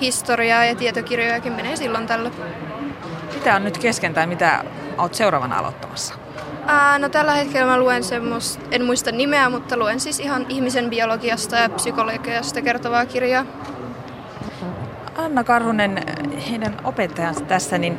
historiaa 0.00 0.64
ja 0.64 0.74
tietokirjojakin 0.74 1.52
menee 1.52 1.76
silloin 1.76 2.06
tällä. 2.06 2.30
Mitä 3.34 3.56
on 3.56 3.64
nyt 3.64 3.78
kesken 3.78 4.14
tai 4.14 4.26
mitä 4.26 4.64
olet 4.98 5.14
seuraavana 5.14 5.58
aloittamassa? 5.58 6.25
Ää, 6.66 6.98
no 6.98 7.08
tällä 7.08 7.32
hetkellä 7.32 7.66
mä 7.66 7.78
luen 7.78 8.04
semmoista, 8.04 8.62
en 8.70 8.84
muista 8.84 9.12
nimeä, 9.12 9.50
mutta 9.50 9.76
luen 9.76 10.00
siis 10.00 10.20
ihan 10.20 10.46
ihmisen 10.48 10.90
biologiasta 10.90 11.56
ja 11.56 11.68
psykologiasta 11.68 12.62
kertovaa 12.62 13.06
kirjaa. 13.06 13.44
Anna 15.16 15.44
Karhunen, 15.44 16.02
heidän 16.50 16.76
opettajansa 16.84 17.40
tässä, 17.40 17.78
niin 17.78 17.98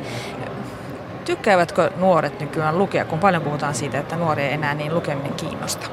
Tykkäävätkö 1.28 1.90
nuoret 1.96 2.40
nykyään 2.40 2.78
lukea, 2.78 3.04
kun 3.04 3.18
paljon 3.18 3.42
puhutaan 3.42 3.74
siitä, 3.74 3.98
että 3.98 4.16
nuoria 4.16 4.46
ei 4.46 4.52
enää 4.52 4.74
niin 4.74 4.94
lukeminen 4.94 5.34
kiinnosta? 5.34 5.86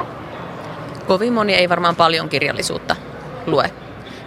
Kovin 1.07 1.34
moni 1.34 1.53
ei 1.53 1.69
varmaan 1.69 1.95
paljon 1.95 2.30
kirjallisuutta 2.30 2.95
lue. 3.45 3.71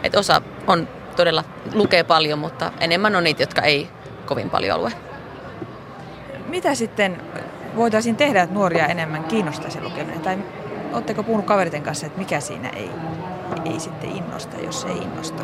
Et 0.03 0.17
osa 0.17 0.43
on 0.67 0.89
todella 1.17 1.45
lukee 1.75 2.05
paljon, 2.05 2.39
mutta 2.39 2.73
enemmän 2.81 3.17
on 3.17 3.25
niitä, 3.25 3.43
jotka 3.43 3.63
ei 3.63 3.89
kovin 4.27 4.51
paljon 4.51 4.81
lue. 4.81 4.93
Mitä 6.49 6.75
sitten 6.75 7.23
voitaisiin 7.79 8.17
tehdä, 8.17 8.43
että 8.43 8.55
nuoria 8.55 8.87
enemmän 8.87 9.25
kiinnostaisi 9.25 9.81
lukeminen? 9.81 10.21
Tai 10.21 10.39
oletteko 10.93 11.23
puhunut 11.23 11.47
kaveriten 11.47 11.83
kanssa, 11.83 12.07
että 12.07 12.19
mikä 12.19 12.41
siinä 12.41 12.69
ei, 12.69 12.91
ei 13.65 13.81
sitten 13.81 14.11
innosta, 14.11 14.57
jos 14.57 14.85
ei 14.85 14.97
innosta? 14.97 15.43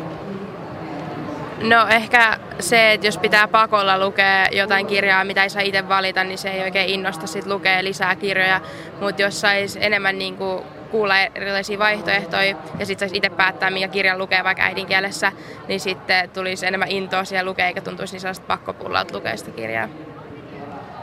No 1.61 1.87
ehkä 1.87 2.39
se, 2.59 2.93
että 2.93 3.07
jos 3.07 3.17
pitää 3.17 3.47
pakolla 3.47 3.99
lukea 3.99 4.47
jotain 4.51 4.87
kirjaa, 4.87 5.23
mitä 5.23 5.43
ei 5.43 5.49
saa 5.49 5.61
itse 5.61 5.89
valita, 5.89 6.23
niin 6.23 6.37
se 6.37 6.49
ei 6.49 6.63
oikein 6.63 6.89
innosta 6.89 7.27
sitten 7.27 7.53
lukea 7.53 7.83
lisää 7.83 8.15
kirjoja. 8.15 8.61
Mutta 9.01 9.21
jos 9.21 9.41
saisi 9.41 9.79
enemmän 9.81 10.17
niin 10.17 10.37
kuin 10.37 10.63
kuulla 10.91 11.19
erilaisia 11.19 11.79
vaihtoehtoja 11.79 12.55
ja 12.79 12.85
sitten 12.85 13.09
saisi 13.09 13.17
itse 13.17 13.29
päättää, 13.29 13.69
mikä 13.69 13.87
kirjan 13.87 14.17
lukee 14.17 14.43
vaikka 14.43 14.63
äidinkielessä, 14.63 15.31
niin 15.67 15.79
sitten 15.79 16.29
tulisi 16.29 16.65
enemmän 16.65 16.91
intoa 16.91 17.23
siellä 17.25 17.49
lukea, 17.49 17.67
eikä 17.67 17.81
tuntuisi 17.81 18.13
niin 18.13 18.21
sellaista 18.21 18.45
pakkopullaa, 18.47 19.01
että 19.01 19.15
lukee 19.17 19.37
sitä 19.37 19.51
kirjaa. 19.51 19.87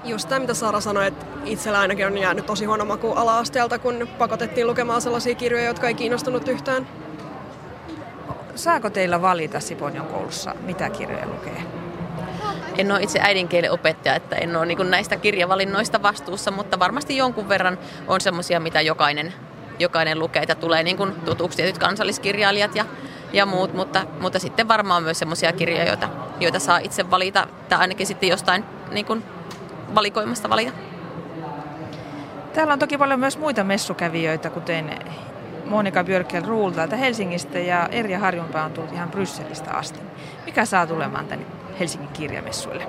Just 0.04 0.28
tämä, 0.28 0.38
mitä 0.38 0.54
Saara 0.54 0.80
sanoi, 0.80 1.06
että 1.06 1.26
itsellä 1.44 1.80
ainakin 1.80 2.06
on 2.06 2.18
jäänyt 2.18 2.46
tosi 2.46 2.64
huono 2.64 2.84
maku 2.84 3.12
ala-asteelta, 3.12 3.78
kun 3.78 4.08
pakotettiin 4.18 4.66
lukemaan 4.66 5.02
sellaisia 5.02 5.34
kirjoja, 5.34 5.64
jotka 5.64 5.88
ei 5.88 5.94
kiinnostunut 5.94 6.48
yhtään. 6.48 6.88
Saako 8.54 8.90
teillä 8.90 9.22
valita 9.22 9.60
Siponion 9.60 10.06
koulussa, 10.06 10.54
mitä 10.60 10.90
kirjoja 10.90 11.26
lukee? 11.26 11.62
En 12.78 12.92
ole 12.92 13.02
itse 13.02 13.20
äidinkielen 13.22 13.72
opettaja, 13.72 14.14
että 14.14 14.36
en 14.36 14.56
ole 14.56 14.66
niin 14.66 14.90
näistä 14.90 15.16
kirjavalinnoista 15.16 16.02
vastuussa, 16.02 16.50
mutta 16.50 16.78
varmasti 16.78 17.16
jonkun 17.16 17.48
verran 17.48 17.78
on 18.06 18.20
semmoisia, 18.20 18.60
mitä 18.60 18.80
jokainen, 18.80 19.34
jokainen 19.78 20.18
lukee. 20.18 20.42
Että 20.42 20.54
tulee 20.54 20.82
niin 20.82 20.96
kuin 20.96 21.12
tutuksi 21.12 21.56
tietyt 21.56 21.78
kansalliskirjailijat 21.78 22.76
ja, 22.76 22.84
ja 23.32 23.46
muut, 23.46 23.74
mutta, 23.74 24.06
mutta 24.20 24.38
sitten 24.38 24.68
varmaan 24.68 25.02
myös 25.02 25.18
semmoisia 25.18 25.52
kirjoja, 25.52 25.84
joita, 25.84 26.08
joita 26.40 26.58
saa 26.58 26.78
itse 26.78 27.10
valita, 27.10 27.46
tai 27.68 27.78
ainakin 27.78 28.06
sitten 28.06 28.28
jostain 28.28 28.64
niin 28.90 29.06
kuin 29.06 29.24
valikoimasta 29.94 30.48
valita. 30.48 30.72
Täällä 32.52 32.72
on 32.72 32.78
toki 32.78 32.98
paljon 32.98 33.20
myös 33.20 33.38
muita 33.38 33.64
messukävijöitä, 33.64 34.50
kuten 34.50 34.90
Monika 35.64 36.04
Björkel 36.04 36.42
Ruul 36.46 36.70
täältä 36.70 36.96
Helsingistä 36.96 37.58
ja 37.58 37.88
Erja 37.90 38.18
Harjunpää 38.18 38.64
on 38.64 38.72
tullut 38.72 38.92
ihan 38.92 39.10
Brysselistä 39.10 39.70
asti. 39.70 40.00
Mikä 40.46 40.64
saa 40.64 40.86
tulemaan 40.86 41.26
tänne 41.26 41.46
Helsingin 41.80 42.08
kirjamessuille? 42.08 42.84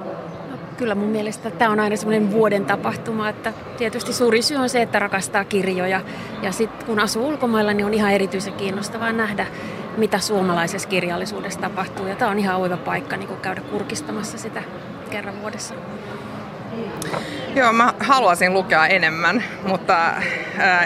No, 0.52 0.58
kyllä 0.78 0.96
mun 0.96 1.10
mielestä 1.10 1.52
tämä 1.52 1.72
on 1.72 1.80
aina 1.80 1.96
semmoinen 1.96 2.32
vuoden 2.32 2.66
tapahtuma, 2.66 3.30
että 3.30 3.54
tietysti 3.78 4.14
suuri 4.14 4.42
syy 4.42 4.58
on 4.58 4.70
se, 4.70 4.82
että 4.82 5.00
rakastaa 5.00 5.44
kirjoja. 5.44 6.02
Ja 6.42 6.52
sitten 6.52 6.86
kun 6.86 7.00
asuu 7.00 7.28
ulkomailla, 7.28 7.74
niin 7.74 7.86
on 7.86 7.94
ihan 7.94 8.12
erityisen 8.12 8.54
kiinnostavaa 8.54 9.12
nähdä, 9.12 9.46
mitä 9.98 10.20
suomalaisessa 10.20 10.90
kirjallisuudessa 10.90 11.60
tapahtuu. 11.60 12.08
Ja 12.08 12.16
tämä 12.16 12.32
on 12.32 12.40
ihan 12.40 12.58
oiva 12.58 12.78
paikka 12.78 13.18
niin 13.18 13.38
käydä 13.42 13.62
kurkistamassa 13.62 14.38
sitä 14.38 14.64
kerran 15.10 15.42
vuodessa. 15.42 15.76
Joo, 17.56 17.74
mä 17.74 17.94
haluaisin 18.00 18.54
lukea 18.54 18.88
enemmän, 18.88 19.44
mutta 19.68 20.14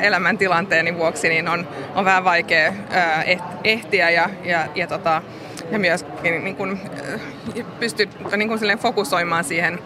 elämäntilanteeni 0.01 0.95
vuoksi 0.95 1.29
niin 1.29 1.47
on, 1.47 1.67
on 1.95 2.05
vähän 2.05 2.23
vaikea 2.23 2.73
ehtiä 3.63 4.09
ja, 4.09 4.29
ja, 4.43 4.67
ja, 4.75 4.87
tota, 4.87 5.21
ja 5.71 5.79
myöskin 5.79 6.43
niin 6.43 6.55
kun, 6.55 6.79
pysty 7.79 8.09
niin 8.37 8.49
kun 8.49 8.59
fokusoimaan 8.79 9.43
siihen 9.43 9.79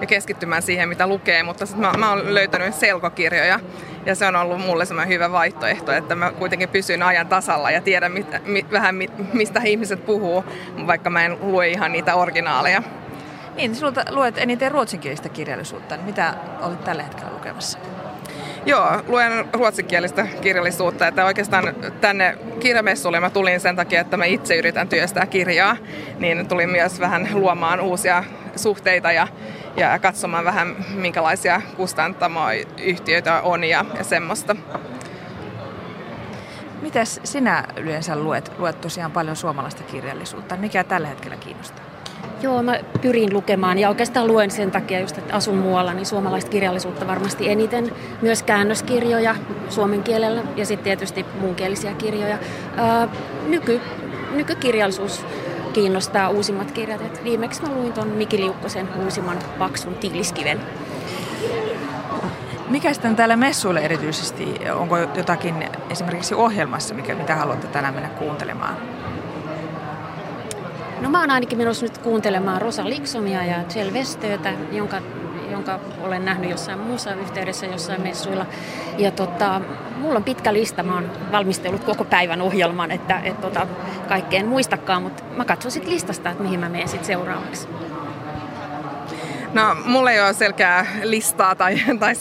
ja 0.00 0.06
keskittymään 0.06 0.62
siihen, 0.62 0.88
mitä 0.88 1.06
lukee, 1.06 1.42
mutta 1.42 1.66
sit 1.66 1.76
mä, 1.76 1.92
mä 1.98 2.10
oon 2.10 2.34
löytänyt 2.34 2.74
selkokirjoja 2.74 3.60
ja 4.06 4.14
se 4.14 4.26
on 4.26 4.36
ollut 4.36 4.60
mulle 4.60 4.84
semmoinen 4.84 5.14
hyvä 5.14 5.32
vaihtoehto, 5.32 5.92
että 5.92 6.14
mä 6.14 6.30
kuitenkin 6.30 6.68
pysyn 6.68 7.02
ajan 7.02 7.26
tasalla 7.26 7.70
ja 7.70 7.80
tiedän 7.80 8.12
mit, 8.12 8.26
mit, 8.46 8.70
vähän 8.70 8.94
mit, 8.94 9.32
mistä 9.32 9.60
ihmiset 9.64 10.06
puhuu, 10.06 10.44
vaikka 10.86 11.10
mä 11.10 11.24
en 11.24 11.38
lue 11.40 11.68
ihan 11.68 11.92
niitä 11.92 12.14
originaaleja. 12.14 12.82
Niin, 13.56 13.74
sinulta 13.74 14.04
luet 14.10 14.38
eniten 14.38 14.72
ruotsinkielistä 14.72 15.28
kirjallisuutta. 15.28 15.96
Mitä 15.96 16.34
olet 16.60 16.84
tällä 16.84 17.02
hetkellä 17.02 17.32
lukemassa? 17.32 17.78
Joo, 18.66 19.02
luen 19.08 19.48
ruotsinkielistä 19.52 20.26
kirjallisuutta, 20.40 21.06
että 21.06 21.24
oikeastaan 21.24 21.74
tänne 22.00 22.38
kirjamessulle 22.60 23.20
mä 23.20 23.30
tulin 23.30 23.60
sen 23.60 23.76
takia, 23.76 24.00
että 24.00 24.16
mä 24.16 24.24
itse 24.24 24.56
yritän 24.56 24.88
työstää 24.88 25.26
kirjaa, 25.26 25.76
niin 26.18 26.48
tulin 26.48 26.70
myös 26.70 27.00
vähän 27.00 27.28
luomaan 27.32 27.80
uusia 27.80 28.24
suhteita 28.56 29.12
ja, 29.12 29.28
ja 29.76 29.98
katsomaan 29.98 30.44
vähän 30.44 30.76
minkälaisia 30.94 31.62
kustantamoyhtiöitä 31.76 33.40
on 33.40 33.64
ja, 33.64 33.84
ja 33.98 34.04
semmoista. 34.04 34.56
Mitäs 36.82 37.20
sinä 37.24 37.64
yleensä 37.76 38.16
luet? 38.16 38.52
Luet 38.58 38.80
tosiaan 38.80 39.12
paljon 39.12 39.36
suomalaista 39.36 39.82
kirjallisuutta. 39.82 40.56
Mikä 40.56 40.84
tällä 40.84 41.08
hetkellä 41.08 41.36
kiinnostaa? 41.36 41.89
Joo, 42.42 42.62
mä 42.62 42.78
pyrin 43.00 43.32
lukemaan 43.32 43.78
ja 43.78 43.88
oikeastaan 43.88 44.26
luen 44.26 44.50
sen 44.50 44.70
takia, 44.70 45.00
just, 45.00 45.18
että 45.18 45.34
asun 45.34 45.56
muualla, 45.56 45.94
niin 45.94 46.06
suomalaista 46.06 46.50
kirjallisuutta 46.50 47.06
varmasti 47.06 47.48
eniten. 47.48 47.92
Myös 48.22 48.42
käännöskirjoja 48.42 49.34
suomen 49.68 50.02
kielellä 50.02 50.42
ja 50.56 50.66
sitten 50.66 50.84
tietysti 50.84 51.26
muunkielisiä 51.40 51.94
kirjoja. 51.94 52.38
Ää, 52.76 53.08
nyky, 53.48 53.80
nykykirjallisuus 54.32 55.26
kiinnostaa 55.72 56.28
uusimmat 56.28 56.70
kirjat. 56.70 57.00
Et 57.00 57.24
viimeksi 57.24 57.62
mä 57.62 57.74
luin 57.74 57.92
tuon 57.92 58.08
Miki 58.08 58.40
Liukkosen 58.40 58.88
uusimman 59.04 59.38
paksun 59.58 59.94
tiiliskiven. 59.94 60.60
Mikä 62.68 62.92
sitten 62.92 63.16
täällä 63.16 63.36
messuille 63.36 63.80
erityisesti? 63.80 64.54
Onko 64.74 64.96
jotakin 64.96 65.68
esimerkiksi 65.90 66.34
ohjelmassa, 66.34 66.94
mikä, 66.94 67.14
mitä 67.14 67.36
haluatte 67.36 67.66
tänään 67.66 67.94
mennä 67.94 68.08
kuuntelemaan? 68.08 68.99
No 71.00 71.10
mä 71.10 71.20
oon 71.20 71.30
ainakin 71.30 71.58
menossa 71.58 71.86
nyt 71.86 71.98
kuuntelemaan 71.98 72.62
Rosa 72.62 72.88
Liksomia 72.88 73.44
ja 73.44 73.56
Jill 73.74 73.90
Westöötä, 73.90 74.52
jonka, 74.72 75.02
jonka 75.50 75.80
olen 76.00 76.24
nähnyt 76.24 76.50
jossain 76.50 76.78
muussa 76.78 77.14
yhteydessä 77.14 77.66
jossain 77.66 78.02
messuilla. 78.02 78.46
Ja 78.98 79.10
tota, 79.10 79.60
mulla 79.96 80.16
on 80.16 80.24
pitkä 80.24 80.52
lista, 80.52 80.82
mä 80.82 80.94
oon 80.94 81.10
valmistellut 81.32 81.84
koko 81.84 82.04
päivän 82.04 82.42
ohjelman, 82.42 82.90
että 82.90 83.20
et 83.24 83.40
tota, 83.40 83.66
kaikkeen 84.08 84.46
muistakaan, 84.46 85.02
mutta 85.02 85.22
mä 85.36 85.44
katson 85.44 85.70
sitten 85.70 85.92
listasta, 85.92 86.30
että 86.30 86.42
mihin 86.42 86.60
mä 86.60 86.68
menen 86.68 86.88
sitten 86.88 87.06
seuraavaksi. 87.06 87.68
No, 89.54 89.76
mulla 89.84 90.10
ei 90.10 90.20
ole 90.20 90.32
selkeää 90.32 90.86
listaa 91.02 91.54
tai, 91.54 91.76
tai 92.00 92.14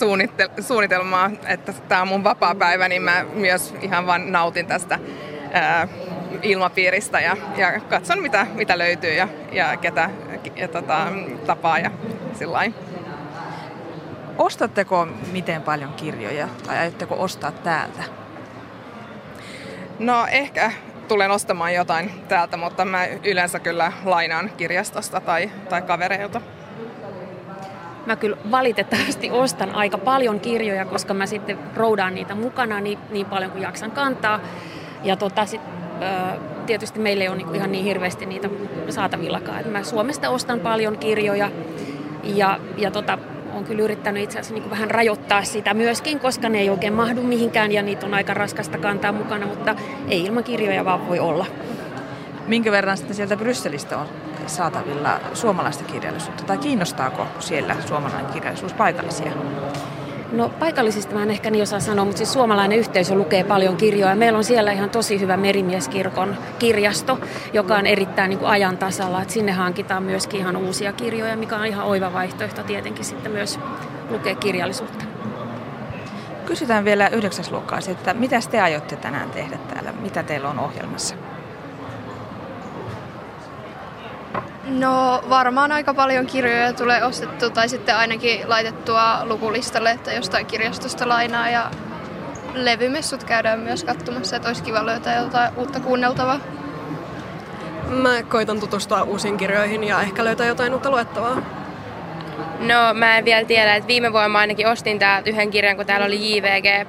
suunnitelmaa, 0.59 1.31
että 1.47 1.73
tämä 1.73 2.01
on 2.01 2.07
mun 2.07 2.23
vapaa 2.23 2.55
päivä, 2.55 2.87
niin 2.87 3.01
mä 3.01 3.25
myös 3.33 3.73
ihan 3.81 4.07
vaan 4.07 4.31
nautin 4.31 4.65
tästä 4.65 4.99
ää, 5.53 5.87
ilmapiiristä 6.41 7.19
ja, 7.19 7.37
ja 7.57 7.79
katson 7.79 8.21
mitä, 8.21 8.47
mitä 8.53 8.77
löytyy 8.77 9.13
ja, 9.13 9.27
ja 9.51 9.77
ketä 9.77 10.09
ja, 10.55 10.67
tota, 10.67 11.07
tapaa 11.45 11.79
ja 11.79 11.91
sillä 12.33 12.59
Ostatteko 14.37 15.07
miten 15.31 15.61
paljon 15.61 15.93
kirjoja 15.93 16.47
tai 16.67 16.77
aiotteko 16.77 17.15
ostaa 17.19 17.51
täältä? 17.51 18.03
No 19.99 20.27
ehkä 20.31 20.71
tulen 21.07 21.31
ostamaan 21.31 21.73
jotain 21.73 22.11
täältä, 22.27 22.57
mutta 22.57 22.85
mä 22.85 23.05
yleensä 23.23 23.59
kyllä 23.59 23.91
lainaan 24.05 24.51
kirjastosta 24.57 25.21
tai, 25.21 25.51
tai 25.69 25.81
kavereilta. 25.81 26.41
Mä 28.05 28.15
kyllä 28.15 28.37
valitettavasti 28.51 29.31
ostan 29.31 29.75
aika 29.75 29.97
paljon 29.97 30.39
kirjoja, 30.39 30.85
koska 30.85 31.13
mä 31.13 31.25
sitten 31.25 31.59
roudaan 31.75 32.15
niitä 32.15 32.35
mukana 32.35 32.79
niin, 32.79 32.99
niin 33.09 33.25
paljon 33.25 33.51
kuin 33.51 33.61
jaksan 33.61 33.91
kantaa. 33.91 34.39
Ja 35.03 35.15
tota, 35.15 35.45
sit 35.45 35.61
tietysti 36.65 36.99
meillä 36.99 37.23
ei 37.23 37.27
ole 37.27 37.37
niinku 37.37 37.53
ihan 37.53 37.71
niin 37.71 37.85
hirveästi 37.85 38.25
niitä 38.25 38.49
saatavillakaan. 38.89 39.67
Mä 39.67 39.83
Suomesta 39.83 40.29
ostan 40.29 40.59
paljon 40.59 40.97
kirjoja 40.97 41.51
ja, 42.23 42.59
ja 42.77 42.91
tota, 42.91 43.17
olen 43.53 43.65
kyllä 43.65 43.83
yrittänyt 43.83 44.23
itse 44.23 44.39
asiassa 44.39 44.53
niin 44.53 44.69
vähän 44.69 44.91
rajoittaa 44.91 45.43
sitä 45.43 45.73
myöskin, 45.73 46.19
koska 46.19 46.49
ne 46.49 46.59
ei 46.59 46.69
oikein 46.69 46.93
mahdu 46.93 47.23
mihinkään 47.23 47.71
ja 47.71 47.81
niitä 47.81 48.05
on 48.05 48.13
aika 48.13 48.33
raskasta 48.33 48.77
kantaa 48.77 49.11
mukana, 49.11 49.45
mutta 49.45 49.75
ei 50.07 50.25
ilman 50.25 50.43
kirjoja 50.43 50.85
vaan 50.85 51.07
voi 51.07 51.19
olla. 51.19 51.45
Minkä 52.47 52.71
verran 52.71 52.97
sitten 52.97 53.15
sieltä 53.15 53.37
Brysselistä 53.37 53.97
on 53.97 54.07
saatavilla 54.47 55.19
suomalaista 55.33 55.83
kirjallisuutta 55.83 56.43
tai 56.43 56.57
kiinnostaako 56.57 57.27
siellä 57.39 57.75
suomalainen 57.87 58.33
kirjallisuus 58.33 58.73
paikallisia? 58.73 59.31
No 60.31 60.49
paikallisista 60.49 61.15
mä 61.15 61.23
en 61.23 61.31
ehkä 61.31 61.51
niin 61.51 61.63
osaa 61.63 61.79
sanoa, 61.79 62.05
mutta 62.05 62.17
siis 62.17 62.33
suomalainen 62.33 62.79
yhteisö 62.79 63.15
lukee 63.15 63.43
paljon 63.43 63.77
kirjoja. 63.77 64.15
Meillä 64.15 64.37
on 64.37 64.43
siellä 64.43 64.71
ihan 64.71 64.89
tosi 64.89 65.19
hyvä 65.19 65.37
Merimieskirkon 65.37 66.37
kirjasto, 66.59 67.19
joka 67.53 67.75
on 67.75 67.85
erittäin 67.85 68.29
niin 68.29 68.39
kuin 68.39 68.49
ajan 68.49 68.77
tasalla. 68.77 69.21
Että 69.21 69.33
sinne 69.33 69.51
hankitaan 69.51 70.03
myöskin 70.03 70.39
ihan 70.39 70.57
uusia 70.57 70.93
kirjoja, 70.93 71.37
mikä 71.37 71.55
on 71.55 71.65
ihan 71.65 71.85
oiva 71.85 72.13
vaihtoehto 72.13 72.63
tietenkin 72.63 73.05
sitten 73.05 73.31
myös 73.31 73.59
lukea 74.09 74.35
kirjallisuutta. 74.35 75.05
Kysytään 76.45 76.85
vielä 76.85 77.07
yhdeksäsluokkaiset, 77.07 77.97
että 77.97 78.13
mitä 78.13 78.39
te 78.51 78.61
aiotte 78.61 78.95
tänään 78.95 79.29
tehdä 79.29 79.57
täällä? 79.73 79.91
Mitä 79.91 80.23
teillä 80.23 80.49
on 80.49 80.59
ohjelmassa? 80.59 81.15
No 84.69 85.23
varmaan 85.29 85.71
aika 85.71 85.93
paljon 85.93 86.25
kirjoja 86.25 86.73
tulee 86.73 87.03
ostettu 87.03 87.49
tai 87.49 87.69
sitten 87.69 87.95
ainakin 87.95 88.49
laitettua 88.49 89.25
lukulistalle, 89.25 89.91
että 89.91 90.13
jostain 90.13 90.45
kirjastosta 90.45 91.09
lainaa 91.09 91.49
ja 91.49 91.71
levymessut 92.53 93.23
käydään 93.23 93.59
myös 93.59 93.83
katsomassa, 93.83 94.35
että 94.35 94.49
olisi 94.49 94.63
kiva 94.63 94.85
löytää 94.85 95.17
jotain 95.17 95.51
uutta 95.57 95.79
kuunneltavaa. 95.79 96.39
Mä 97.89 98.23
koitan 98.23 98.59
tutustua 98.59 99.01
uusiin 99.01 99.37
kirjoihin 99.37 99.83
ja 99.83 100.01
ehkä 100.01 100.23
löytää 100.23 100.47
jotain 100.47 100.73
uutta 100.73 100.91
luettavaa. 100.91 101.41
No 102.59 102.93
mä 102.93 103.17
en 103.17 103.25
vielä 103.25 103.45
tiedä, 103.45 103.75
että 103.75 103.87
viime 103.87 104.13
vuonna 104.13 104.29
mä 104.29 104.39
ainakin 104.39 104.67
ostin 104.67 104.99
täältä 104.99 105.29
yhden 105.29 105.49
kirjan, 105.49 105.75
kun 105.75 105.85
täällä 105.85 106.05
oli 106.05 106.35
JVG, 106.35 106.87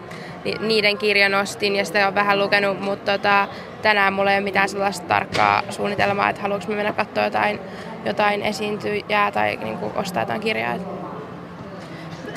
niiden 0.60 0.98
kirjan 0.98 1.34
ostin 1.34 1.76
ja 1.76 1.84
sitä 1.84 2.08
on 2.08 2.14
vähän 2.14 2.38
lukenut, 2.38 2.80
mutta 2.80 3.12
tota, 3.12 3.48
tänään 3.82 4.12
mulla 4.12 4.30
ei 4.30 4.38
ole 4.38 4.44
mitään 4.44 4.68
sellaista 4.68 5.06
tarkkaa 5.06 5.62
suunnitelmaa, 5.70 6.28
että 6.28 6.42
haluanko 6.42 6.66
mä 6.68 6.76
mennä 6.76 6.92
katsoa 6.92 7.24
jotain, 7.24 7.60
jotain 8.04 8.42
esiintyjää 8.42 9.32
tai 9.32 9.56
niin 9.56 9.78
kuin 9.78 9.92
ostaa 9.96 10.22
jotain 10.22 10.40
kirjaa. 10.40 10.74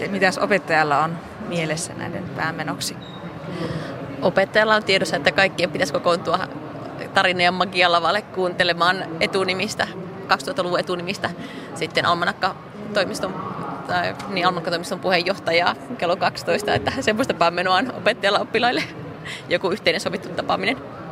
Mitäs 0.10 0.38
opettajalla 0.38 1.04
on 1.04 1.18
mielessä 1.48 1.94
näiden 1.94 2.24
päämenoksi? 2.36 2.98
Opettajalla 4.22 4.76
on 4.76 4.84
tiedossa, 4.84 5.16
että 5.16 5.32
kaikkien 5.32 5.72
pitäisi 5.72 5.94
kokoontua 5.94 6.40
tarinojen 7.14 7.54
magialavalle 7.54 8.22
kuuntelemaan 8.22 9.06
etunimistä, 9.20 9.88
2000-luvun 10.28 10.80
etunimistä 10.80 11.30
sitten 11.76 12.06
Almanakka-toimiston 12.06 13.34
tai 13.88 14.16
niin 14.30 14.48
Almanakka-toimiston 14.48 15.00
puheenjohtajaa 15.00 15.76
kello 15.98 16.16
12, 16.16 16.74
että 16.74 16.92
semmoista 17.02 17.34
päämenoa 17.34 17.76
on 17.76 17.94
opettajalla 17.98 18.40
oppilaille 18.40 18.84
joku 19.50 19.70
yhteinen 19.70 20.02
sovittu 20.02 20.30
tapaaminen. 20.30 21.03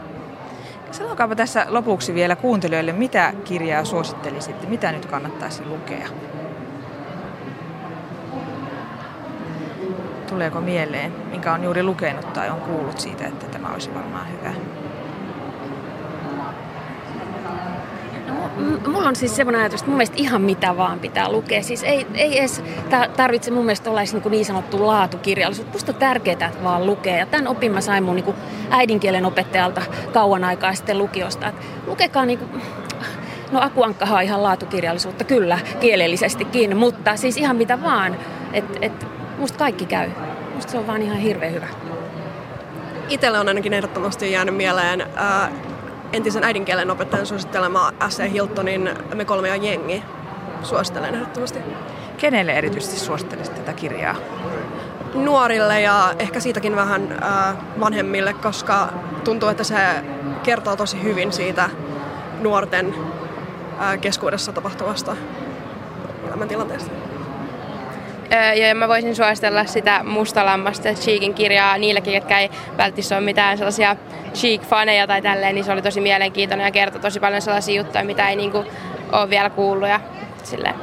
Sanokaapa 0.92 1.36
tässä 1.36 1.66
lopuksi 1.70 2.14
vielä 2.14 2.36
kuuntelijoille, 2.36 2.94
mitä 2.94 3.34
kirjaa 3.44 3.86
suosittelisitte, 3.86 4.68
mitä 4.68 4.92
nyt 4.92 5.06
kannattaisi 5.06 5.66
lukea? 5.66 6.08
Tuleeko 10.30 10.62
mieleen, 10.62 11.14
minkä 11.30 11.54
on 11.54 11.64
juuri 11.64 11.84
lukenut 11.84 12.34
tai 12.34 12.50
on 12.50 12.62
kuullut 12.62 13.00
siitä, 13.00 13.28
että 13.28 13.46
tämä 13.46 13.74
olisi 13.74 13.94
varmaan 13.94 14.28
hyvä? 14.32 14.54
Mulla 18.88 19.08
on 19.08 19.16
siis 19.16 19.36
semmoinen 19.36 19.62
ajatus, 19.62 19.82
että 19.82 19.90
mun 19.90 19.98
mielestä 19.98 20.18
ihan 20.20 20.42
mitä 20.42 20.78
vaan 20.78 21.00
pitää 21.00 21.32
lukea. 21.32 21.64
Siis 21.64 21.84
ei, 21.84 22.08
ei 22.14 22.40
edes 22.40 22.64
tarvitse 23.18 23.52
mun 23.52 23.66
mielestä 23.66 23.90
olla 23.90 24.02
niin, 24.02 24.32
niin 24.32 24.46
sanottu 24.46 24.88
laatukirjallisuus. 24.88 25.68
Musta 25.74 25.92
on 25.92 25.98
tärkeää, 25.98 26.34
että 26.34 26.64
vaan 26.64 26.86
lukee. 26.86 27.20
Ja 27.20 27.26
tämän 27.26 27.48
opin 27.48 27.72
mä 27.72 27.82
sain 27.82 28.04
mun 28.04 28.16
niin 28.16 28.36
äidinkielen 28.70 29.26
opettajalta 29.26 29.82
kauan 30.14 30.44
aikaa 30.44 30.74
sitten 30.74 30.98
lukiosta. 30.98 31.48
Että 31.48 31.62
lukekaa 31.88 32.26
niin 32.26 32.40
kuin, 32.40 32.62
No 33.52 33.62
Akuankkahan 33.62 34.18
on 34.18 34.24
ihan 34.24 34.44
laatukirjallisuutta, 34.44 35.24
kyllä, 35.24 35.60
kielellisestikin, 35.80 36.78
mutta 36.78 37.16
siis 37.16 37.38
ihan 37.38 37.56
mitä 37.56 37.84
vaan. 37.84 38.18
Että 38.54 38.80
et, 38.82 39.08
musta 39.38 39.60
kaikki 39.60 39.86
käy. 39.86 40.10
Musta 40.56 40.72
se 40.72 40.78
on 40.78 40.88
vaan 40.88 41.02
ihan 41.02 41.18
hirveän 41.18 41.54
hyvä. 41.54 41.68
Itselle 43.10 43.40
on 43.40 43.48
ainakin 43.48 43.74
ehdottomasti 43.74 44.32
jäänyt 44.32 44.56
mieleen 44.56 45.04
entisen 46.14 46.44
äidinkielen 46.44 46.92
opettajan 46.92 47.26
suosittelema 47.26 47.94
S.E. 48.10 48.32
Hiltonin 48.32 48.90
Me 49.16 49.26
kolme 49.26 49.48
ja 49.48 49.56
jengi. 49.56 50.04
Suosittelen 50.64 51.16
ehdottomasti. 51.16 51.60
Kenelle 52.18 52.52
erityisesti 52.52 53.00
suosittelisit 53.00 53.56
tätä 53.56 53.74
kirjaa? 53.74 54.16
Nuorille 55.14 55.82
ja 55.82 56.14
ehkä 56.20 56.40
siitäkin 56.40 56.76
vähän 56.76 57.18
äh, 57.24 57.56
vanhemmille, 57.80 58.34
koska 58.34 58.90
tuntuu, 59.24 59.50
että 59.50 59.64
se 59.64 59.76
kertoo 60.44 60.76
tosi 60.76 61.04
hyvin 61.04 61.34
siitä 61.34 61.70
nuorten 62.42 62.96
äh, 63.82 64.00
keskuudessa 64.00 64.54
tapahtuvasta 64.54 65.16
elämäntilanteesta. 66.28 67.01
Ja 68.56 68.76
mä 68.76 68.88
voisin 68.88 69.16
suositella 69.16 69.66
sitä 69.66 70.04
Mustalammasta 70.04 70.90
Cheekin 70.90 71.34
kirjaa 71.34 71.78
niillekin, 71.78 72.14
jotka 72.14 72.38
ei 72.38 72.50
välttämättä 72.78 73.16
ole 73.16 73.26
mitään 73.26 73.58
sellaisia 73.58 73.96
Cheek-faneja 74.34 75.08
tai 75.08 75.22
tälleen, 75.22 75.56
niin 75.56 75.66
se 75.66 75.72
oli 75.72 75.82
tosi 75.82 76.02
mielenkiintoinen 76.02 76.66
ja 76.66 76.72
kertoi 76.72 77.02
tosi 77.02 77.20
paljon 77.20 77.42
sellaisia 77.42 77.82
juttuja, 77.82 78.04
mitä 78.04 78.30
ei 78.30 78.36
niinku 78.36 78.66
ole 79.12 79.30
vielä 79.30 79.50
kuullut 79.50 79.90
ja 79.90 80.00
silleen. 80.44 80.76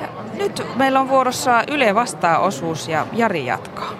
Ja 0.00 0.08
nyt 0.34 0.62
meillä 0.76 1.00
on 1.00 1.08
vuorossa 1.08 1.64
Yle 1.68 1.94
vastaa-osuus 1.94 2.88
ja 2.88 3.06
Jari 3.12 3.46
jatkaa. 3.46 3.92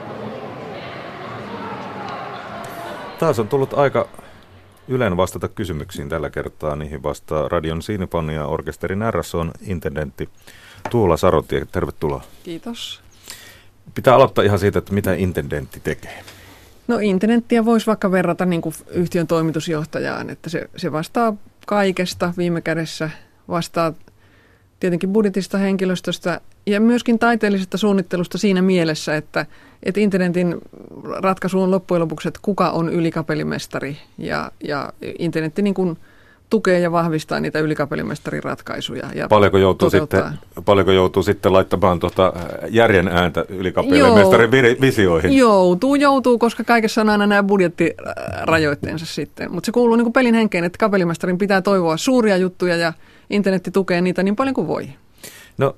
Taas 3.19 3.39
on 3.39 3.49
tullut 3.49 3.75
aika 3.75 4.09
Ylen 4.89 5.17
vastata 5.17 5.49
kysymyksiin 5.49 6.09
tällä 6.09 6.31
kertaa. 6.31 6.77
Niihin 6.77 7.03
vastaa 7.03 7.49
Radion 7.49 7.83
Sinfonia 7.83 8.47
Orkesterin 8.47 9.03
RSOn 9.11 9.51
intendentti 9.67 10.29
Tuula 10.91 11.17
Sarotie, 11.17 11.67
tervetuloa. 11.73 12.23
Kiitos. 12.43 13.01
Pitää 13.95 14.15
aloittaa 14.15 14.45
ihan 14.45 14.59
siitä, 14.59 14.79
että 14.79 14.95
mitä 14.95 15.15
intendentti 15.15 15.81
tekee. 15.81 16.23
No 16.89 16.99
internettiä 16.99 17.65
voisi 17.65 17.87
vaikka 17.87 18.11
verrata 18.11 18.47
niin 18.47 18.63
kuin 18.63 18.75
yhtiön 18.91 19.27
toimitusjohtajaan, 19.27 20.31
että 20.31 20.51
se, 20.51 20.71
se 20.77 20.93
vastaa 20.93 21.37
kaikesta 21.67 22.35
viime 22.37 22.61
kädessä, 22.61 23.11
vastaa 23.49 23.93
tietenkin 24.81 25.13
budjetista, 25.13 25.59
henkilöstöstä 25.59 26.41
ja 26.67 26.81
myöskin 26.81 27.19
taiteellisesta 27.19 27.79
suunnittelusta 27.79 28.39
siinä 28.39 28.63
mielessä, 28.63 29.17
että, 29.17 29.47
että 29.83 30.01
internetin 30.01 30.57
ratkaisu 31.23 31.63
on 31.63 31.71
loppujen 31.71 32.01
lopuksi, 32.01 32.29
että 32.29 32.41
kuka 32.43 32.71
on 32.71 32.89
ylikapelimestari 32.89 33.99
ja, 34.19 34.53
ja 34.65 34.93
internetti 35.19 35.63
niin 35.63 35.75
kuin– 35.75 35.99
tukee 36.51 36.81
ja 36.81 36.93
vahvistaa 36.93 37.41
niitä 37.41 37.59
ylikapellimestarin 37.59 38.43
ratkaisuja. 38.43 39.09
Ja 39.15 39.29
paljonko, 39.29 39.59
joutuu 39.59 39.91
sitten, 39.91 40.25
paljonko 40.65 40.93
joutuu 40.93 41.23
sitten 41.23 41.53
laittamaan 41.53 41.99
tuota 42.01 42.33
järjen 42.69 43.09
ääntä 43.09 43.45
ylikapellimestarin 43.49 44.51
visioihin? 44.81 45.37
Joutuu, 45.37 45.95
joutuu, 45.95 46.39
koska 46.39 46.65
kaikessa 46.65 47.01
on 47.01 47.09
aina 47.09 47.27
nämä 47.27 47.43
budjettirajoitteensa 47.43 49.07
sitten. 49.07 49.53
Mutta 49.53 49.67
se 49.67 49.73
kuuluu 49.73 49.97
niin 49.97 50.05
kuin 50.05 50.13
pelin 50.13 50.35
henkeen, 50.35 50.65
että 50.65 50.79
kapellimestarin 50.79 51.39
pitää 51.39 51.63
toivoa 51.63 51.97
suuria 51.97 52.37
juttuja 52.37 52.77
ja 52.77 52.93
internetti 53.31 53.71
tukee 53.71 54.01
niitä 54.01 54.23
niin 54.23 54.37
paljon 54.37 54.55
kuin 54.55 54.67
voi. 54.67 54.89
No 55.59 55.77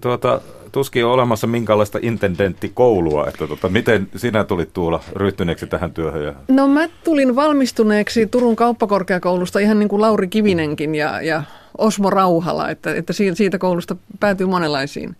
tuota, 0.00 0.40
tuskin 0.72 1.04
on 1.04 1.12
olemassa 1.12 1.46
minkäänlaista 1.46 1.98
intendenttikoulua, 2.02 3.26
että 3.26 3.46
tota, 3.46 3.68
miten 3.68 4.08
sinä 4.16 4.44
tulit 4.44 4.72
tuolla 4.72 5.00
ryhtyneeksi 5.12 5.66
tähän 5.66 5.92
työhön? 5.92 6.24
Ja... 6.24 6.34
No 6.48 6.68
mä 6.68 6.88
tulin 7.04 7.36
valmistuneeksi 7.36 8.26
Turun 8.26 8.56
kauppakorkeakoulusta 8.56 9.58
ihan 9.58 9.78
niin 9.78 9.88
kuin 9.88 10.02
Lauri 10.02 10.28
Kivinenkin 10.28 10.94
ja, 10.94 11.22
ja 11.22 11.42
Osmo 11.78 12.10
Rauhala, 12.10 12.70
että, 12.70 12.94
että 12.94 13.12
siitä 13.12 13.58
koulusta 13.58 13.96
päätyy 14.20 14.46
monenlaisiin. 14.46 15.16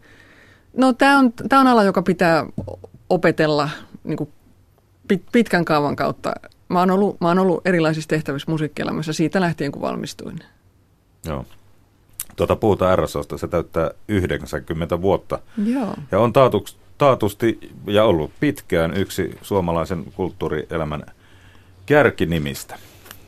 No 0.77 0.93
tämä 0.93 1.19
on, 1.19 1.33
tää 1.33 1.61
on 1.61 1.67
ala, 1.67 1.85
joka 1.85 2.03
pitää 2.03 2.47
opetella 3.11 3.71
niin 4.05 4.17
kuin 4.17 4.31
pit, 5.09 5.23
pitkän 5.33 5.65
kaavan 5.65 5.97
kautta. 5.97 6.33
Mä 6.69 6.79
oon, 6.79 6.91
ollut, 6.91 7.21
mä 7.21 7.29
oon 7.29 7.39
ollut 7.39 7.67
erilaisissa 7.67 8.09
tehtävissä 8.09 8.51
musiikkielämässä 8.51 9.13
siitä 9.13 9.41
lähtien, 9.41 9.73
kun 9.73 9.83
valmistuin. 9.83 10.39
Joo. 11.27 11.45
Tuota 12.37 12.57
puhutaan 12.57 12.99
RSOsta, 12.99 13.39
se 13.39 13.49
täyttää 13.49 13.91
90 14.09 15.03
vuotta. 15.03 15.39
Joo. 15.65 15.95
Ja 16.13 16.19
on 16.19 16.33
taatuks, 16.33 16.77
taatusti 16.99 17.71
ja 17.87 18.05
ollut 18.05 18.31
pitkään 18.41 18.97
yksi 18.97 19.39
suomalaisen 19.43 20.05
kulttuurielämän 20.17 21.07
kärkinimistä. 21.87 22.79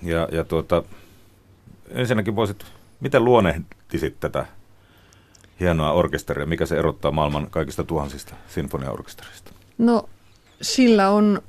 Ja, 0.02 0.28
ja 0.32 0.44
tuota, 0.44 0.82
ensinnäkin 1.90 2.36
voisit, 2.36 2.64
miten 3.00 3.24
luonnehtisit 3.24 4.20
tätä 4.20 4.46
hienoa 5.61 5.92
orkesteria, 5.92 6.46
mikä 6.46 6.66
se 6.66 6.78
erottaa 6.78 7.11
maailman 7.11 7.50
kaikista 7.50 7.84
tuhansista 7.84 8.34
sinfoniaorkesterista? 8.48 9.52
No 9.78 10.09
sillä 10.62 11.11
on 11.11 11.42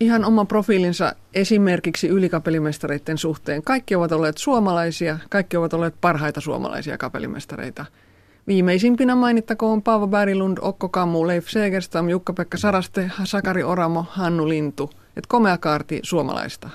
ihan 0.00 0.24
oma 0.24 0.44
profiilinsa 0.44 1.14
esimerkiksi 1.34 2.08
ylikapellimestareiden 2.08 3.18
suhteen. 3.18 3.62
Kaikki 3.62 3.94
ovat 3.94 4.12
olleet 4.12 4.38
suomalaisia, 4.38 5.18
kaikki 5.30 5.56
ovat 5.56 5.74
olleet 5.74 5.94
parhaita 6.00 6.40
suomalaisia 6.40 6.98
kapellimestareita. 6.98 7.84
Viimeisimpinä 8.46 9.14
mainittakoon 9.14 9.82
Paavo 9.82 10.06
Bärilund, 10.06 10.58
Okko 10.60 10.88
Kammu, 10.88 11.26
Leif 11.26 11.48
Segerstam, 11.48 12.08
Jukka-Pekka 12.08 12.58
Saraste, 12.58 13.10
Sakari 13.24 13.62
Oramo, 13.62 14.04
Hannu 14.10 14.48
Lintu. 14.48 14.90
Et 15.16 15.26
komea 15.26 15.58
kaarti 15.58 16.00
suomalaista. 16.02 16.70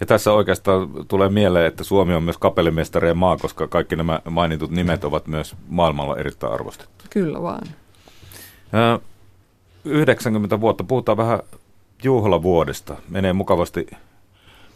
Ja 0.00 0.06
tässä 0.06 0.32
oikeastaan 0.32 0.88
tulee 1.08 1.28
mieleen, 1.28 1.66
että 1.66 1.84
Suomi 1.84 2.14
on 2.14 2.22
myös 2.22 2.38
kapellimestarien 2.38 3.16
maa, 3.16 3.36
koska 3.36 3.66
kaikki 3.66 3.96
nämä 3.96 4.20
mainitut 4.30 4.70
nimet 4.70 5.04
ovat 5.04 5.26
myös 5.26 5.56
maailmalla 5.68 6.16
erittäin 6.16 6.52
arvostettu. 6.52 7.04
Kyllä 7.10 7.42
vaan. 7.42 7.66
90 9.84 10.60
vuotta, 10.60 10.84
puhutaan 10.84 11.18
vähän 11.18 11.40
juhlavuodesta. 12.04 12.96
Menee 13.08 13.32
mukavasti 13.32 13.86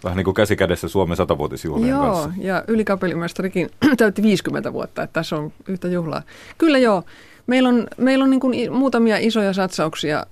vähän 0.04 0.16
niin 0.16 0.24
kuin 0.24 0.34
käsi 0.34 0.56
kädessä 0.56 0.88
Suomen 0.88 1.16
satavuotisjuhlien 1.16 1.90
joo, 1.90 2.02
kanssa. 2.02 2.30
ja 2.38 2.64
ylikapellimestarikin 2.68 3.70
täytti 3.96 4.22
50 4.22 4.72
vuotta, 4.72 5.02
että 5.02 5.12
tässä 5.12 5.36
on 5.36 5.52
yhtä 5.68 5.88
juhlaa. 5.88 6.22
Kyllä 6.58 6.78
joo, 6.78 7.02
meillä 7.46 7.68
on, 7.68 7.86
meillä 7.96 8.24
on 8.24 8.30
niin 8.30 8.40
kuin 8.40 8.72
muutamia 8.72 9.16
isoja 9.18 9.52
satsauksia. 9.52 10.26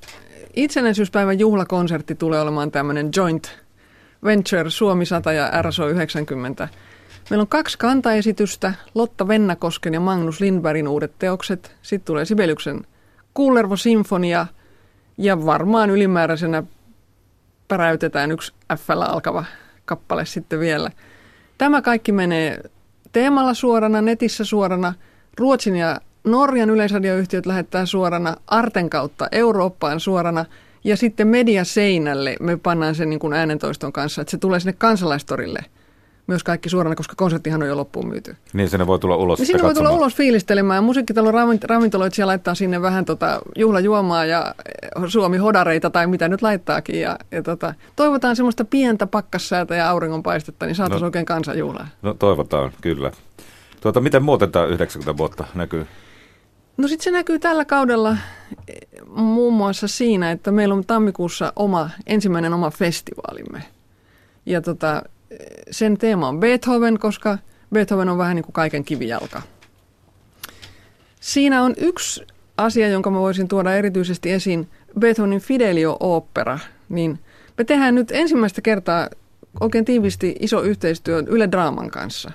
Itsenäisyyspäivän 0.57 1.39
juhlakonsertti 1.39 2.14
tulee 2.14 2.41
olemaan 2.41 2.70
tämmöinen 2.70 3.11
joint 3.16 3.59
venture 4.24 4.70
Suomi 4.70 5.07
100 5.07 5.32
ja 5.32 5.62
RSO 5.62 5.89
90. 5.89 6.68
Meillä 7.30 7.43
on 7.43 7.49
kaksi 7.49 7.78
kantaesitystä, 7.78 8.74
Lotta 8.95 9.28
Vennakosken 9.28 9.95
ja 9.95 10.01
Magnus 10.01 10.41
Lindbergin 10.41 10.89
uudet 10.89 11.12
teokset. 11.18 11.76
Sitten 11.82 12.07
tulee 12.07 12.24
Sibeliuksen 12.24 12.86
Kullervo 13.34 13.76
Sinfonia 13.76 14.47
ja 15.18 15.47
varmaan 15.47 15.91
ylimääräisenä 15.91 16.62
päräytetään 17.69 18.33
yksi 18.33 18.53
f 18.77 18.91
alkava 18.91 19.45
kappale 19.85 20.27
sitten 20.27 20.61
vielä. 20.61 20.91
Tämä 21.59 21.83
kaikki 21.83 22.12
menee 22.12 22.61
teemalla 23.12 23.55
suorana, 23.55 24.03
netissä 24.03 24.45
suorana. 24.45 24.95
Ruotsin 25.39 25.77
ja 25.77 26.01
Norjan 26.25 26.71
yleisradioyhtiöt 26.71 27.47
lähettää 27.47 27.87
suorana, 27.87 28.37
Arten 28.47 28.91
kautta 28.91 29.29
Eurooppaan 29.33 30.01
suorana 30.01 30.45
ja 30.85 30.97
sitten 30.97 31.29
mediaseinälle 31.29 32.37
me 32.41 32.57
pannaan 32.57 32.95
sen 32.95 33.11
niin 33.11 33.21
kuin 33.21 33.33
äänentoiston 33.33 33.93
kanssa, 33.93 34.21
että 34.21 34.31
se 34.31 34.39
tulee 34.39 34.61
sinne 34.61 34.73
kansalaistorille 34.73 35.64
myös 36.29 36.45
kaikki 36.45 36.68
suorana, 36.68 36.97
koska 36.97 37.14
konserttihan 37.16 37.62
on 37.62 37.68
jo 37.68 37.76
loppuun 37.76 38.09
myyty. 38.09 38.37
Niin 38.53 38.70
sinne 38.70 38.87
voi 38.87 38.99
tulla 38.99 39.16
ulos 39.16 39.39
Niin 39.39 39.47
sinne 39.47 39.62
voi 39.62 39.74
tulla 39.74 39.91
ulos 39.91 40.14
fiilistelemään. 40.14 40.85
Musiikkitalon 40.85 41.35
ravintoloitsija 41.68 42.26
laittaa 42.26 42.55
sinne 42.55 42.83
vähän 42.83 43.05
tota 43.05 43.41
juhlajuomaa 43.57 44.24
ja 44.24 44.55
Suomi 45.07 45.37
hodareita 45.37 45.91
tai 45.91 46.07
mitä 46.07 46.29
nyt 46.29 46.43
laittaakin. 46.43 47.01
Ja, 47.01 47.18
ja 47.31 47.43
tota, 47.43 47.74
toivotaan 47.97 48.37
semmoista 48.37 48.64
pientä 48.64 49.07
pakkassäätä 49.07 49.74
ja 49.74 49.91
auringonpaistetta, 49.91 50.66
niin 50.66 50.76
saataisiin 50.76 51.03
no, 51.03 51.07
oikein 51.07 51.26
kansanjuhlaa. 51.26 51.89
No 52.03 52.14
toivotaan, 52.14 52.72
kyllä. 52.81 53.11
Tuota, 53.81 54.01
miten 54.01 54.22
muuten 54.22 54.53
tämä 54.53 54.64
90 54.64 55.16
vuotta 55.16 55.45
näkyy? 55.55 55.87
No 56.76 56.89
sitten 56.89 57.05
se 57.05 57.11
näkyy 57.11 57.39
tällä 57.39 57.64
kaudella 57.64 58.16
muun 59.07 59.55
muassa 59.55 59.89
siinä, 59.89 60.31
että 60.31 60.51
meillä 60.51 60.74
on 60.74 60.85
tammikuussa 60.87 61.53
oma, 61.57 61.91
ensimmäinen 62.07 62.55
oma 62.55 62.70
festivaalimme. 62.70 63.62
Ja 64.47 64.61
tota, 64.61 65.03
sen 65.70 65.99
teema 65.99 66.29
on 66.29 66.41
Beethoven, 66.41 66.99
koska 66.99 67.39
Beethoven 67.72 68.09
on 68.09 68.18
vähän 68.18 68.37
niin 68.37 68.45
kuin 68.45 68.53
kaiken 68.53 68.85
kivijalka. 68.85 69.43
Siinä 71.20 71.62
on 71.62 71.74
yksi 71.76 72.26
asia, 72.57 72.89
jonka 72.89 73.11
mä 73.11 73.18
voisin 73.18 73.49
tuoda 73.49 73.74
erityisesti 73.74 74.31
esiin, 74.31 74.68
Beethovenin 74.99 75.41
Fidelio-opera, 75.41 76.59
niin 76.89 77.18
me 77.59 77.64
tehdään 77.64 77.95
nyt 77.95 78.11
ensimmäistä 78.11 78.61
kertaa 78.61 79.09
oikein 79.61 79.85
tiivisti 79.85 80.37
iso 80.41 80.62
yhteistyö 80.62 81.22
Yle 81.26 81.49
Draaman 81.51 81.91
kanssa. 81.91 82.31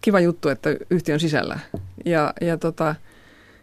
Kiva 0.00 0.20
juttu, 0.20 0.48
että 0.48 0.76
yhtiön 0.90 1.20
sisällä. 1.20 1.58
Ja, 2.04 2.32
ja 2.40 2.58
tota, 2.58 2.94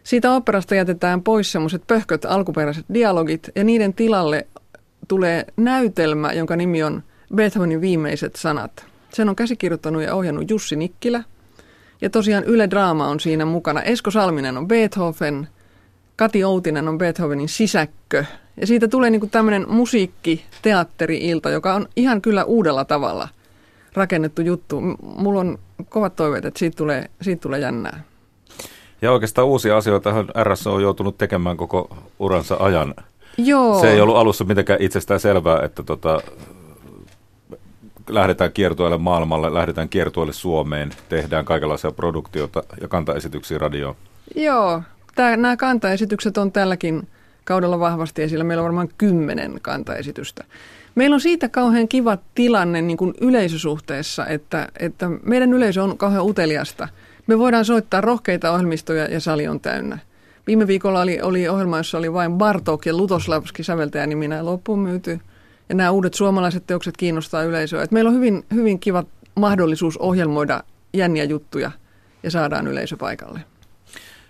siitä 0.02 0.32
operasta 0.32 0.74
jätetään 0.74 1.22
pois 1.22 1.52
semmoiset 1.52 1.82
pöhköt 1.86 2.24
alkuperäiset 2.24 2.86
dialogit 2.94 3.48
ja 3.54 3.64
niiden 3.64 3.94
tilalle 3.94 4.46
tulee 5.08 5.44
näytelmä, 5.56 6.32
jonka 6.32 6.56
nimi 6.56 6.82
on 6.82 7.02
Beethovenin 7.36 7.80
viimeiset 7.80 8.36
sanat. 8.36 8.86
Sen 9.12 9.28
on 9.28 9.36
käsikirjoittanut 9.36 10.02
ja 10.02 10.14
ohjannut 10.14 10.50
Jussi 10.50 10.76
Nikkilä. 10.76 11.24
Ja 12.00 12.10
tosiaan 12.10 12.44
Yle 12.44 12.70
Draama 12.70 13.08
on 13.08 13.20
siinä 13.20 13.44
mukana. 13.44 13.82
Esko 13.82 14.10
Salminen 14.10 14.56
on 14.56 14.68
Beethoven, 14.68 15.48
Kati 16.16 16.44
Outinen 16.44 16.88
on 16.88 16.98
Beethovenin 16.98 17.48
sisäkkö. 17.48 18.24
Ja 18.60 18.66
siitä 18.66 18.88
tulee 18.88 19.10
niin 19.10 19.30
tämmöinen 19.30 19.66
musiikkiteatteri-ilta, 19.68 21.50
joka 21.50 21.74
on 21.74 21.88
ihan 21.96 22.22
kyllä 22.22 22.44
uudella 22.44 22.84
tavalla 22.84 23.28
rakennettu 23.94 24.42
juttu. 24.42 24.80
Mulla 25.02 25.40
on 25.40 25.58
kovat 25.88 26.16
toiveet, 26.16 26.44
että 26.44 26.58
siitä 26.58 26.76
tulee, 26.76 27.10
siitä 27.22 27.42
tulee 27.42 27.60
jännää. 27.60 28.02
Ja 29.02 29.12
oikeastaan 29.12 29.46
uusia 29.46 29.76
asioita 29.76 30.24
RS 30.44 30.66
on 30.66 30.82
joutunut 30.82 31.18
tekemään 31.18 31.56
koko 31.56 31.96
uransa 32.18 32.56
ajan. 32.60 32.94
Joo. 33.36 33.80
Se 33.80 33.90
ei 33.90 34.00
ollut 34.00 34.16
alussa 34.16 34.44
mitenkään 34.44 34.82
itsestään 34.82 35.20
selvää, 35.20 35.62
että 35.62 35.82
tota, 35.82 36.20
lähdetään 38.08 38.52
kiertueelle 38.52 38.98
maailmalle, 38.98 39.54
lähdetään 39.54 39.88
kiertueelle 39.88 40.32
Suomeen, 40.32 40.90
tehdään 41.08 41.44
kaikenlaisia 41.44 41.90
produktiota 41.90 42.62
ja 42.80 42.88
kantaesityksiä 42.88 43.58
radioon. 43.58 43.94
Joo, 44.36 44.82
Tää, 45.14 45.36
nämä 45.36 45.56
kantaesitykset 45.56 46.38
on 46.38 46.52
tälläkin 46.52 47.08
kaudella 47.44 47.80
vahvasti 47.80 48.22
esillä. 48.22 48.44
Meillä 48.44 48.60
on 48.60 48.64
varmaan 48.64 48.88
kymmenen 48.98 49.58
kantaesitystä. 49.62 50.44
Meillä 50.94 51.14
on 51.14 51.20
siitä 51.20 51.48
kauhean 51.48 51.88
kiva 51.88 52.18
tilanne 52.34 52.82
niin 52.82 52.96
kuin 52.96 53.14
yleisösuhteessa, 53.20 54.26
että, 54.26 54.68
että 54.78 55.10
meidän 55.22 55.52
yleisö 55.52 55.82
on 55.82 55.98
kauhean 55.98 56.24
uteliasta. 56.24 56.88
Me 57.26 57.38
voidaan 57.38 57.64
soittaa 57.64 58.00
rohkeita 58.00 58.50
ohjelmistoja 58.50 59.04
ja 59.04 59.20
sali 59.20 59.48
on 59.48 59.60
täynnä. 59.60 59.98
Viime 60.46 60.66
viikolla 60.66 61.00
oli, 61.00 61.20
oli 61.20 61.48
ohjelma, 61.48 61.76
jossa 61.76 61.98
oli 61.98 62.12
vain 62.12 62.32
Bartok 62.32 62.86
ja 62.86 62.96
Lutoslavski 62.96 63.62
säveltäjäniminä 63.62 64.44
loppuun 64.44 64.78
myyty– 64.78 65.20
ja 65.72 65.76
nämä 65.76 65.90
uudet 65.90 66.14
suomalaiset 66.14 66.66
teokset 66.66 66.96
kiinnostaa 66.96 67.42
yleisöä. 67.42 67.82
Et 67.82 67.90
meillä 67.90 68.08
on 68.08 68.14
hyvin, 68.14 68.44
hyvin 68.54 68.78
kiva 68.78 69.04
mahdollisuus 69.34 69.96
ohjelmoida 69.96 70.64
jänniä 70.92 71.24
juttuja 71.24 71.70
ja 72.22 72.30
saadaan 72.30 72.66
yleisö 72.66 72.96
paikalle. 72.96 73.40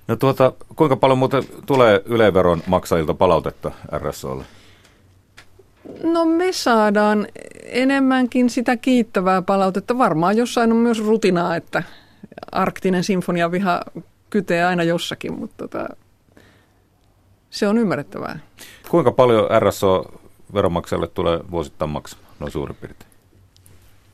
No 0.09 0.17
tuota, 0.17 0.53
kuinka 0.77 0.97
paljon 0.97 1.19
muuten 1.19 1.43
tulee 1.67 2.03
yleveron 2.05 2.63
maksajilta 2.67 3.15
palautetta 3.15 3.71
RSOlle? 3.99 4.45
No 6.03 6.25
me 6.25 6.53
saadaan 6.53 7.27
enemmänkin 7.65 8.51
sitä 8.51 8.77
kiittävää 8.77 9.43
palautetta. 9.43 9.99
Varmaan 9.99 10.37
jossain 10.37 10.73
on 10.73 10.79
myös 10.79 11.05
rutinaa, 11.05 11.57
että 11.57 11.83
arktinen 12.53 13.05
sinfoniaviha 13.05 13.81
kytee 14.31 14.65
aina 14.65 14.83
jossakin, 14.83 15.39
mutta 15.39 15.69
tota, 15.69 15.89
se 17.51 17.69
on 17.69 17.79
ymmärrettävää. 17.79 18.39
Kuinka 18.89 19.13
paljon 19.13 19.49
RSO 19.61 20.22
veronmaksajalle 20.55 21.09
tulee 21.09 21.41
vuosittain 21.51 21.91
maksamaan, 21.91 22.29
noin 22.41 22.53
suurin 22.53 22.77
piirtein? 22.81 23.11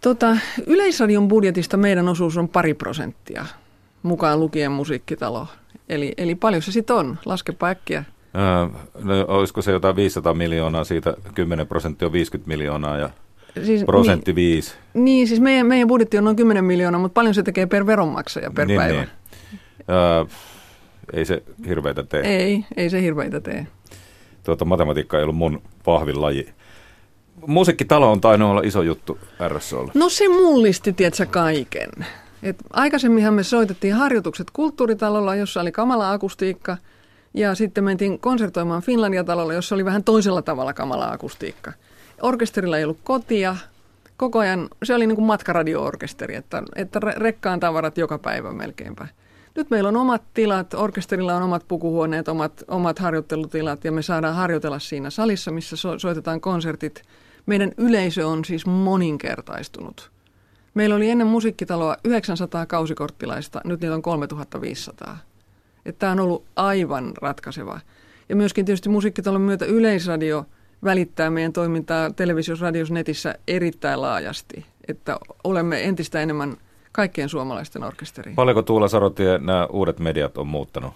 Tota, 0.00 0.36
Yleisradion 0.66 1.28
budjetista 1.28 1.76
meidän 1.76 2.08
osuus 2.08 2.36
on 2.36 2.48
pari 2.48 2.74
prosenttia, 2.74 3.46
mukaan 4.02 4.40
lukien 4.40 4.72
musiikkitalo. 4.72 5.46
Eli, 5.88 6.12
eli 6.16 6.34
paljon 6.34 6.62
se 6.62 6.72
sitten 6.72 6.96
on? 6.96 7.18
Laskepa 7.24 7.68
äkkiä. 7.68 8.04
Öö, 8.34 8.80
no, 9.04 9.24
olisiko 9.28 9.62
se 9.62 9.72
jotain 9.72 9.96
500 9.96 10.34
miljoonaa, 10.34 10.84
siitä 10.84 11.14
10 11.34 11.66
prosenttia 11.66 12.06
on 12.06 12.12
50 12.12 12.48
miljoonaa 12.48 12.96
ja 12.96 13.10
siis, 13.64 13.84
prosentti 13.84 14.32
niin, 14.32 14.54
5. 14.54 14.74
Niin, 14.94 15.28
siis 15.28 15.40
meidän, 15.40 15.66
meidän 15.66 15.88
budjetti 15.88 16.18
on 16.18 16.24
noin 16.24 16.36
10 16.36 16.64
miljoonaa, 16.64 17.00
mutta 17.00 17.14
paljon 17.14 17.34
se 17.34 17.42
tekee 17.42 17.66
per 17.66 17.86
veronmaksaja 17.86 18.50
per 18.50 18.66
niin, 18.66 18.80
päivä. 18.80 18.98
Niin. 19.00 19.08
Öö, 19.90 20.24
ei 21.12 21.24
se 21.24 21.42
hirveitä 21.68 22.02
tee. 22.02 22.20
Ei, 22.20 22.64
ei 22.76 22.90
se 22.90 23.02
hirveitä 23.02 23.40
tee 23.40 23.66
tuota, 24.48 24.64
matematiikka 24.64 25.16
ei 25.16 25.22
ollut 25.22 25.36
mun 25.36 25.62
vahvin 25.86 26.20
laji. 26.22 26.48
Musiikkitalo 27.46 28.12
on 28.12 28.20
tainnut 28.20 28.50
olla 28.50 28.60
iso 28.64 28.82
juttu 28.82 29.18
RSOlla. 29.48 29.92
No 29.94 30.08
se 30.08 30.28
mullisti, 30.28 30.92
tietsä, 30.92 31.26
kaiken. 31.26 31.90
Et 32.42 32.56
aikaisemminhan 32.72 33.34
me 33.34 33.42
soitettiin 33.42 33.94
harjoitukset 33.94 34.50
kulttuuritalolla, 34.50 35.34
jossa 35.34 35.60
oli 35.60 35.72
kamala 35.72 36.12
akustiikka, 36.12 36.76
ja 37.34 37.54
sitten 37.54 37.84
mentiin 37.84 38.18
konsertoimaan 38.18 38.82
Finlandia-talolla, 38.82 39.54
jossa 39.54 39.74
oli 39.74 39.84
vähän 39.84 40.04
toisella 40.04 40.42
tavalla 40.42 40.72
kamala 40.72 41.12
akustiikka. 41.12 41.72
Orkesterilla 42.22 42.78
ei 42.78 42.84
ollut 42.84 43.00
kotia, 43.04 43.56
koko 44.16 44.38
ajan, 44.38 44.68
se 44.84 44.94
oli 44.94 45.06
niin 45.06 45.16
kuin 45.16 45.26
matkaradio-orkesteri, 45.26 46.34
että, 46.34 46.62
että 46.76 47.00
rekkaan 47.00 47.60
tavarat 47.60 47.98
joka 47.98 48.18
päivä 48.18 48.52
melkeinpä. 48.52 49.08
Nyt 49.58 49.70
meillä 49.70 49.88
on 49.88 49.96
omat 49.96 50.22
tilat, 50.34 50.74
orkesterilla 50.74 51.34
on 51.34 51.42
omat 51.42 51.64
pukuhuoneet, 51.68 52.28
omat, 52.28 52.64
omat 52.68 52.98
harjoittelutilat 52.98 53.84
ja 53.84 53.92
me 53.92 54.02
saadaan 54.02 54.34
harjoitella 54.34 54.78
siinä 54.78 55.10
salissa, 55.10 55.50
missä 55.50 55.76
so- 55.76 55.98
soitetaan 55.98 56.40
konsertit. 56.40 57.02
Meidän 57.46 57.72
yleisö 57.76 58.28
on 58.28 58.44
siis 58.44 58.66
moninkertaistunut. 58.66 60.10
Meillä 60.74 60.96
oli 60.96 61.10
ennen 61.10 61.26
musiikkitaloa 61.26 61.96
900 62.04 62.66
kausikorttilaista, 62.66 63.60
nyt 63.64 63.80
niitä 63.80 63.94
on 63.94 64.02
3500. 64.02 65.18
Tämä 65.98 66.12
on 66.12 66.20
ollut 66.20 66.44
aivan 66.56 67.12
ratkaiseva. 67.22 67.80
Ja 68.28 68.36
myöskin 68.36 68.64
tietysti 68.64 68.88
musiikkitalon 68.88 69.40
myötä 69.40 69.64
Yleisradio 69.64 70.46
välittää 70.84 71.30
meidän 71.30 71.52
toimintaa 71.52 72.10
televisiossa, 72.10 72.66
netissä 72.90 73.34
erittäin 73.48 74.00
laajasti. 74.00 74.66
Että 74.88 75.18
olemme 75.44 75.84
entistä 75.84 76.20
enemmän– 76.20 76.56
kaikkien 76.98 77.28
suomalaisten 77.28 77.84
orkesteriin. 77.84 78.36
Paljonko 78.36 78.62
Tuula 78.62 78.88
Sarotie 78.88 79.38
nämä 79.38 79.66
uudet 79.66 79.98
mediat 79.98 80.38
on 80.38 80.46
muuttanut 80.46 80.94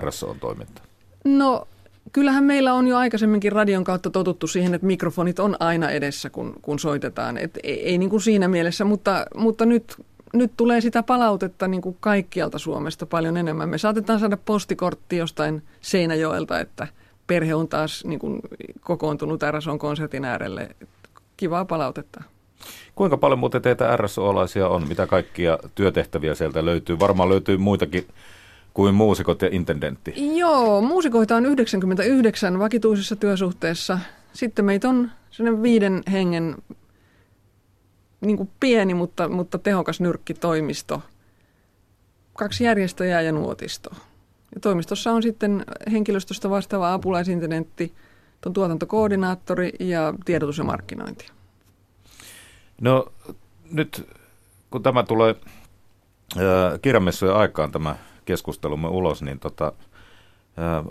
RSO-toimintaa? 0.00 0.84
No 1.24 1.68
kyllähän 2.12 2.44
meillä 2.44 2.74
on 2.74 2.86
jo 2.86 2.96
aikaisemminkin 2.96 3.52
radion 3.52 3.84
kautta 3.84 4.10
totuttu 4.10 4.46
siihen, 4.46 4.74
että 4.74 4.86
mikrofonit 4.86 5.38
on 5.38 5.56
aina 5.60 5.90
edessä, 5.90 6.30
kun, 6.30 6.54
kun 6.62 6.78
soitetaan. 6.78 7.38
Et 7.38 7.58
ei, 7.62 7.88
ei 7.88 7.98
niin 7.98 8.10
kuin 8.10 8.20
siinä 8.20 8.48
mielessä, 8.48 8.84
mutta, 8.84 9.26
mutta 9.34 9.66
nyt, 9.66 9.96
nyt 10.32 10.52
tulee 10.56 10.80
sitä 10.80 11.02
palautetta 11.02 11.68
niin 11.68 11.82
kuin 11.82 11.96
kaikkialta 12.00 12.58
Suomesta 12.58 13.06
paljon 13.06 13.36
enemmän. 13.36 13.68
Me 13.68 13.78
saatetaan 13.78 14.20
saada 14.20 14.36
postikortti 14.36 15.16
jostain 15.16 15.62
Seinäjoelta, 15.80 16.60
että 16.60 16.86
perhe 17.26 17.54
on 17.54 17.68
taas 17.68 18.04
niin 18.04 18.18
kuin 18.18 18.40
kokoontunut 18.80 19.40
RSOn 19.50 19.78
konsertin 19.78 20.24
äärelle. 20.24 20.76
Kivaa 21.36 21.64
palautetta. 21.64 22.33
Kuinka 22.94 23.16
paljon 23.16 23.38
muuten 23.38 23.62
teitä 23.62 23.96
RSO-alaisia 23.96 24.68
on? 24.68 24.88
Mitä 24.88 25.06
kaikkia 25.06 25.58
työtehtäviä 25.74 26.34
sieltä 26.34 26.64
löytyy? 26.64 26.98
Varmaan 26.98 27.28
löytyy 27.28 27.56
muitakin 27.56 28.06
kuin 28.74 28.94
muusikot 28.94 29.42
ja 29.42 29.48
intendentti. 29.52 30.36
Joo, 30.36 30.80
muusikoita 30.80 31.36
on 31.36 31.46
99 31.46 32.58
vakituisessa 32.58 33.16
työsuhteessa. 33.16 33.98
Sitten 34.32 34.64
meitä 34.64 34.88
on 34.88 35.10
sellainen 35.30 35.62
viiden 35.62 36.02
hengen 36.12 36.56
niin 38.20 38.36
kuin 38.36 38.50
pieni, 38.60 38.94
mutta, 38.94 39.28
mutta 39.28 39.58
tehokas 39.58 40.00
nyrkkitoimisto. 40.00 41.02
Kaksi 42.34 42.64
järjestäjää 42.64 43.20
ja 43.20 43.32
nuotisto. 43.32 43.90
Ja 44.54 44.60
toimistossa 44.60 45.12
on 45.12 45.22
sitten 45.22 45.64
henkilöstöstä 45.92 46.50
vastaava 46.50 46.92
apulaisintendentti, 46.92 47.94
tuotantokoordinaattori 48.52 49.72
ja 49.80 50.14
tiedotus 50.24 50.58
ja 50.58 50.64
markkinointi. 50.64 51.26
No 52.80 53.06
nyt 53.70 54.08
kun 54.70 54.82
tämä 54.82 55.02
tulee 55.02 55.34
kirjamessujen 56.82 57.36
aikaan 57.36 57.72
tämä 57.72 57.96
keskustelumme 58.24 58.88
ulos, 58.88 59.22
niin 59.22 59.38
tota, 59.38 59.72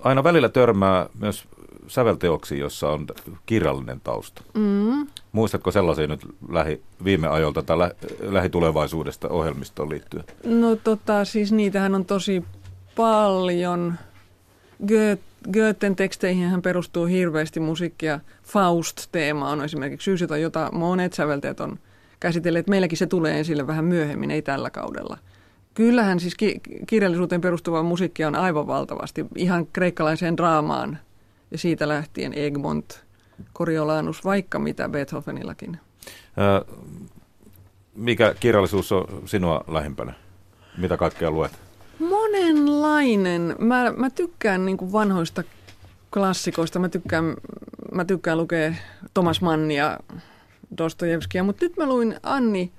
aina 0.04 0.24
välillä 0.24 0.50
törmää 0.50 1.10
myös 1.20 1.48
sävelteoksiin, 1.88 2.62
jossa 2.62 2.90
on 2.90 3.08
kirjallinen 3.46 4.02
tausta. 4.02 4.42
Mm. 4.54 5.08
Muistatko 5.32 5.72
sellaisia 5.72 6.08
nyt 6.08 6.22
lähi, 6.50 6.82
viime 7.04 7.28
ajoilta 7.28 7.64
tai 7.64 7.78
lä, 7.78 7.92
lähitulevaisuudesta 8.20 9.30
ohjelmistoon 9.30 9.90
liittyen? 9.90 10.24
No 10.46 10.76
tota, 10.76 11.26
siis 11.26 11.52
niitähän 11.52 11.96
on 11.96 12.06
tosi 12.06 12.44
paljon. 12.96 13.94
Goethen 15.54 15.96
teksteihin 15.96 16.50
hän 16.50 16.62
perustuu 16.62 17.06
hirveästi 17.06 17.60
musiikkia. 17.60 18.20
Faust-teema 18.44 19.50
on 19.50 19.64
esimerkiksi 19.64 20.06
syys, 20.06 20.22
jota 20.41 20.70
monet 20.72 21.14
sävelteet 21.14 21.60
on 21.60 21.80
käsitelleet. 22.20 22.68
Meilläkin 22.68 22.98
se 22.98 23.08
tulee 23.08 23.39
esille 23.39 23.68
vähän 23.68 23.86
myöhemmin, 23.86 24.32
ei 24.32 24.41
tällä 24.41 24.70
kaudella. 24.70 25.18
Kyllähän 25.74 26.20
siis 26.20 26.36
ki- 26.36 26.62
kirjallisuuteen 26.88 27.41
perustuvaa 27.41 27.84
musiikkia 27.84 28.28
on 28.28 28.36
aivan 28.36 28.68
valtavasti, 28.68 29.26
ihan 29.36 29.68
kreikkalaiseen 29.68 30.38
draamaan 30.38 30.98
ja 31.52 31.58
siitä 31.58 31.88
lähtien 31.88 32.34
Egmont, 32.36 33.04
Coriolanus, 33.56 34.26
vaikka 34.26 34.60
mitä 34.60 34.89
Beethovenillakin. 34.89 35.78
Ää, 36.38 36.62
mikä 37.96 38.36
kirjallisuus 38.39 38.91
on 38.91 39.06
sinua 39.26 39.64
lähimpänä? 39.68 40.14
Mitä 40.78 40.98
kaikkea 40.98 41.32
luet? 41.32 41.62
Monenlainen. 42.10 43.56
Mä, 43.60 43.93
mä 43.97 44.10
tykkään 44.10 44.66
niin 44.66 44.91
vanhoista 44.91 45.43
klassikoista. 46.14 46.80
Mä 46.80 46.89
tykkään, 46.89 47.36
mä 47.91 48.06
tykkään 48.06 48.38
lukea 48.38 48.74
Thomas 49.14 49.41
Mannia, 49.41 49.99
Dostojevskia, 50.78 51.43
mutta 51.43 51.66
nyt 51.66 51.78
mä 51.78 51.86
luin 51.86 52.16
Anni 52.24 52.72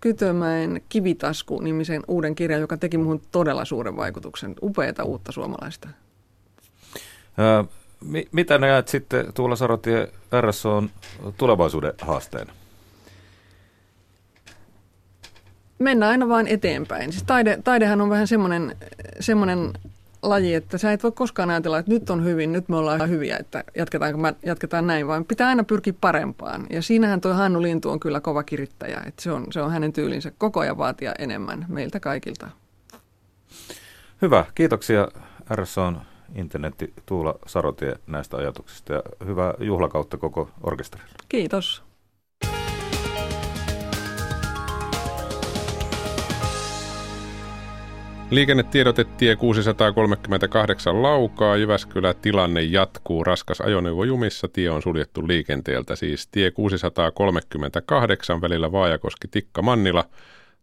Kytömäen 0.00 0.82
Kivitasku-nimisen 0.88 2.02
uuden 2.08 2.34
kirjan, 2.34 2.60
joka 2.60 2.76
teki 2.76 2.98
muhun 2.98 3.22
todella 3.32 3.64
suuren 3.64 3.96
vaikutuksen. 3.96 4.54
Upeata 4.62 5.04
uutta 5.04 5.32
suomalaista. 5.32 5.88
Ää, 7.38 7.64
mi- 8.04 8.28
mitä 8.32 8.58
näet 8.58 8.88
sitten 8.88 9.32
Tuula 9.34 9.56
Sarotie 9.56 10.12
RSOn 10.40 10.90
tulevaisuuden 11.36 11.92
haasteena? 12.00 12.52
Mennään 15.82 16.10
aina 16.10 16.28
vain 16.28 16.46
eteenpäin. 16.46 17.12
Siis 17.12 17.24
taide, 17.24 17.58
taidehan 17.64 18.00
on 18.00 18.10
vähän 18.10 18.26
semmoinen, 18.26 18.76
semmoinen 19.20 19.72
laji, 20.22 20.54
että 20.54 20.78
sä 20.78 20.92
et 20.92 21.02
voi 21.02 21.12
koskaan 21.12 21.50
ajatella, 21.50 21.78
että 21.78 21.92
nyt 21.92 22.10
on 22.10 22.24
hyvin, 22.24 22.52
nyt 22.52 22.68
me 22.68 22.76
ollaan 22.76 23.10
hyviä, 23.10 23.36
että 23.36 23.64
jatketaanko 23.76 24.18
mä, 24.18 24.32
jatketaan 24.46 24.86
näin, 24.86 25.06
vaan 25.06 25.24
pitää 25.24 25.48
aina 25.48 25.64
pyrkiä 25.64 25.92
parempaan. 26.00 26.66
Ja 26.70 26.82
siinähän 26.82 27.20
tuo 27.20 27.32
Hannu 27.32 27.62
Lintu 27.62 27.90
on 27.90 28.00
kyllä 28.00 28.20
kova 28.20 28.42
kirittäjä, 28.42 29.02
että 29.06 29.22
se 29.22 29.32
on, 29.32 29.46
se 29.50 29.62
on 29.62 29.70
hänen 29.70 29.92
tyylinsä 29.92 30.32
koko 30.38 30.60
ajan 30.60 30.78
vaatia 30.78 31.12
enemmän 31.18 31.66
meiltä 31.68 32.00
kaikilta. 32.00 32.48
Hyvä, 34.22 34.44
kiitoksia 34.54 35.08
RSOn 35.54 36.00
internetti 36.34 36.92
Tuula 37.06 37.34
Sarotie 37.46 37.94
näistä 38.06 38.36
ajatuksista 38.36 38.92
ja 38.92 39.02
hyvää 39.26 39.54
juhlakautta 39.60 40.16
koko 40.16 40.50
orkesterille. 40.62 41.14
Kiitos. 41.28 41.91
Liikennetiedote 48.32 49.04
tie 49.04 49.36
638 49.36 51.02
laukaa. 51.02 51.56
Jyväskylä 51.56 52.14
tilanne 52.14 52.62
jatkuu. 52.62 53.24
Raskas 53.24 53.60
ajoneuvo 53.60 54.04
jumissa. 54.04 54.48
Tie 54.48 54.70
on 54.70 54.82
suljettu 54.82 55.28
liikenteeltä. 55.28 55.96
Siis 55.96 56.26
tie 56.26 56.50
638 56.50 58.40
välillä 58.40 58.72
Vaajakoski-Tikka-Mannila. 58.72 60.04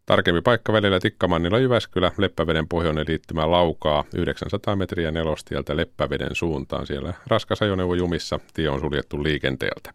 Tarkempi 0.06 0.40
paikka 0.40 0.72
välillä 0.72 1.00
Tikkamannilla 1.00 1.58
Jyväskylä, 1.58 2.12
Leppäveden 2.18 2.68
pohjoinen 2.68 3.04
liittymä 3.08 3.50
laukaa 3.50 4.04
900 4.14 4.76
metriä 4.76 5.10
nelostieltä 5.10 5.76
Leppäveden 5.76 6.34
suuntaan. 6.34 6.86
Siellä 6.86 7.14
raskas 7.26 7.62
ajoneuvo 7.62 7.94
jumissa, 7.94 8.40
tie 8.54 8.68
on 8.68 8.80
suljettu 8.80 9.22
liikenteeltä. 9.22 9.92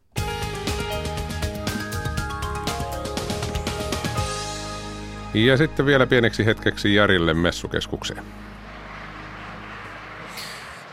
Ja 5.35 5.57
sitten 5.57 5.85
vielä 5.85 6.07
pieneksi 6.07 6.45
hetkeksi 6.45 6.95
Järille 6.95 7.33
messukeskukseen. 7.33 8.23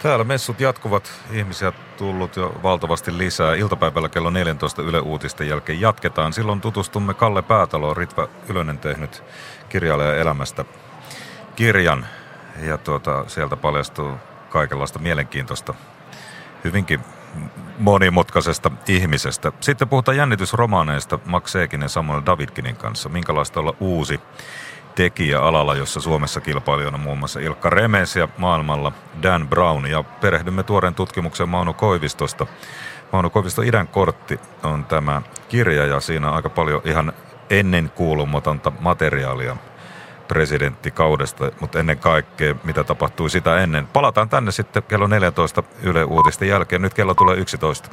Täällä 0.03 0.25
messut 0.25 0.61
jatkuvat, 0.61 1.13
ihmisiä 1.33 1.73
tullut 1.99 2.37
jo 2.37 2.61
valtavasti 2.63 3.19
lisää. 3.19 3.55
Iltapäivällä 3.55 4.09
kello 4.09 4.31
14 4.31 4.83
Yle 4.83 5.01
Uutisten 5.01 5.49
jälkeen 5.49 5.81
jatketaan. 5.81 6.33
Silloin 6.33 6.61
tutustumme 6.61 7.15
Kalle 7.15 7.43
Päätaloon, 7.43 7.97
Ritva 7.97 8.29
Ylönen 8.49 8.79
tehnyt 8.79 9.23
kirjailija 9.69 10.17
elämästä 10.17 10.65
kirjan. 11.57 12.07
Ja 12.63 12.79
tuota, 12.79 13.25
sieltä 13.27 13.57
paljastuu 13.57 14.13
kaikenlaista 14.51 14.99
mielenkiintoista, 14.99 15.75
hyvinkin 16.65 17.01
monimutkaisesta 17.79 18.71
ihmisestä. 18.89 19.53
Sitten 19.61 19.89
puhutaan 19.89 20.17
jännitysromaaneista 20.17 21.19
Max 21.25 21.53
Seekinen 21.53 21.89
Samuel 21.89 22.23
Davidkinin 22.27 22.77
kanssa. 22.77 23.09
Minkälaista 23.09 23.61
olla 23.61 23.75
uusi 23.81 24.21
tekijä 24.95 25.41
alalla, 25.41 25.75
jossa 25.75 26.01
Suomessa 26.01 26.41
kilpailijana 26.41 26.99
muun 26.99 27.19
muassa 27.19 27.41
Ilkka 27.41 27.71
Remes 27.71 28.17
ja 28.17 28.29
maailmalla 28.39 28.93
Dan 29.23 29.49
Brown. 29.49 29.87
Ja 29.87 30.03
perehdymme 30.03 30.63
tuoreen 30.63 30.95
tutkimuksen 30.95 31.49
Mauno 31.49 31.73
Koivistosta. 31.73 32.47
Mauno 33.13 33.31
Koivisto 33.31 33.63
Idän 33.63 33.89
kortti 33.89 34.41
on 34.63 34.85
tämä 34.85 35.23
kirja 35.49 35.87
ja 35.87 36.01
siinä 36.01 36.29
on 36.29 36.35
aika 36.35 36.51
paljon 36.51 36.83
ihan 36.85 37.13
ennen 37.51 37.91
kuulumatonta 37.95 38.73
materiaalia 38.81 39.57
presidenttikaudesta, 40.33 41.53
mutta 41.61 41.79
ennen 41.81 41.99
kaikkea 41.99 42.55
mitä 42.65 42.85
tapahtui 42.85 43.31
sitä 43.31 43.59
ennen. 43.59 43.87
Palataan 43.87 44.29
tänne 44.29 44.53
sitten 44.53 44.83
kello 44.83 45.07
14 45.07 45.63
Yle 45.83 46.05
Uutisten 46.05 46.49
jälkeen. 46.49 46.83
Nyt 46.83 46.95
kello 46.95 47.15
tulee 47.15 47.37
11. 47.37 47.89